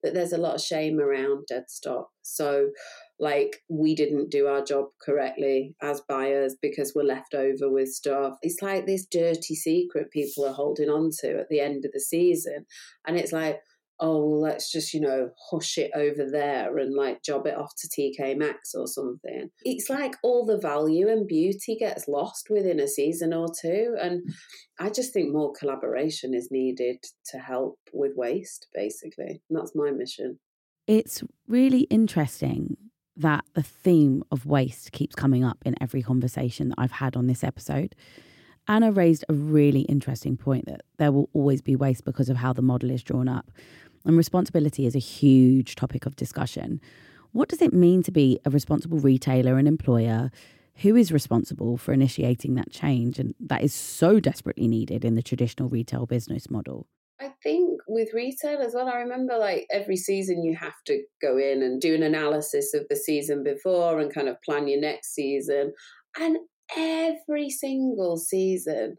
that 0.02 0.14
there's 0.14 0.32
a 0.32 0.38
lot 0.38 0.54
of 0.54 0.60
shame 0.60 0.98
around 0.98 1.46
dead 1.48 1.64
stock. 1.68 2.08
So, 2.22 2.70
like, 3.18 3.58
we 3.68 3.94
didn't 3.94 4.30
do 4.30 4.46
our 4.46 4.64
job 4.64 4.86
correctly 5.04 5.74
as 5.82 6.00
buyers 6.08 6.56
because 6.60 6.92
we're 6.94 7.02
left 7.02 7.34
over 7.34 7.70
with 7.70 7.90
stuff. 7.90 8.34
It's 8.42 8.62
like 8.62 8.86
this 8.86 9.06
dirty 9.06 9.54
secret 9.54 10.10
people 10.10 10.46
are 10.46 10.54
holding 10.54 10.88
on 10.88 11.10
to 11.20 11.38
at 11.38 11.48
the 11.50 11.60
end 11.60 11.84
of 11.84 11.92
the 11.92 12.00
season. 12.00 12.64
And 13.06 13.18
it's 13.18 13.32
like, 13.32 13.60
oh, 14.00 14.24
well, 14.24 14.40
let's 14.40 14.72
just, 14.72 14.94
you 14.94 15.00
know, 15.00 15.30
hush 15.50 15.78
it 15.78 15.90
over 15.94 16.28
there 16.30 16.78
and 16.78 16.94
like 16.94 17.22
job 17.22 17.46
it 17.46 17.56
off 17.56 17.72
to 17.76 17.88
TK 17.88 18.36
Maxx 18.36 18.74
or 18.74 18.86
something. 18.86 19.50
It's 19.64 19.90
like 19.90 20.16
all 20.22 20.44
the 20.44 20.58
value 20.58 21.08
and 21.08 21.28
beauty 21.28 21.76
gets 21.76 22.08
lost 22.08 22.48
within 22.50 22.80
a 22.80 22.88
season 22.88 23.32
or 23.32 23.48
two. 23.60 23.96
And 24.00 24.22
I 24.78 24.90
just 24.90 25.12
think 25.12 25.32
more 25.32 25.52
collaboration 25.52 26.34
is 26.34 26.48
needed 26.50 27.04
to 27.26 27.38
help 27.38 27.78
with 27.92 28.12
waste, 28.16 28.66
basically. 28.74 29.42
And 29.48 29.58
that's 29.58 29.76
my 29.76 29.90
mission. 29.90 30.38
It's 30.86 31.22
really 31.46 31.82
interesting 31.82 32.76
that 33.16 33.44
the 33.54 33.62
theme 33.62 34.24
of 34.32 34.46
waste 34.46 34.92
keeps 34.92 35.14
coming 35.14 35.44
up 35.44 35.58
in 35.64 35.74
every 35.80 36.02
conversation 36.02 36.70
that 36.70 36.76
I've 36.78 36.92
had 36.92 37.16
on 37.16 37.26
this 37.26 37.44
episode. 37.44 37.94
Anna 38.68 38.92
raised 38.92 39.24
a 39.28 39.34
really 39.34 39.82
interesting 39.82 40.36
point 40.36 40.66
that 40.66 40.82
there 40.98 41.12
will 41.12 41.28
always 41.32 41.60
be 41.60 41.76
waste 41.76 42.04
because 42.04 42.28
of 42.28 42.36
how 42.36 42.52
the 42.52 42.62
model 42.62 42.90
is 42.90 43.02
drawn 43.02 43.28
up. 43.28 43.50
And 44.04 44.16
responsibility 44.16 44.86
is 44.86 44.94
a 44.94 45.00
huge 45.00 45.74
topic 45.74 46.06
of 46.06 46.16
discussion. 46.16 46.80
What 47.32 47.48
does 47.48 47.62
it 47.62 47.72
mean 47.72 48.02
to 48.04 48.12
be 48.12 48.38
a 48.44 48.50
responsible 48.50 48.98
retailer 48.98 49.58
and 49.58 49.68
employer? 49.68 50.30
Who 50.76 50.96
is 50.96 51.12
responsible 51.12 51.76
for 51.76 51.92
initiating 51.92 52.54
that 52.54 52.70
change? 52.70 53.18
And 53.18 53.34
that 53.40 53.62
is 53.62 53.74
so 53.74 54.20
desperately 54.20 54.68
needed 54.68 55.04
in 55.04 55.14
the 55.14 55.22
traditional 55.22 55.68
retail 55.68 56.06
business 56.06 56.50
model. 56.50 56.86
I 57.20 57.32
think 57.42 57.80
with 57.86 58.14
retail 58.14 58.60
as 58.60 58.72
well. 58.74 58.88
I 58.88 58.96
remember 58.96 59.36
like 59.36 59.66
every 59.70 59.96
season 59.96 60.42
you 60.42 60.56
have 60.56 60.82
to 60.86 61.02
go 61.20 61.36
in 61.36 61.62
and 61.62 61.80
do 61.80 61.94
an 61.94 62.02
analysis 62.02 62.72
of 62.72 62.86
the 62.88 62.96
season 62.96 63.44
before 63.44 64.00
and 64.00 64.12
kind 64.12 64.28
of 64.28 64.40
plan 64.42 64.68
your 64.68 64.80
next 64.80 65.14
season. 65.14 65.74
And 66.18 66.38
every 66.76 67.50
single 67.50 68.16
season, 68.16 68.96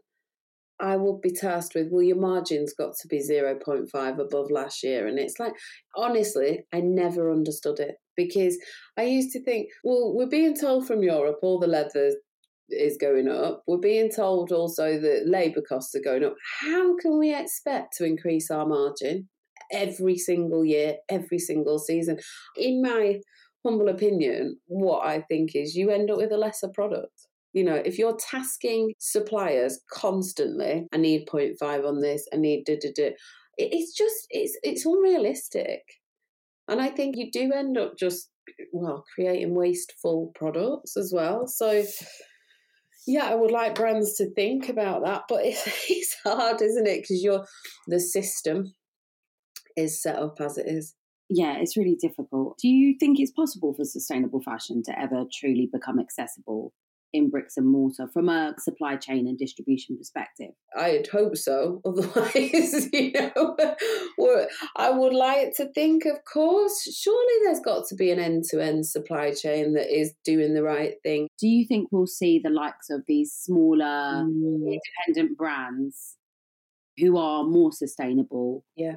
I 0.80 0.96
would 0.96 1.20
be 1.20 1.30
tasked 1.30 1.74
with, 1.74 1.88
well, 1.90 2.02
your 2.02 2.16
margin's 2.16 2.74
got 2.74 2.94
to 3.00 3.08
be 3.08 3.20
0.5 3.20 4.18
above 4.18 4.50
last 4.50 4.82
year. 4.82 5.06
And 5.06 5.18
it's 5.18 5.38
like, 5.38 5.52
honestly, 5.96 6.64
I 6.72 6.80
never 6.80 7.30
understood 7.30 7.78
it 7.78 7.96
because 8.16 8.58
I 8.98 9.04
used 9.04 9.30
to 9.32 9.44
think, 9.44 9.68
well, 9.84 10.12
we're 10.14 10.26
being 10.26 10.56
told 10.56 10.86
from 10.86 11.02
Europe 11.02 11.38
all 11.42 11.60
the 11.60 11.68
leather 11.68 12.12
is 12.68 12.96
going 12.96 13.28
up. 13.28 13.62
We're 13.66 13.78
being 13.78 14.10
told 14.10 14.50
also 14.50 14.98
that 14.98 15.26
labour 15.28 15.62
costs 15.66 15.94
are 15.94 16.00
going 16.00 16.24
up. 16.24 16.34
How 16.60 16.96
can 16.96 17.18
we 17.18 17.34
expect 17.34 17.94
to 17.98 18.04
increase 18.04 18.50
our 18.50 18.66
margin 18.66 19.28
every 19.70 20.18
single 20.18 20.64
year, 20.64 20.96
every 21.08 21.38
single 21.38 21.78
season? 21.78 22.18
In 22.56 22.82
my 22.82 23.20
humble 23.64 23.88
opinion, 23.88 24.58
what 24.66 25.06
I 25.06 25.20
think 25.20 25.54
is 25.54 25.76
you 25.76 25.90
end 25.90 26.10
up 26.10 26.16
with 26.16 26.32
a 26.32 26.36
lesser 26.36 26.68
product. 26.68 27.28
You 27.52 27.64
know, 27.64 27.74
if 27.74 27.98
you're 27.98 28.16
tasking 28.16 28.94
suppliers 28.98 29.80
constantly, 29.90 30.86
I 30.92 30.96
need 30.96 31.26
0.5 31.26 31.86
on 31.86 32.00
this, 32.00 32.26
I 32.32 32.36
need 32.36 32.64
da 32.64 32.76
da 32.80 32.90
da, 32.94 33.10
it's 33.58 33.94
just 33.96 34.26
it's 34.30 34.58
it's 34.62 34.86
unrealistic. 34.86 35.82
And 36.68 36.80
I 36.80 36.88
think 36.88 37.16
you 37.16 37.30
do 37.30 37.52
end 37.52 37.76
up 37.76 37.98
just 37.98 38.30
well 38.72 39.04
creating 39.14 39.54
wasteful 39.54 40.32
products 40.34 40.96
as 40.96 41.12
well. 41.14 41.46
So 41.46 41.84
yeah, 43.06 43.24
I 43.24 43.34
would 43.34 43.50
like 43.50 43.74
brands 43.74 44.14
to 44.14 44.30
think 44.30 44.68
about 44.68 45.04
that, 45.04 45.22
but 45.28 45.40
it's, 45.44 45.66
it's 45.88 46.16
hard, 46.24 46.62
isn't 46.62 46.86
it? 46.86 47.02
Because 47.02 47.22
you're 47.22 47.44
the 47.86 48.00
system 48.00 48.74
is 49.76 50.02
set 50.02 50.16
up 50.16 50.40
as 50.40 50.58
it 50.58 50.66
is. 50.66 50.94
Yeah, 51.28 51.56
it's 51.58 51.76
really 51.76 51.96
difficult. 52.00 52.58
Do 52.58 52.68
you 52.68 52.94
think 52.98 53.18
it's 53.18 53.30
possible 53.30 53.72
for 53.74 53.84
sustainable 53.84 54.42
fashion 54.42 54.82
to 54.84 54.98
ever 54.98 55.24
truly 55.32 55.68
become 55.72 55.98
accessible 55.98 56.74
in 57.12 57.30
bricks 57.30 57.56
and 57.56 57.66
mortar 57.66 58.08
from 58.12 58.28
a 58.28 58.54
supply 58.58 58.96
chain 58.96 59.26
and 59.26 59.38
distribution 59.38 59.96
perspective? 59.96 60.50
I'd 60.76 61.06
hope 61.06 61.36
so. 61.36 61.80
Otherwise, 61.86 62.88
you 62.92 63.12
know, 63.12 63.56
I 64.76 64.90
would 64.90 65.14
like 65.14 65.54
to 65.56 65.66
think, 65.72 66.04
of 66.04 66.18
course, 66.30 66.82
surely 66.94 67.34
there's 67.44 67.60
got 67.60 67.86
to 67.88 67.94
be 67.94 68.10
an 68.10 68.18
end 68.18 68.44
to 68.50 68.62
end 68.62 68.86
supply 68.86 69.32
chain 69.32 69.74
that 69.74 69.94
is 69.94 70.14
doing 70.24 70.54
the 70.54 70.62
right 70.62 70.94
thing. 71.02 71.28
Do 71.38 71.48
you 71.48 71.66
think 71.66 71.88
we'll 71.90 72.06
see 72.06 72.40
the 72.42 72.50
likes 72.50 72.90
of 72.90 73.02
these 73.06 73.32
smaller 73.32 74.24
mm. 74.24 74.78
independent 75.06 75.36
brands 75.36 76.16
who 76.98 77.16
are 77.16 77.44
more 77.44 77.72
sustainable? 77.72 78.64
Yeah. 78.76 78.96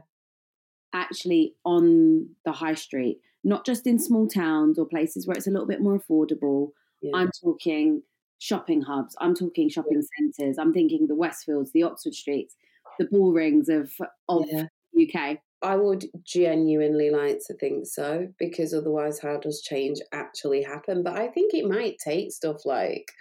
Actually, 0.93 1.55
on 1.66 2.30
the 2.45 2.53
high 2.53 2.76
street, 2.76 3.20
not 3.43 3.66
just 3.66 3.86
in 3.86 3.99
small 3.99 4.28
towns 4.28 4.80
or 4.80 4.86
places 4.86 5.28
where 5.28 5.38
it's 5.38 5.47
a 5.47 5.51
little 5.51 5.68
bit 5.68 5.82
more 5.82 5.99
affordable, 5.99 6.70
yeah. 7.05 7.17
I'm 7.17 7.29
talking 7.43 8.01
shopping 8.39 8.81
hubs. 8.81 9.15
I'm 9.19 9.35
talking 9.35 9.69
shopping 9.69 10.01
yeah. 10.01 10.29
centres. 10.37 10.57
I'm 10.57 10.73
thinking 10.73 11.07
the 11.07 11.15
Westfields, 11.15 11.71
the 11.73 11.83
Oxford 11.83 12.13
Streets, 12.13 12.55
the 12.99 13.05
Bullrings 13.05 13.69
of 13.69 13.91
of 14.29 14.45
yeah. 14.51 14.65
UK. 14.99 15.39
I 15.61 15.75
would 15.77 16.05
genuinely 16.23 17.09
like 17.09 17.39
to 17.47 17.55
think 17.55 17.87
so 17.87 18.27
because 18.37 18.73
otherwise, 18.73 19.19
how 19.19 19.37
does 19.37 19.61
change 19.61 19.99
actually 20.13 20.61
happen? 20.61 21.01
But 21.01 21.17
I 21.17 21.27
think 21.27 21.53
it 21.53 21.67
might 21.67 21.97
take 22.03 22.31
stuff 22.31 22.65
like 22.65 23.11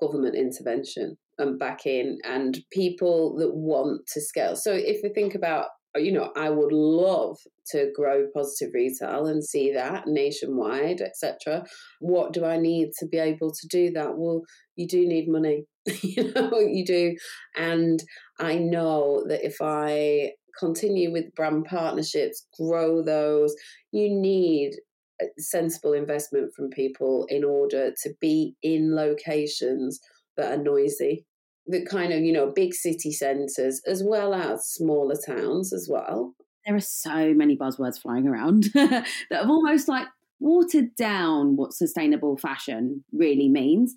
government 0.00 0.34
intervention 0.34 1.16
and 1.38 1.58
back 1.58 1.86
in 1.86 2.18
and 2.24 2.58
people 2.70 3.36
that 3.36 3.54
want 3.54 4.06
to 4.08 4.20
scale. 4.20 4.56
So 4.56 4.72
if 4.72 5.00
we 5.02 5.08
think 5.10 5.34
about 5.34 5.68
Uh, 5.94 6.00
you 6.00 6.12
know, 6.12 6.32
I 6.36 6.50
would 6.50 6.72
love 6.72 7.38
to 7.72 7.90
grow 7.94 8.26
positive 8.34 8.74
retail 8.74 9.26
and 9.26 9.44
see 9.44 9.72
that 9.72 10.06
nationwide, 10.06 11.00
etc. 11.00 11.64
What 12.00 12.32
do 12.32 12.44
I 12.44 12.56
need 12.56 12.90
to 12.98 13.06
be 13.06 13.18
able 13.18 13.52
to 13.52 13.68
do 13.68 13.90
that? 13.92 14.16
Well, 14.16 14.42
you 14.76 14.86
do 14.86 15.06
need 15.06 15.28
money, 15.28 15.64
you 16.02 16.32
know, 16.32 16.58
you 16.58 16.84
do. 16.84 17.16
And 17.56 18.02
I 18.38 18.56
know 18.56 19.24
that 19.28 19.44
if 19.44 19.56
I 19.60 20.32
continue 20.58 21.12
with 21.12 21.34
brand 21.34 21.66
partnerships, 21.66 22.46
grow 22.58 23.02
those, 23.02 23.54
you 23.92 24.10
need 24.10 24.72
uh, 25.22 25.26
sensible 25.38 25.92
investment 25.92 26.52
from 26.54 26.70
people 26.70 27.26
in 27.28 27.44
order 27.44 27.92
to 28.02 28.14
be 28.20 28.54
in 28.62 28.94
locations 28.94 30.00
that 30.36 30.52
are 30.52 30.62
noisy 30.62 31.24
the 31.66 31.84
kind 31.84 32.12
of 32.12 32.22
you 32.22 32.32
know 32.32 32.52
big 32.54 32.74
city 32.74 33.12
centres 33.12 33.80
as 33.86 34.02
well 34.04 34.34
as 34.34 34.66
smaller 34.66 35.16
towns 35.26 35.72
as 35.72 35.88
well. 35.90 36.34
There 36.64 36.74
are 36.74 36.80
so 36.80 37.32
many 37.32 37.56
buzzwords 37.56 38.00
flying 38.00 38.26
around 38.26 38.64
that 38.74 39.06
have 39.30 39.50
almost 39.50 39.88
like 39.88 40.08
watered 40.40 40.94
down 40.96 41.56
what 41.56 41.72
sustainable 41.72 42.36
fashion 42.36 43.04
really 43.12 43.48
means. 43.48 43.94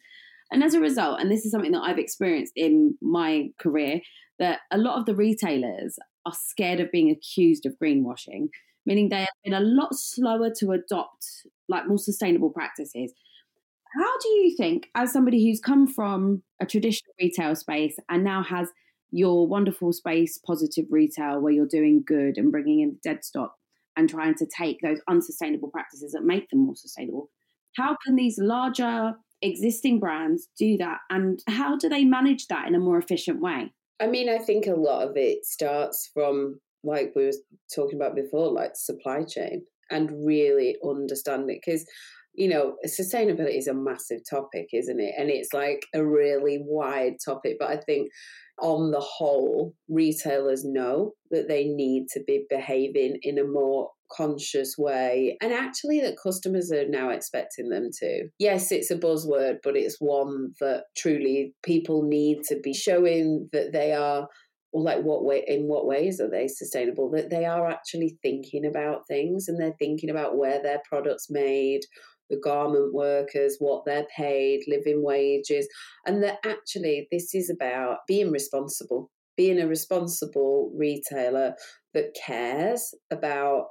And 0.51 0.63
as 0.63 0.73
a 0.73 0.79
result 0.79 1.19
and 1.19 1.31
this 1.31 1.45
is 1.45 1.51
something 1.51 1.73
that 1.73 1.83
i've 1.83 1.99
experienced 1.99 2.53
in 2.55 2.97
my 3.03 3.49
career 3.59 4.01
that 4.39 4.61
a 4.71 4.79
lot 4.79 4.97
of 4.97 5.05
the 5.05 5.15
retailers 5.15 5.99
are 6.25 6.33
scared 6.33 6.79
of 6.79 6.91
being 6.91 7.11
accused 7.11 7.67
of 7.67 7.75
greenwashing 7.81 8.47
meaning 8.83 9.09
they 9.09 9.19
have 9.19 9.27
been 9.43 9.53
a 9.53 9.59
lot 9.59 9.93
slower 9.93 10.49
to 10.57 10.71
adopt 10.71 11.45
like 11.67 11.87
more 11.87 11.99
sustainable 11.99 12.49
practices 12.49 13.13
how 13.97 14.17
do 14.19 14.29
you 14.29 14.55
think, 14.55 14.89
as 14.95 15.11
somebody 15.11 15.45
who's 15.45 15.59
come 15.59 15.87
from 15.87 16.43
a 16.61 16.65
traditional 16.65 17.13
retail 17.19 17.55
space 17.55 17.97
and 18.09 18.23
now 18.23 18.43
has 18.43 18.69
your 19.11 19.47
wonderful 19.47 19.91
space, 19.91 20.37
positive 20.45 20.85
retail, 20.89 21.41
where 21.41 21.53
you're 21.53 21.65
doing 21.65 22.03
good 22.05 22.37
and 22.37 22.51
bringing 22.51 22.81
in 22.81 22.89
the 22.89 22.99
dead 23.03 23.23
stock 23.23 23.55
and 23.95 24.09
trying 24.09 24.35
to 24.35 24.47
take 24.55 24.79
those 24.81 24.99
unsustainable 25.07 25.69
practices 25.69 26.13
and 26.13 26.25
make 26.25 26.49
them 26.49 26.65
more 26.65 26.75
sustainable, 26.75 27.29
how 27.75 27.97
can 28.05 28.15
these 28.15 28.37
larger 28.39 29.13
existing 29.41 29.99
brands 29.99 30.47
do 30.57 30.77
that? 30.77 30.99
And 31.09 31.41
how 31.47 31.77
do 31.77 31.89
they 31.89 32.05
manage 32.05 32.47
that 32.47 32.67
in 32.67 32.75
a 32.75 32.79
more 32.79 32.97
efficient 32.97 33.41
way? 33.41 33.73
I 33.99 34.07
mean, 34.07 34.29
I 34.29 34.37
think 34.37 34.67
a 34.67 34.75
lot 34.75 35.07
of 35.07 35.17
it 35.17 35.45
starts 35.45 36.09
from, 36.13 36.59
like 36.83 37.13
we 37.15 37.25
were 37.25 37.33
talking 37.73 37.99
about 37.99 38.15
before, 38.15 38.51
like 38.51 38.75
supply 38.75 39.23
chain 39.23 39.63
and 39.89 40.25
really 40.25 40.77
understand 40.87 41.49
it. 41.49 41.59
Because 41.65 41.85
you 42.39 42.47
know, 42.47 42.77
sustainability 42.87 43.57
is 43.57 43.67
a 43.67 43.73
massive 43.73 44.21
topic, 44.27 44.69
isn't 44.71 45.01
it? 45.01 45.13
And 45.17 45.29
it's 45.29 45.51
like 45.53 45.85
a 45.93 46.05
really 46.05 46.59
wide 46.65 47.15
topic. 47.23 47.57
But 47.59 47.69
I 47.69 47.75
think 47.75 48.11
on 48.61 48.91
the 48.91 49.01
whole, 49.01 49.73
retailers 49.89 50.63
know 50.63 51.11
that 51.31 51.49
they 51.49 51.65
need 51.65 52.07
to 52.13 52.21
be 52.25 52.45
behaving 52.49 53.19
in 53.23 53.37
a 53.37 53.43
more 53.43 53.89
conscious 54.09 54.75
way 54.77 55.37
and 55.39 55.53
actually 55.53 55.99
that 55.99 56.15
customers 56.21 56.71
are 56.71 56.87
now 56.87 57.09
expecting 57.09 57.69
them 57.69 57.89
to. 57.99 58.29
Yes, 58.39 58.71
it's 58.71 58.89
a 58.89 58.97
buzzword, 58.97 59.57
but 59.61 59.75
it's 59.75 59.97
one 59.99 60.53
that 60.61 60.85
truly 60.97 61.53
people 61.61 62.03
need 62.03 62.43
to 62.47 62.57
be 62.63 62.73
showing 62.73 63.49
that 63.51 63.73
they 63.73 63.93
are 63.93 64.29
or 64.71 64.83
like 64.83 65.01
what 65.01 65.25
way 65.25 65.43
in 65.47 65.63
what 65.63 65.87
ways 65.87 66.21
are 66.21 66.29
they 66.29 66.47
sustainable 66.47 67.09
that 67.09 67.29
they 67.29 67.43
are 67.43 67.67
actually 67.67 68.17
thinking 68.21 68.65
about 68.65 69.07
things 69.07 69.47
and 69.47 69.59
they're 69.59 69.75
thinking 69.79 70.11
about 70.11 70.37
where 70.37 70.61
their 70.61 70.79
products 70.87 71.27
made 71.29 71.81
the 72.29 72.39
garment 72.43 72.93
workers, 72.93 73.57
what 73.59 73.83
they're 73.85 74.07
paid, 74.15 74.61
living 74.67 75.03
wages, 75.03 75.67
and 76.05 76.23
that 76.23 76.39
actually 76.45 77.07
this 77.11 77.33
is 77.33 77.49
about 77.49 77.99
being 78.07 78.31
responsible, 78.31 79.09
being 79.37 79.59
a 79.59 79.67
responsible 79.67 80.71
retailer 80.75 81.55
that 81.93 82.15
cares 82.25 82.93
about 83.11 83.67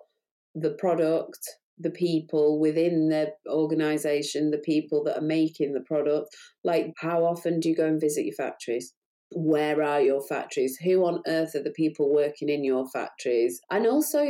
the 0.55 0.71
product, 0.71 1.39
the 1.79 1.91
people 1.91 2.59
within 2.59 3.09
the 3.09 3.33
organization, 3.49 4.51
the 4.51 4.59
people 4.59 5.05
that 5.05 5.19
are 5.19 5.23
making 5.23 5.75
the 5.75 5.81
product. 5.81 6.29
Like, 6.65 6.93
how 6.99 7.25
often 7.25 7.61
do 7.61 7.69
you 7.69 7.77
go 7.77 7.87
and 7.87 8.01
visit 8.01 8.25
your 8.25 8.35
factories? 8.35 8.93
Where 9.31 9.83
are 9.83 10.01
your 10.01 10.23
factories? 10.23 10.79
Who 10.83 11.05
on 11.05 11.21
earth 11.27 11.55
are 11.55 11.63
the 11.63 11.71
people 11.71 12.13
working 12.13 12.49
in 12.49 12.65
your 12.65 12.89
factories? 12.89 13.61
And 13.71 13.87
also, 13.87 14.25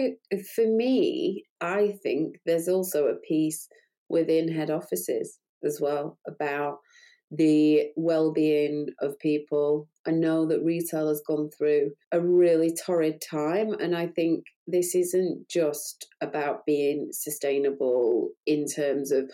for 0.54 0.66
me, 0.66 1.44
I 1.60 1.94
think 2.02 2.36
there's 2.44 2.68
also 2.68 3.06
a 3.06 3.16
piece 3.16 3.68
within 4.08 4.52
head 4.52 4.70
offices 4.70 5.38
as 5.64 5.80
well 5.80 6.18
about 6.26 6.78
the 7.30 7.88
well-being 7.96 8.88
of 9.00 9.18
people. 9.18 9.88
I 10.06 10.12
know 10.12 10.46
that 10.46 10.64
retail 10.64 11.08
has 11.08 11.22
gone 11.26 11.50
through 11.56 11.90
a 12.10 12.20
really 12.20 12.74
torrid 12.74 13.20
time 13.20 13.72
and 13.74 13.94
I 13.94 14.06
think 14.06 14.44
this 14.66 14.94
isn't 14.94 15.48
just 15.48 16.06
about 16.22 16.64
being 16.64 17.08
sustainable 17.12 18.30
in 18.46 18.66
terms 18.66 19.12
of 19.12 19.30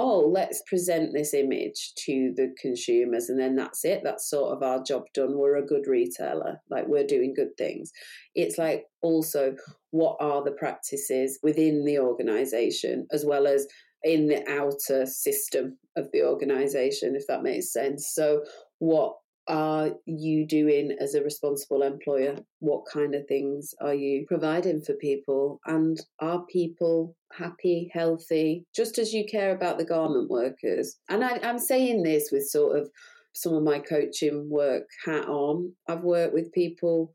oh, 0.00 0.20
let's 0.32 0.62
present 0.68 1.12
this 1.12 1.34
image 1.34 1.92
to 1.96 2.32
the 2.36 2.54
consumers 2.62 3.28
and 3.28 3.38
then 3.38 3.56
that's 3.56 3.84
it. 3.84 4.00
That's 4.04 4.30
sort 4.30 4.56
of 4.56 4.62
our 4.62 4.80
job 4.80 5.02
done. 5.12 5.36
We're 5.36 5.56
a 5.56 5.66
good 5.66 5.88
retailer, 5.88 6.60
like 6.70 6.86
we're 6.86 7.06
doing 7.06 7.34
good 7.34 7.56
things. 7.58 7.90
It's 8.36 8.58
like 8.58 8.84
also 9.02 9.56
what 9.90 10.16
are 10.20 10.44
the 10.44 10.52
practices 10.52 11.40
within 11.42 11.84
the 11.84 11.98
organization 11.98 13.08
as 13.10 13.24
well 13.26 13.48
as 13.48 13.66
in 14.04 14.28
the 14.28 14.48
outer 14.48 15.06
system 15.06 15.78
of 15.96 16.08
the 16.12 16.22
organization, 16.22 17.16
if 17.16 17.26
that 17.26 17.42
makes 17.42 17.72
sense. 17.72 18.10
So, 18.12 18.44
what 18.78 19.14
are 19.48 19.92
you 20.04 20.46
doing 20.46 20.94
as 21.00 21.14
a 21.14 21.22
responsible 21.22 21.82
employer? 21.82 22.36
What 22.60 22.84
kind 22.92 23.14
of 23.14 23.26
things 23.26 23.74
are 23.80 23.94
you 23.94 24.26
providing 24.28 24.82
for 24.82 24.92
people? 24.94 25.58
And 25.66 25.98
are 26.20 26.44
people 26.52 27.16
happy, 27.32 27.90
healthy, 27.92 28.66
just 28.76 28.98
as 28.98 29.14
you 29.14 29.24
care 29.24 29.54
about 29.54 29.78
the 29.78 29.86
garment 29.86 30.30
workers? 30.30 30.96
And 31.08 31.24
I, 31.24 31.38
I'm 31.42 31.58
saying 31.58 32.02
this 32.02 32.28
with 32.30 32.46
sort 32.46 32.78
of 32.78 32.90
some 33.34 33.54
of 33.54 33.62
my 33.62 33.78
coaching 33.78 34.48
work 34.50 34.84
hat 35.06 35.26
on. 35.26 35.72
I've 35.88 36.02
worked 36.02 36.34
with 36.34 36.52
people 36.52 37.12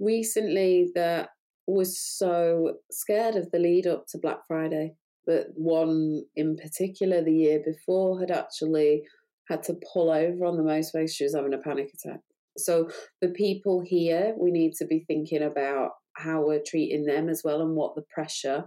recently 0.00 0.90
that 0.94 1.28
was 1.66 2.00
so 2.00 2.78
scared 2.90 3.36
of 3.36 3.50
the 3.50 3.58
lead 3.58 3.86
up 3.86 4.06
to 4.08 4.18
Black 4.18 4.38
Friday. 4.48 4.94
But 5.30 5.46
one 5.54 6.24
in 6.34 6.56
particular, 6.56 7.22
the 7.22 7.32
year 7.32 7.62
before, 7.64 8.18
had 8.18 8.32
actually 8.32 9.04
had 9.48 9.62
to 9.64 9.78
pull 9.92 10.10
over 10.10 10.44
on 10.44 10.56
the 10.56 10.64
motorway. 10.64 11.08
She 11.08 11.22
was 11.22 11.36
having 11.36 11.54
a 11.54 11.58
panic 11.58 11.92
attack. 11.94 12.18
So 12.58 12.88
the 13.20 13.28
people 13.28 13.80
here, 13.80 14.34
we 14.36 14.50
need 14.50 14.72
to 14.78 14.86
be 14.86 15.04
thinking 15.06 15.44
about 15.44 15.90
how 16.16 16.44
we're 16.44 16.64
treating 16.66 17.04
them 17.04 17.28
as 17.28 17.42
well 17.44 17.62
and 17.62 17.76
what 17.76 17.94
the 17.94 18.02
pressure 18.12 18.64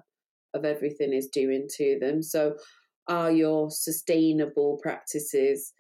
of 0.54 0.64
everything 0.64 1.12
is 1.12 1.28
doing 1.28 1.68
to 1.76 1.98
them. 2.00 2.24
So 2.24 2.56
are 3.10 3.30
your 3.30 3.70
sustainable 3.70 4.80
practices 4.82 5.74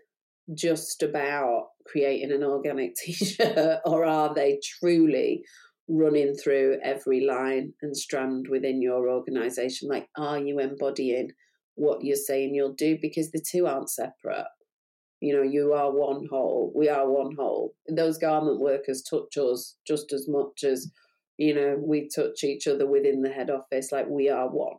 just 0.54 1.02
about 1.02 1.68
creating 1.88 2.34
an 2.34 2.44
organic 2.44 2.96
t-shirt 2.98 3.80
or 3.86 4.04
are 4.04 4.36
they 4.36 4.60
truly 4.80 5.46
running 5.88 6.34
through 6.34 6.78
every 6.84 7.26
line 7.26 7.74
and 7.82 7.96
strand 7.96 8.48
within 8.50 8.82
your 8.82 9.10
organization 9.10 9.90
like 9.90 10.08
are 10.18 10.40
you 10.40 10.60
embodying 10.60 11.30
what 11.76 12.04
you're 12.04 12.16
saying 12.16 12.54
you'll 12.54 12.74
do 12.74 12.98
because 13.02 13.32
the 13.32 13.44
two 13.52 13.68
aren't 13.68 13.90
separate 13.90 14.48
you 15.24 15.34
know, 15.34 15.42
you 15.42 15.72
are 15.72 15.90
one 15.90 16.28
whole. 16.30 16.74
We 16.76 16.90
are 16.90 17.10
one 17.10 17.34
whole. 17.38 17.74
Those 17.88 18.18
garment 18.18 18.60
workers 18.60 19.02
touch 19.02 19.38
us 19.38 19.78
just 19.88 20.12
as 20.12 20.28
much 20.28 20.66
as, 20.66 20.92
you 21.38 21.56
know, 21.56 21.78
we 21.82 22.10
touch 22.14 22.44
each 22.44 22.68
other 22.68 22.86
within 22.86 23.22
the 23.22 23.30
head 23.30 23.50
office. 23.50 23.94
Like 23.94 24.10
we 24.10 24.28
are 24.28 24.50
one. 24.50 24.76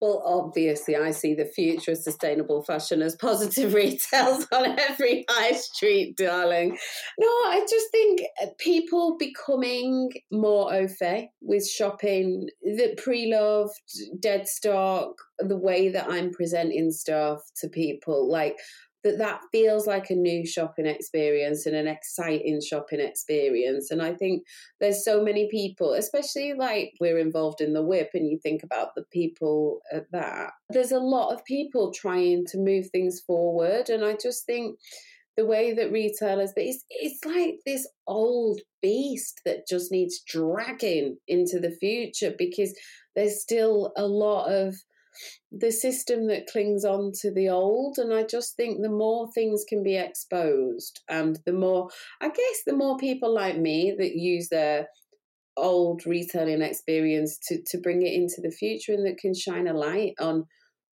Well, 0.00 0.22
obviously, 0.26 0.94
I 0.94 1.10
see 1.10 1.34
the 1.34 1.46
future 1.46 1.92
of 1.92 1.98
sustainable 1.98 2.62
fashion 2.62 3.00
as 3.00 3.16
positive 3.16 3.72
retails 3.74 4.46
on 4.52 4.78
every 4.78 5.24
high 5.28 5.52
street, 5.52 6.16
darling. 6.16 6.76
No, 7.18 7.26
I 7.26 7.66
just 7.68 7.90
think 7.92 8.20
uh, 8.42 8.48
people 8.58 9.16
becoming 9.18 10.10
more 10.30 10.72
au 10.74 10.86
fait 10.86 11.30
with 11.40 11.66
shopping, 11.66 12.48
the 12.62 12.94
pre 13.02 13.32
loved, 13.32 13.72
dead 14.20 14.46
stock, 14.46 15.14
the 15.38 15.56
way 15.56 15.88
that 15.88 16.10
I'm 16.10 16.30
presenting 16.30 16.90
stuff 16.90 17.40
to 17.60 17.68
people. 17.68 18.30
Like, 18.30 18.58
that 19.06 19.18
that 19.18 19.40
feels 19.52 19.86
like 19.86 20.10
a 20.10 20.14
new 20.14 20.44
shopping 20.44 20.86
experience 20.86 21.64
and 21.64 21.76
an 21.76 21.86
exciting 21.86 22.60
shopping 22.60 23.00
experience. 23.00 23.90
And 23.90 24.02
i 24.02 24.12
think 24.12 24.44
there's 24.80 25.04
so 25.04 25.22
many 25.22 25.48
people 25.48 25.92
especially 25.94 26.52
like 26.54 26.92
we're 27.00 27.18
involved 27.18 27.60
in 27.60 27.72
the 27.72 27.82
whip 27.82 28.10
and 28.14 28.28
you 28.28 28.38
think 28.38 28.62
about 28.62 28.94
the 28.94 29.04
people 29.12 29.80
at 29.92 30.10
that 30.12 30.50
there's 30.70 30.92
a 30.92 30.98
lot 30.98 31.32
of 31.32 31.44
people 31.44 31.92
trying 31.92 32.44
to 32.46 32.58
move 32.58 32.88
things 32.90 33.20
forward. 33.20 33.88
And 33.88 34.04
i 34.04 34.14
just 34.20 34.44
think 34.44 34.78
the 35.36 35.46
way 35.46 35.74
that 35.74 35.92
retailers 35.92 36.52
it's, 36.56 36.84
it's 36.90 37.24
like 37.24 37.56
this 37.66 37.86
old 38.06 38.60
beast 38.80 39.42
that 39.44 39.68
just 39.68 39.92
needs 39.92 40.22
dragging 40.26 41.18
into 41.28 41.60
the 41.60 41.70
future 41.70 42.32
because 42.36 42.74
there's 43.14 43.40
still 43.40 43.92
a 43.96 44.06
lot 44.06 44.46
of 44.46 44.74
the 45.52 45.70
system 45.70 46.28
that 46.28 46.46
clings 46.46 46.84
on 46.84 47.12
to 47.20 47.32
the 47.32 47.48
old. 47.48 47.98
And 47.98 48.12
I 48.12 48.24
just 48.24 48.56
think 48.56 48.80
the 48.80 48.90
more 48.90 49.30
things 49.32 49.64
can 49.68 49.82
be 49.82 49.96
exposed, 49.96 51.00
and 51.08 51.38
the 51.46 51.52
more, 51.52 51.88
I 52.20 52.28
guess, 52.28 52.62
the 52.66 52.76
more 52.76 52.96
people 52.96 53.34
like 53.34 53.58
me 53.58 53.94
that 53.98 54.16
use 54.16 54.48
their 54.48 54.88
old 55.56 56.02
retailing 56.06 56.62
experience 56.62 57.38
to, 57.48 57.62
to 57.66 57.78
bring 57.78 58.02
it 58.02 58.12
into 58.12 58.40
the 58.42 58.50
future 58.50 58.92
and 58.92 59.06
that 59.06 59.18
can 59.18 59.34
shine 59.34 59.66
a 59.66 59.72
light 59.72 60.12
on 60.20 60.44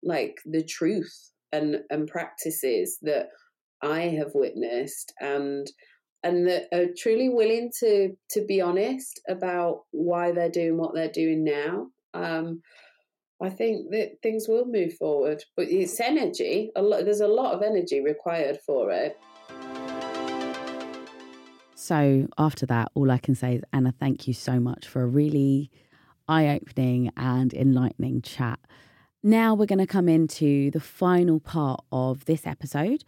like 0.04 0.36
the 0.44 0.64
truth 0.64 1.32
and, 1.50 1.78
and 1.90 2.06
practices 2.06 2.98
that 3.02 3.26
I 3.82 4.02
have 4.02 4.30
witnessed 4.34 5.12
and 5.20 5.66
and 6.24 6.46
that 6.46 6.68
are 6.72 6.86
truly 6.96 7.28
willing 7.28 7.70
to 7.80 8.10
to 8.30 8.44
be 8.46 8.60
honest 8.60 9.20
about 9.28 9.80
why 9.90 10.30
they're 10.30 10.50
doing 10.50 10.78
what 10.78 10.94
they're 10.94 11.10
doing 11.10 11.44
now. 11.44 11.88
Um, 12.14 12.62
I 13.42 13.50
think 13.50 13.90
that 13.90 14.22
things 14.22 14.46
will 14.46 14.64
move 14.64 14.94
forward, 14.94 15.42
but 15.56 15.66
it's 15.68 15.98
energy. 15.98 16.70
A 16.76 16.82
lot, 16.82 17.04
there's 17.04 17.20
a 17.20 17.26
lot 17.26 17.54
of 17.54 17.62
energy 17.62 18.00
required 18.00 18.60
for 18.64 18.92
it. 18.92 19.18
So 21.74 22.28
after 22.38 22.66
that, 22.66 22.92
all 22.94 23.10
I 23.10 23.18
can 23.18 23.34
say 23.34 23.56
is 23.56 23.62
Anna, 23.72 23.92
thank 23.98 24.28
you 24.28 24.32
so 24.32 24.60
much 24.60 24.86
for 24.86 25.02
a 25.02 25.06
really 25.06 25.72
eye-opening 26.28 27.10
and 27.16 27.52
enlightening 27.52 28.22
chat. 28.22 28.60
Now 29.24 29.54
we're 29.54 29.66
going 29.66 29.80
to 29.80 29.88
come 29.88 30.08
into 30.08 30.70
the 30.70 30.78
final 30.78 31.40
part 31.40 31.84
of 31.90 32.26
this 32.26 32.46
episode. 32.46 33.02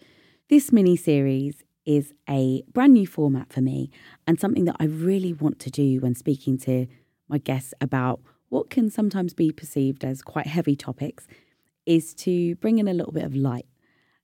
This 0.51 0.73
mini 0.73 0.97
series 0.97 1.63
is 1.87 2.13
a 2.29 2.65
brand 2.73 2.95
new 2.95 3.07
format 3.07 3.53
for 3.53 3.61
me 3.61 3.93
and 4.27 4.41
something 4.41 4.65
that 4.65 4.77
I 4.81 4.87
really 4.87 5.33
want 5.33 5.61
to 5.61 5.71
do 5.71 6.01
when 6.01 6.17
speaking 6.17 6.59
to 6.59 6.89
my 7.29 7.39
guests 7.39 7.73
about 7.81 8.21
what 8.55 8.71
can 8.71 8.89
sometimes 8.89 9.35
be 9.35 9.51
perceived 9.51 10.05
as 10.05 10.23
quite 10.23 10.47
heavy 10.47 10.77
topics 10.77 11.27
is 11.87 12.15
to 12.15 12.55
bring 12.57 12.79
in 12.79 12.87
a 12.87 12.95
little 12.95 13.11
bit 13.11 13.25
of 13.25 13.35
light. 13.35 13.67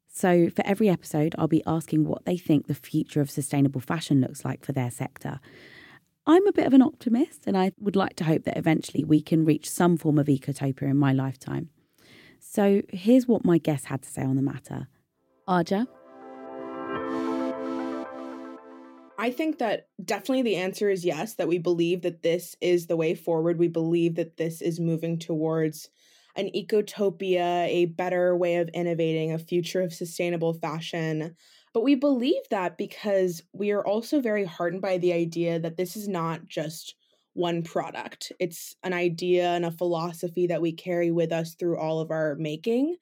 So, 0.06 0.48
for 0.50 0.64
every 0.64 0.88
episode, 0.88 1.34
I'll 1.36 1.48
be 1.48 1.64
asking 1.66 2.04
what 2.04 2.26
they 2.26 2.36
think 2.36 2.68
the 2.68 2.74
future 2.74 3.20
of 3.20 3.28
sustainable 3.28 3.80
fashion 3.80 4.20
looks 4.20 4.44
like 4.44 4.64
for 4.64 4.70
their 4.70 4.92
sector. 4.92 5.40
I'm 6.28 6.46
a 6.46 6.52
bit 6.52 6.68
of 6.68 6.74
an 6.74 6.80
optimist, 6.80 7.48
and 7.48 7.56
I 7.56 7.72
would 7.80 7.96
like 7.96 8.14
to 8.16 8.24
hope 8.24 8.44
that 8.44 8.56
eventually 8.56 9.02
we 9.02 9.20
can 9.20 9.44
reach 9.44 9.68
some 9.68 9.96
form 9.96 10.16
of 10.16 10.28
ecotopia 10.28 10.82
in 10.82 10.96
my 10.96 11.12
lifetime. 11.12 11.70
So, 12.38 12.82
here's 12.92 13.26
what 13.26 13.44
my 13.44 13.58
guest 13.58 13.86
had 13.86 14.02
to 14.02 14.08
say 14.08 14.22
on 14.22 14.36
the 14.36 14.42
matter. 14.42 14.86
Aja, 15.48 15.88
I 19.20 19.30
think 19.30 19.58
that 19.58 19.88
definitely 20.02 20.40
the 20.40 20.56
answer 20.56 20.88
is 20.88 21.04
yes, 21.04 21.34
that 21.34 21.46
we 21.46 21.58
believe 21.58 22.00
that 22.02 22.22
this 22.22 22.56
is 22.62 22.86
the 22.86 22.96
way 22.96 23.14
forward. 23.14 23.58
We 23.58 23.68
believe 23.68 24.14
that 24.14 24.38
this 24.38 24.62
is 24.62 24.80
moving 24.80 25.18
towards 25.18 25.90
an 26.36 26.48
ecotopia, 26.56 27.68
a 27.68 27.84
better 27.84 28.34
way 28.34 28.56
of 28.56 28.70
innovating, 28.70 29.30
a 29.30 29.38
future 29.38 29.82
of 29.82 29.92
sustainable 29.92 30.54
fashion. 30.54 31.36
But 31.74 31.82
we 31.82 31.96
believe 31.96 32.40
that 32.48 32.78
because 32.78 33.42
we 33.52 33.72
are 33.72 33.86
also 33.86 34.22
very 34.22 34.46
heartened 34.46 34.80
by 34.80 34.96
the 34.96 35.12
idea 35.12 35.58
that 35.58 35.76
this 35.76 35.96
is 35.96 36.08
not 36.08 36.48
just 36.48 36.94
one 37.34 37.62
product. 37.62 38.32
It's 38.40 38.74
an 38.82 38.94
idea 38.94 39.50
and 39.50 39.66
a 39.66 39.70
philosophy 39.70 40.46
that 40.46 40.62
we 40.62 40.72
carry 40.72 41.10
with 41.10 41.30
us 41.30 41.56
through 41.56 41.76
all 41.76 42.00
of 42.00 42.10
our 42.10 42.36
making, 42.36 42.96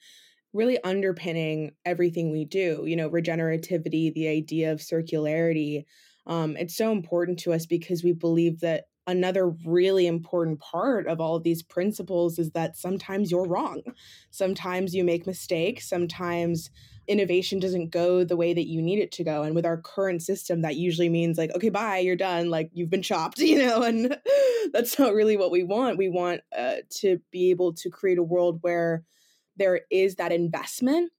really 0.53 0.83
underpinning 0.83 1.77
everything 1.85 2.33
we 2.33 2.45
do. 2.45 2.83
You 2.89 2.97
know, 2.97 3.09
regenerativity, 3.09 4.12
the 4.12 4.27
idea 4.27 4.73
of 4.73 4.81
circularity, 4.81 5.85
um, 6.29 6.57
it's 6.57 6.76
so 6.76 6.93
important 6.93 7.39
to 7.41 7.53
us 7.53 7.66
because 7.66 8.05
we 8.05 8.12
believe 8.12 8.61
that 8.61 8.85
another 9.07 9.49
really 9.64 10.07
important 10.07 10.61
part 10.61 11.07
of 11.07 11.18
all 11.20 11.35
of 11.35 11.43
these 11.43 11.62
principles 11.62 12.39
is 12.39 12.51
that 12.51 12.76
sometimes 12.76 13.31
you're 13.31 13.47
wrong. 13.47 13.81
Sometimes 14.31 14.95
you 14.95 15.03
make 15.03 15.26
mistakes. 15.26 15.89
Sometimes 15.89 16.70
innovation 17.07 17.59
doesn't 17.59 17.89
go 17.89 18.22
the 18.22 18.37
way 18.37 18.53
that 18.53 18.68
you 18.68 18.83
need 18.83 18.99
it 18.99 19.11
to 19.12 19.24
go. 19.24 19.43
And 19.43 19.55
with 19.55 19.64
our 19.64 19.79
current 19.79 20.22
system, 20.22 20.61
that 20.61 20.76
usually 20.76 21.09
means 21.09 21.39
like, 21.39 21.55
okay, 21.57 21.70
bye, 21.70 21.99
you're 21.99 22.16
done. 22.16 22.51
Like 22.51 22.70
you've 22.74 22.91
been 22.91 23.03
chopped, 23.03 23.39
you 23.39 23.59
know, 23.59 23.83
and 23.83 24.18
that's 24.74 24.99
not 24.99 25.14
really 25.14 25.39
what 25.39 25.51
we 25.51 25.64
want. 25.64 25.97
We 25.97 26.11
want 26.11 26.43
uh, 26.57 26.76
to 26.99 27.18
be 27.33 27.49
able 27.49 27.72
to 27.74 27.89
create 27.89 28.18
a 28.18 28.22
world 28.22 28.59
where 28.61 29.03
there 29.57 29.81
is 29.91 30.16
that 30.16 30.33
investment 30.33 31.11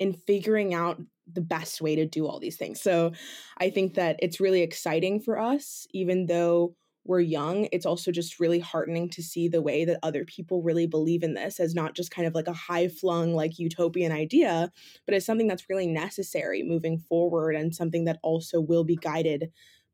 in 0.00 0.12
figuring 0.12 0.74
out 0.74 1.00
the 1.32 1.40
best 1.40 1.80
way 1.80 1.96
to 1.96 2.06
do 2.06 2.26
all 2.26 2.38
these 2.38 2.56
things. 2.56 2.80
So 2.80 3.12
I 3.58 3.70
think 3.70 3.94
that 3.94 4.16
it's 4.20 4.40
really 4.40 4.62
exciting 4.62 5.20
for 5.20 5.38
us, 5.38 5.86
even 5.92 6.26
though 6.26 6.76
we're 7.04 7.20
young. 7.20 7.68
It's 7.72 7.86
also 7.86 8.10
just 8.10 8.40
really 8.40 8.58
heartening 8.58 9.08
to 9.10 9.22
see 9.22 9.48
the 9.48 9.62
way 9.62 9.84
that 9.84 9.98
other 10.02 10.24
people 10.24 10.62
really 10.62 10.86
believe 10.86 11.22
in 11.22 11.34
this 11.34 11.60
as 11.60 11.74
not 11.74 11.94
just 11.94 12.10
kind 12.10 12.26
of 12.26 12.34
like 12.34 12.48
a 12.48 12.52
high 12.52 12.88
flung, 12.88 13.34
like 13.34 13.58
utopian 13.58 14.12
idea, 14.12 14.70
but 15.04 15.14
as 15.14 15.24
something 15.24 15.46
that's 15.46 15.70
really 15.70 15.86
necessary 15.86 16.62
moving 16.62 16.98
forward 16.98 17.54
and 17.54 17.74
something 17.74 18.04
that 18.04 18.18
also 18.22 18.60
will 18.60 18.84
be 18.84 18.96
guided 18.96 19.50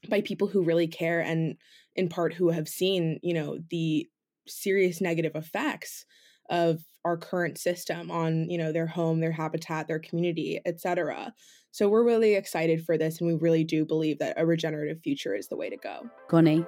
by 0.09 0.21
people 0.21 0.49
who 0.49 0.63
really 0.63 0.89
care 0.89 1.21
and 1.21 1.57
in 1.95 2.09
part 2.09 2.35
who 2.35 2.49
have 2.49 2.69
seen, 2.69 3.21
you 3.23 3.35
know, 3.35 3.59
the 3.71 4.09
serious 4.49 5.01
negative 5.01 5.37
effects 5.37 6.05
of 6.51 6.83
our 7.05 7.17
current 7.17 7.59
system 7.59 8.11
on 8.11 8.49
you 8.49 8.59
know 8.59 8.73
their 8.73 8.87
home 8.87 9.21
their 9.21 9.33
habitat 9.33 9.89
their 9.89 9.99
community 9.99 10.61
etc 10.65 11.33
so 11.75 11.89
we're 11.89 12.05
really 12.05 12.35
excited 12.35 12.85
for 12.85 12.99
this 12.99 13.19
and 13.19 13.29
we 13.29 13.35
really 13.35 13.65
do 13.65 13.87
believe 13.87 14.19
that 14.19 14.35
a 14.37 14.45
regenerative 14.45 15.01
future 15.03 15.35
is 15.35 15.49
the 15.49 15.57
way 15.57 15.71
to 15.71 15.79
go. 15.79 16.07
Ngoni? 16.31 16.67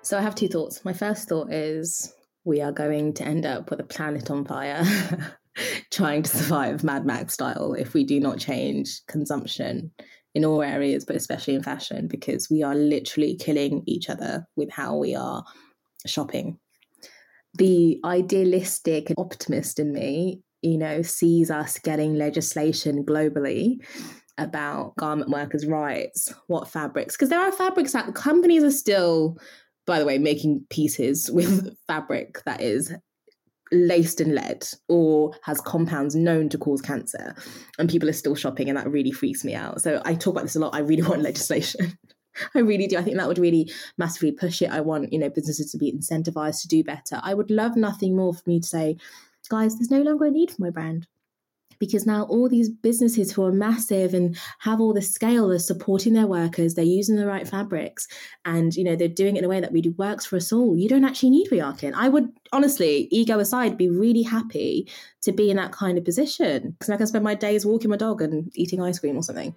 So 0.00 0.18
i 0.18 0.22
have 0.22 0.34
two 0.34 0.48
thoughts. 0.48 0.82
My 0.82 0.94
first 0.94 1.28
thought 1.28 1.52
is 1.52 2.14
we 2.44 2.62
are 2.62 2.72
going 2.72 3.12
to 3.14 3.24
end 3.24 3.44
up 3.44 3.70
with 3.70 3.80
a 3.80 3.84
planet 3.84 4.30
on 4.30 4.46
fire 4.46 4.82
trying 5.90 6.22
to 6.22 6.36
survive 6.36 6.82
mad 6.82 7.04
max 7.04 7.34
style 7.34 7.74
if 7.74 7.92
we 7.92 8.02
do 8.02 8.18
not 8.18 8.38
change 8.38 9.02
consumption 9.06 9.92
in 10.34 10.46
all 10.46 10.62
areas, 10.62 11.04
but 11.04 11.14
especially 11.14 11.54
in 11.54 11.62
fashion, 11.62 12.08
because 12.08 12.48
we 12.50 12.62
are 12.62 12.74
literally 12.74 13.36
killing 13.36 13.82
each 13.86 14.08
other 14.08 14.46
with 14.56 14.70
how 14.70 14.96
we 14.96 15.14
are 15.14 15.44
shopping. 16.06 16.58
The 17.54 18.00
idealistic 18.04 19.12
optimist 19.18 19.78
in 19.78 19.92
me, 19.92 20.40
you 20.62 20.78
know, 20.78 21.02
sees 21.02 21.50
us 21.50 21.78
getting 21.78 22.14
legislation 22.14 23.04
globally 23.04 23.76
about 24.38 24.96
garment 24.96 25.30
workers' 25.30 25.66
rights, 25.66 26.32
what 26.46 26.68
fabrics, 26.68 27.14
because 27.14 27.28
there 27.28 27.40
are 27.40 27.52
fabrics 27.52 27.92
that 27.92 28.14
companies 28.14 28.64
are 28.64 28.70
still, 28.70 29.36
by 29.86 29.98
the 29.98 30.06
way, 30.06 30.18
making 30.18 30.64
pieces 30.70 31.30
with 31.34 31.76
fabric 31.86 32.42
that 32.44 32.60
is 32.60 32.92
laced 33.72 34.20
in 34.20 34.34
lead 34.34 34.66
or 34.88 35.32
has 35.44 35.58
compounds 35.62 36.14
known 36.14 36.48
to 36.50 36.58
cause 36.58 36.82
cancer 36.82 37.34
and 37.78 37.88
people 37.88 38.08
are 38.08 38.12
still 38.12 38.34
shopping 38.34 38.68
and 38.68 38.76
that 38.76 38.90
really 38.90 39.10
freaks 39.10 39.44
me 39.44 39.54
out. 39.54 39.80
So 39.80 40.02
i 40.04 40.14
talk 40.14 40.32
about 40.32 40.42
this 40.42 40.56
a 40.56 40.60
lot. 40.60 40.74
I 40.74 40.80
really 40.80 41.02
want 41.08 41.22
legislation 41.22 41.96
i 42.54 42.58
really 42.58 42.86
do. 42.86 42.98
I 42.98 43.02
think 43.02 43.16
that 43.16 43.28
would 43.28 43.38
really 43.38 43.70
massively 43.98 44.32
push 44.32 44.62
it. 44.62 44.70
I 44.70 44.80
want 44.80 45.12
you 45.12 45.18
know 45.18 45.30
businesses 45.30 45.70
to 45.72 45.78
be 45.78 45.92
incentivized 45.92 46.62
to 46.62 46.68
do 46.68 46.84
better. 46.84 47.20
I 47.22 47.34
would 47.34 47.50
love 47.50 47.76
nothing 47.76 48.16
more 48.16 48.34
for 48.34 48.42
me 48.46 48.60
to 48.60 48.66
say 48.66 48.96
guys 49.48 49.76
there's 49.76 49.90
no 49.90 50.02
longer 50.02 50.26
a 50.26 50.30
need 50.30 50.50
for 50.50 50.62
my 50.62 50.70
brand. 50.70 51.06
Because 51.78 52.06
now 52.06 52.24
all 52.24 52.48
these 52.48 52.68
businesses 52.68 53.32
who 53.32 53.42
are 53.44 53.50
massive 53.50 54.14
and 54.14 54.38
have 54.60 54.80
all 54.80 54.94
the 54.94 55.02
scale 55.02 55.50
are 55.50 55.58
supporting 55.58 56.12
their 56.12 56.28
workers 56.28 56.74
they're 56.74 56.84
using 56.84 57.16
the 57.16 57.26
right 57.26 57.48
fabrics 57.48 58.06
and 58.44 58.72
you 58.76 58.84
know 58.84 58.94
they're 58.94 59.08
doing 59.08 59.34
it 59.34 59.40
in 59.40 59.44
a 59.44 59.48
way 59.48 59.58
that 59.58 59.72
really 59.72 59.90
works 59.90 60.24
for 60.24 60.36
us 60.36 60.52
all. 60.52 60.76
You 60.76 60.88
don't 60.88 61.04
actually 61.04 61.30
need 61.30 61.48
We 61.50 61.60
Are 61.60 61.74
Kin. 61.74 61.94
I 61.94 62.08
would 62.08 62.28
honestly 62.52 63.08
ego 63.10 63.38
aside 63.40 63.76
be 63.76 63.88
really 63.88 64.22
happy 64.22 64.88
to 65.22 65.32
be 65.32 65.50
in 65.50 65.56
that 65.56 65.72
kind 65.72 65.98
of 65.98 66.04
position. 66.04 66.76
Because 66.78 66.90
i 66.90 66.96
can 66.96 67.06
spend 67.06 67.24
my 67.24 67.34
days 67.34 67.66
walking 67.66 67.90
my 67.90 67.96
dog 67.96 68.22
and 68.22 68.52
eating 68.54 68.80
ice 68.80 69.00
cream 69.00 69.16
or 69.16 69.22
something 69.22 69.54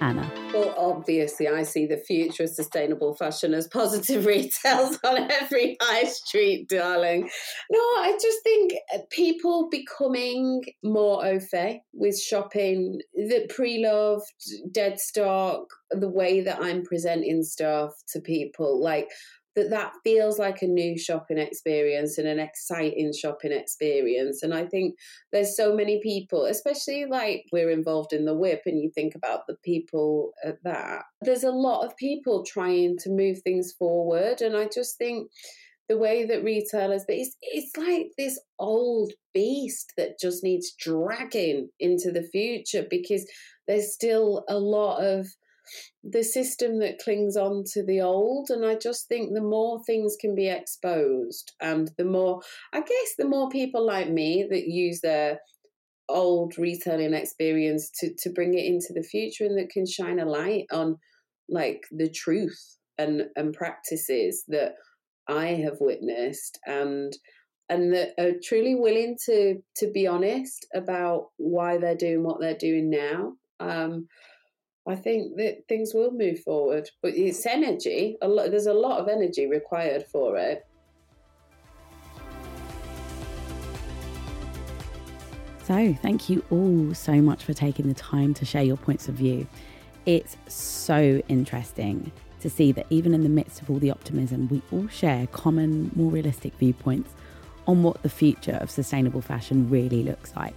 Anna? 0.00 0.30
Well, 0.52 0.74
obviously, 0.76 1.48
I 1.48 1.62
see 1.62 1.86
the 1.86 1.96
future 1.96 2.44
of 2.44 2.50
sustainable 2.50 3.14
fashion 3.14 3.54
as 3.54 3.68
positive 3.68 4.26
retails 4.26 4.98
on 5.04 5.30
every 5.30 5.76
high 5.80 6.04
street, 6.04 6.68
darling. 6.68 7.28
No, 7.70 7.78
I 7.78 8.16
just 8.20 8.38
think 8.42 8.74
uh, 8.94 8.98
people 9.10 9.68
becoming 9.70 10.62
more 10.82 11.24
au 11.24 11.40
fait 11.40 11.80
with 11.92 12.20
shopping, 12.20 13.00
the 13.14 13.46
pre 13.48 13.84
loved, 13.84 14.26
dead 14.70 14.98
stock, 14.98 15.66
the 15.90 16.08
way 16.08 16.40
that 16.40 16.60
I'm 16.60 16.82
presenting 16.82 17.42
stuff 17.42 17.92
to 18.12 18.20
people. 18.20 18.82
Like, 18.82 19.08
that 19.56 19.70
that 19.70 19.92
feels 20.02 20.38
like 20.38 20.62
a 20.62 20.66
new 20.66 20.98
shopping 20.98 21.38
experience 21.38 22.18
and 22.18 22.26
an 22.26 22.38
exciting 22.38 23.12
shopping 23.12 23.52
experience. 23.52 24.42
And 24.42 24.54
i 24.54 24.64
think 24.64 24.94
there's 25.32 25.56
so 25.56 25.74
many 25.74 26.00
people 26.02 26.44
especially 26.44 27.04
like 27.06 27.44
we're 27.52 27.70
involved 27.70 28.12
in 28.12 28.24
the 28.24 28.34
whip 28.34 28.62
and 28.66 28.80
you 28.80 28.90
think 28.94 29.14
about 29.14 29.40
the 29.46 29.56
people 29.64 30.32
at 30.44 30.56
that 30.64 31.02
there's 31.22 31.44
a 31.44 31.50
lot 31.50 31.84
of 31.84 31.96
people 31.96 32.44
trying 32.44 32.96
to 32.98 33.10
move 33.10 33.38
things 33.42 33.72
forward. 33.78 34.40
And 34.40 34.56
i 34.56 34.66
just 34.72 34.98
think 34.98 35.30
the 35.88 35.98
way 35.98 36.24
that 36.24 36.42
retailers 36.42 37.04
but 37.06 37.16
it's 37.16 37.36
it's 37.42 37.76
like 37.76 38.06
this 38.16 38.40
old 38.58 39.12
beast 39.34 39.92
that 39.96 40.18
just 40.18 40.42
needs 40.42 40.72
dragging 40.78 41.68
into 41.78 42.10
the 42.10 42.22
future 42.22 42.84
because 42.88 43.28
there's 43.66 43.92
still 43.92 44.44
a 44.48 44.58
lot 44.58 44.98
of 44.98 45.26
the 46.08 46.22
system 46.22 46.78
that 46.80 46.98
clings 46.98 47.36
on 47.36 47.64
to 47.72 47.82
the 47.84 48.00
old. 48.00 48.50
And 48.50 48.64
I 48.64 48.74
just 48.74 49.08
think 49.08 49.32
the 49.32 49.40
more 49.40 49.82
things 49.84 50.16
can 50.20 50.34
be 50.34 50.48
exposed, 50.48 51.52
and 51.60 51.90
the 51.96 52.04
more, 52.04 52.40
I 52.72 52.80
guess, 52.80 53.14
the 53.18 53.28
more 53.28 53.48
people 53.48 53.84
like 53.84 54.10
me 54.10 54.46
that 54.48 54.66
use 54.66 55.00
their 55.00 55.40
old 56.08 56.54
retailing 56.58 57.14
experience 57.14 57.90
to, 58.00 58.12
to 58.18 58.30
bring 58.30 58.54
it 58.54 58.64
into 58.64 58.92
the 58.92 59.02
future 59.02 59.44
and 59.44 59.58
that 59.58 59.70
can 59.70 59.86
shine 59.86 60.18
a 60.18 60.26
light 60.26 60.66
on 60.70 60.96
like 61.48 61.80
the 61.90 62.10
truth 62.10 62.76
and, 62.98 63.22
and 63.36 63.54
practices 63.54 64.44
that 64.48 64.74
I 65.28 65.46
have 65.46 65.78
witnessed 65.80 66.58
and 66.66 67.12
and 67.70 67.94
that 67.94 68.10
are 68.18 68.32
truly 68.42 68.74
willing 68.74 69.16
to 69.24 69.62
to 69.76 69.90
be 69.90 70.06
honest 70.06 70.66
about 70.74 71.28
why 71.38 71.78
they're 71.78 71.96
doing 71.96 72.22
what 72.22 72.38
they're 72.40 72.54
doing 72.54 72.90
now. 72.90 73.32
Um, 73.58 74.08
I 74.86 74.96
think 74.96 75.36
that 75.36 75.64
things 75.66 75.94
will 75.94 76.10
move 76.10 76.40
forward, 76.40 76.90
but 77.02 77.14
it's 77.14 77.46
energy. 77.46 78.18
A 78.20 78.28
lot, 78.28 78.50
there's 78.50 78.66
a 78.66 78.74
lot 78.74 79.00
of 79.00 79.08
energy 79.08 79.46
required 79.46 80.04
for 80.06 80.36
it. 80.36 80.66
So, 85.64 85.96
thank 86.02 86.28
you 86.28 86.44
all 86.50 86.92
so 86.92 87.14
much 87.14 87.44
for 87.44 87.54
taking 87.54 87.88
the 87.88 87.94
time 87.94 88.34
to 88.34 88.44
share 88.44 88.62
your 88.62 88.76
points 88.76 89.08
of 89.08 89.14
view. 89.14 89.46
It's 90.04 90.36
so 90.46 91.22
interesting 91.28 92.12
to 92.40 92.50
see 92.50 92.70
that 92.72 92.84
even 92.90 93.14
in 93.14 93.22
the 93.22 93.30
midst 93.30 93.62
of 93.62 93.70
all 93.70 93.78
the 93.78 93.90
optimism, 93.90 94.48
we 94.48 94.60
all 94.70 94.86
share 94.88 95.26
common, 95.28 95.90
more 95.96 96.10
realistic 96.10 96.52
viewpoints 96.56 97.10
on 97.66 97.82
what 97.82 98.02
the 98.02 98.10
future 98.10 98.58
of 98.60 98.70
sustainable 98.70 99.22
fashion 99.22 99.70
really 99.70 100.02
looks 100.02 100.36
like. 100.36 100.54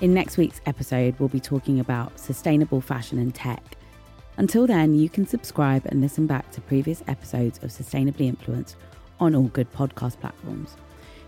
In 0.00 0.14
next 0.14 0.38
week's 0.38 0.62
episode, 0.64 1.14
we'll 1.18 1.28
be 1.28 1.40
talking 1.40 1.78
about 1.78 2.18
sustainable 2.18 2.80
fashion 2.80 3.18
and 3.18 3.34
tech. 3.34 3.62
Until 4.38 4.66
then, 4.66 4.94
you 4.94 5.10
can 5.10 5.26
subscribe 5.26 5.84
and 5.84 6.00
listen 6.00 6.26
back 6.26 6.50
to 6.52 6.62
previous 6.62 7.02
episodes 7.06 7.58
of 7.62 7.68
Sustainably 7.68 8.22
Influenced 8.26 8.76
on 9.18 9.34
all 9.34 9.48
good 9.48 9.70
podcast 9.74 10.18
platforms. 10.18 10.78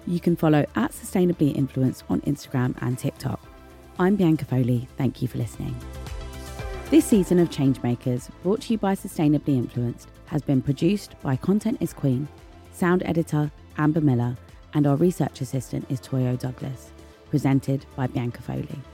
You 0.06 0.20
can 0.20 0.36
follow 0.36 0.64
at 0.74 0.92
Sustainably 0.92 1.54
Influenced 1.54 2.04
on 2.08 2.22
Instagram 2.22 2.74
and 2.80 2.98
TikTok. 2.98 3.44
I'm 3.98 4.16
Bianca 4.16 4.46
Foley. 4.46 4.88
Thank 4.96 5.20
you 5.20 5.28
for 5.28 5.36
listening. 5.36 5.76
This 6.88 7.04
season 7.04 7.38
of 7.40 7.50
Changemakers, 7.50 8.30
brought 8.42 8.62
to 8.62 8.72
you 8.72 8.78
by 8.78 8.94
Sustainably 8.94 9.58
Influenced, 9.58 10.08
has 10.26 10.40
been 10.40 10.62
produced 10.62 11.14
by 11.20 11.36
Content 11.36 11.76
is 11.82 11.92
Queen, 11.92 12.26
sound 12.72 13.02
editor 13.02 13.50
Amber 13.76 14.00
Miller, 14.00 14.34
and 14.72 14.86
our 14.86 14.96
research 14.96 15.42
assistant 15.42 15.84
is 15.90 16.00
Toyo 16.00 16.36
Douglas 16.36 16.91
presented 17.32 17.86
by 17.96 18.06
Bianca 18.06 18.42
Foley. 18.42 18.91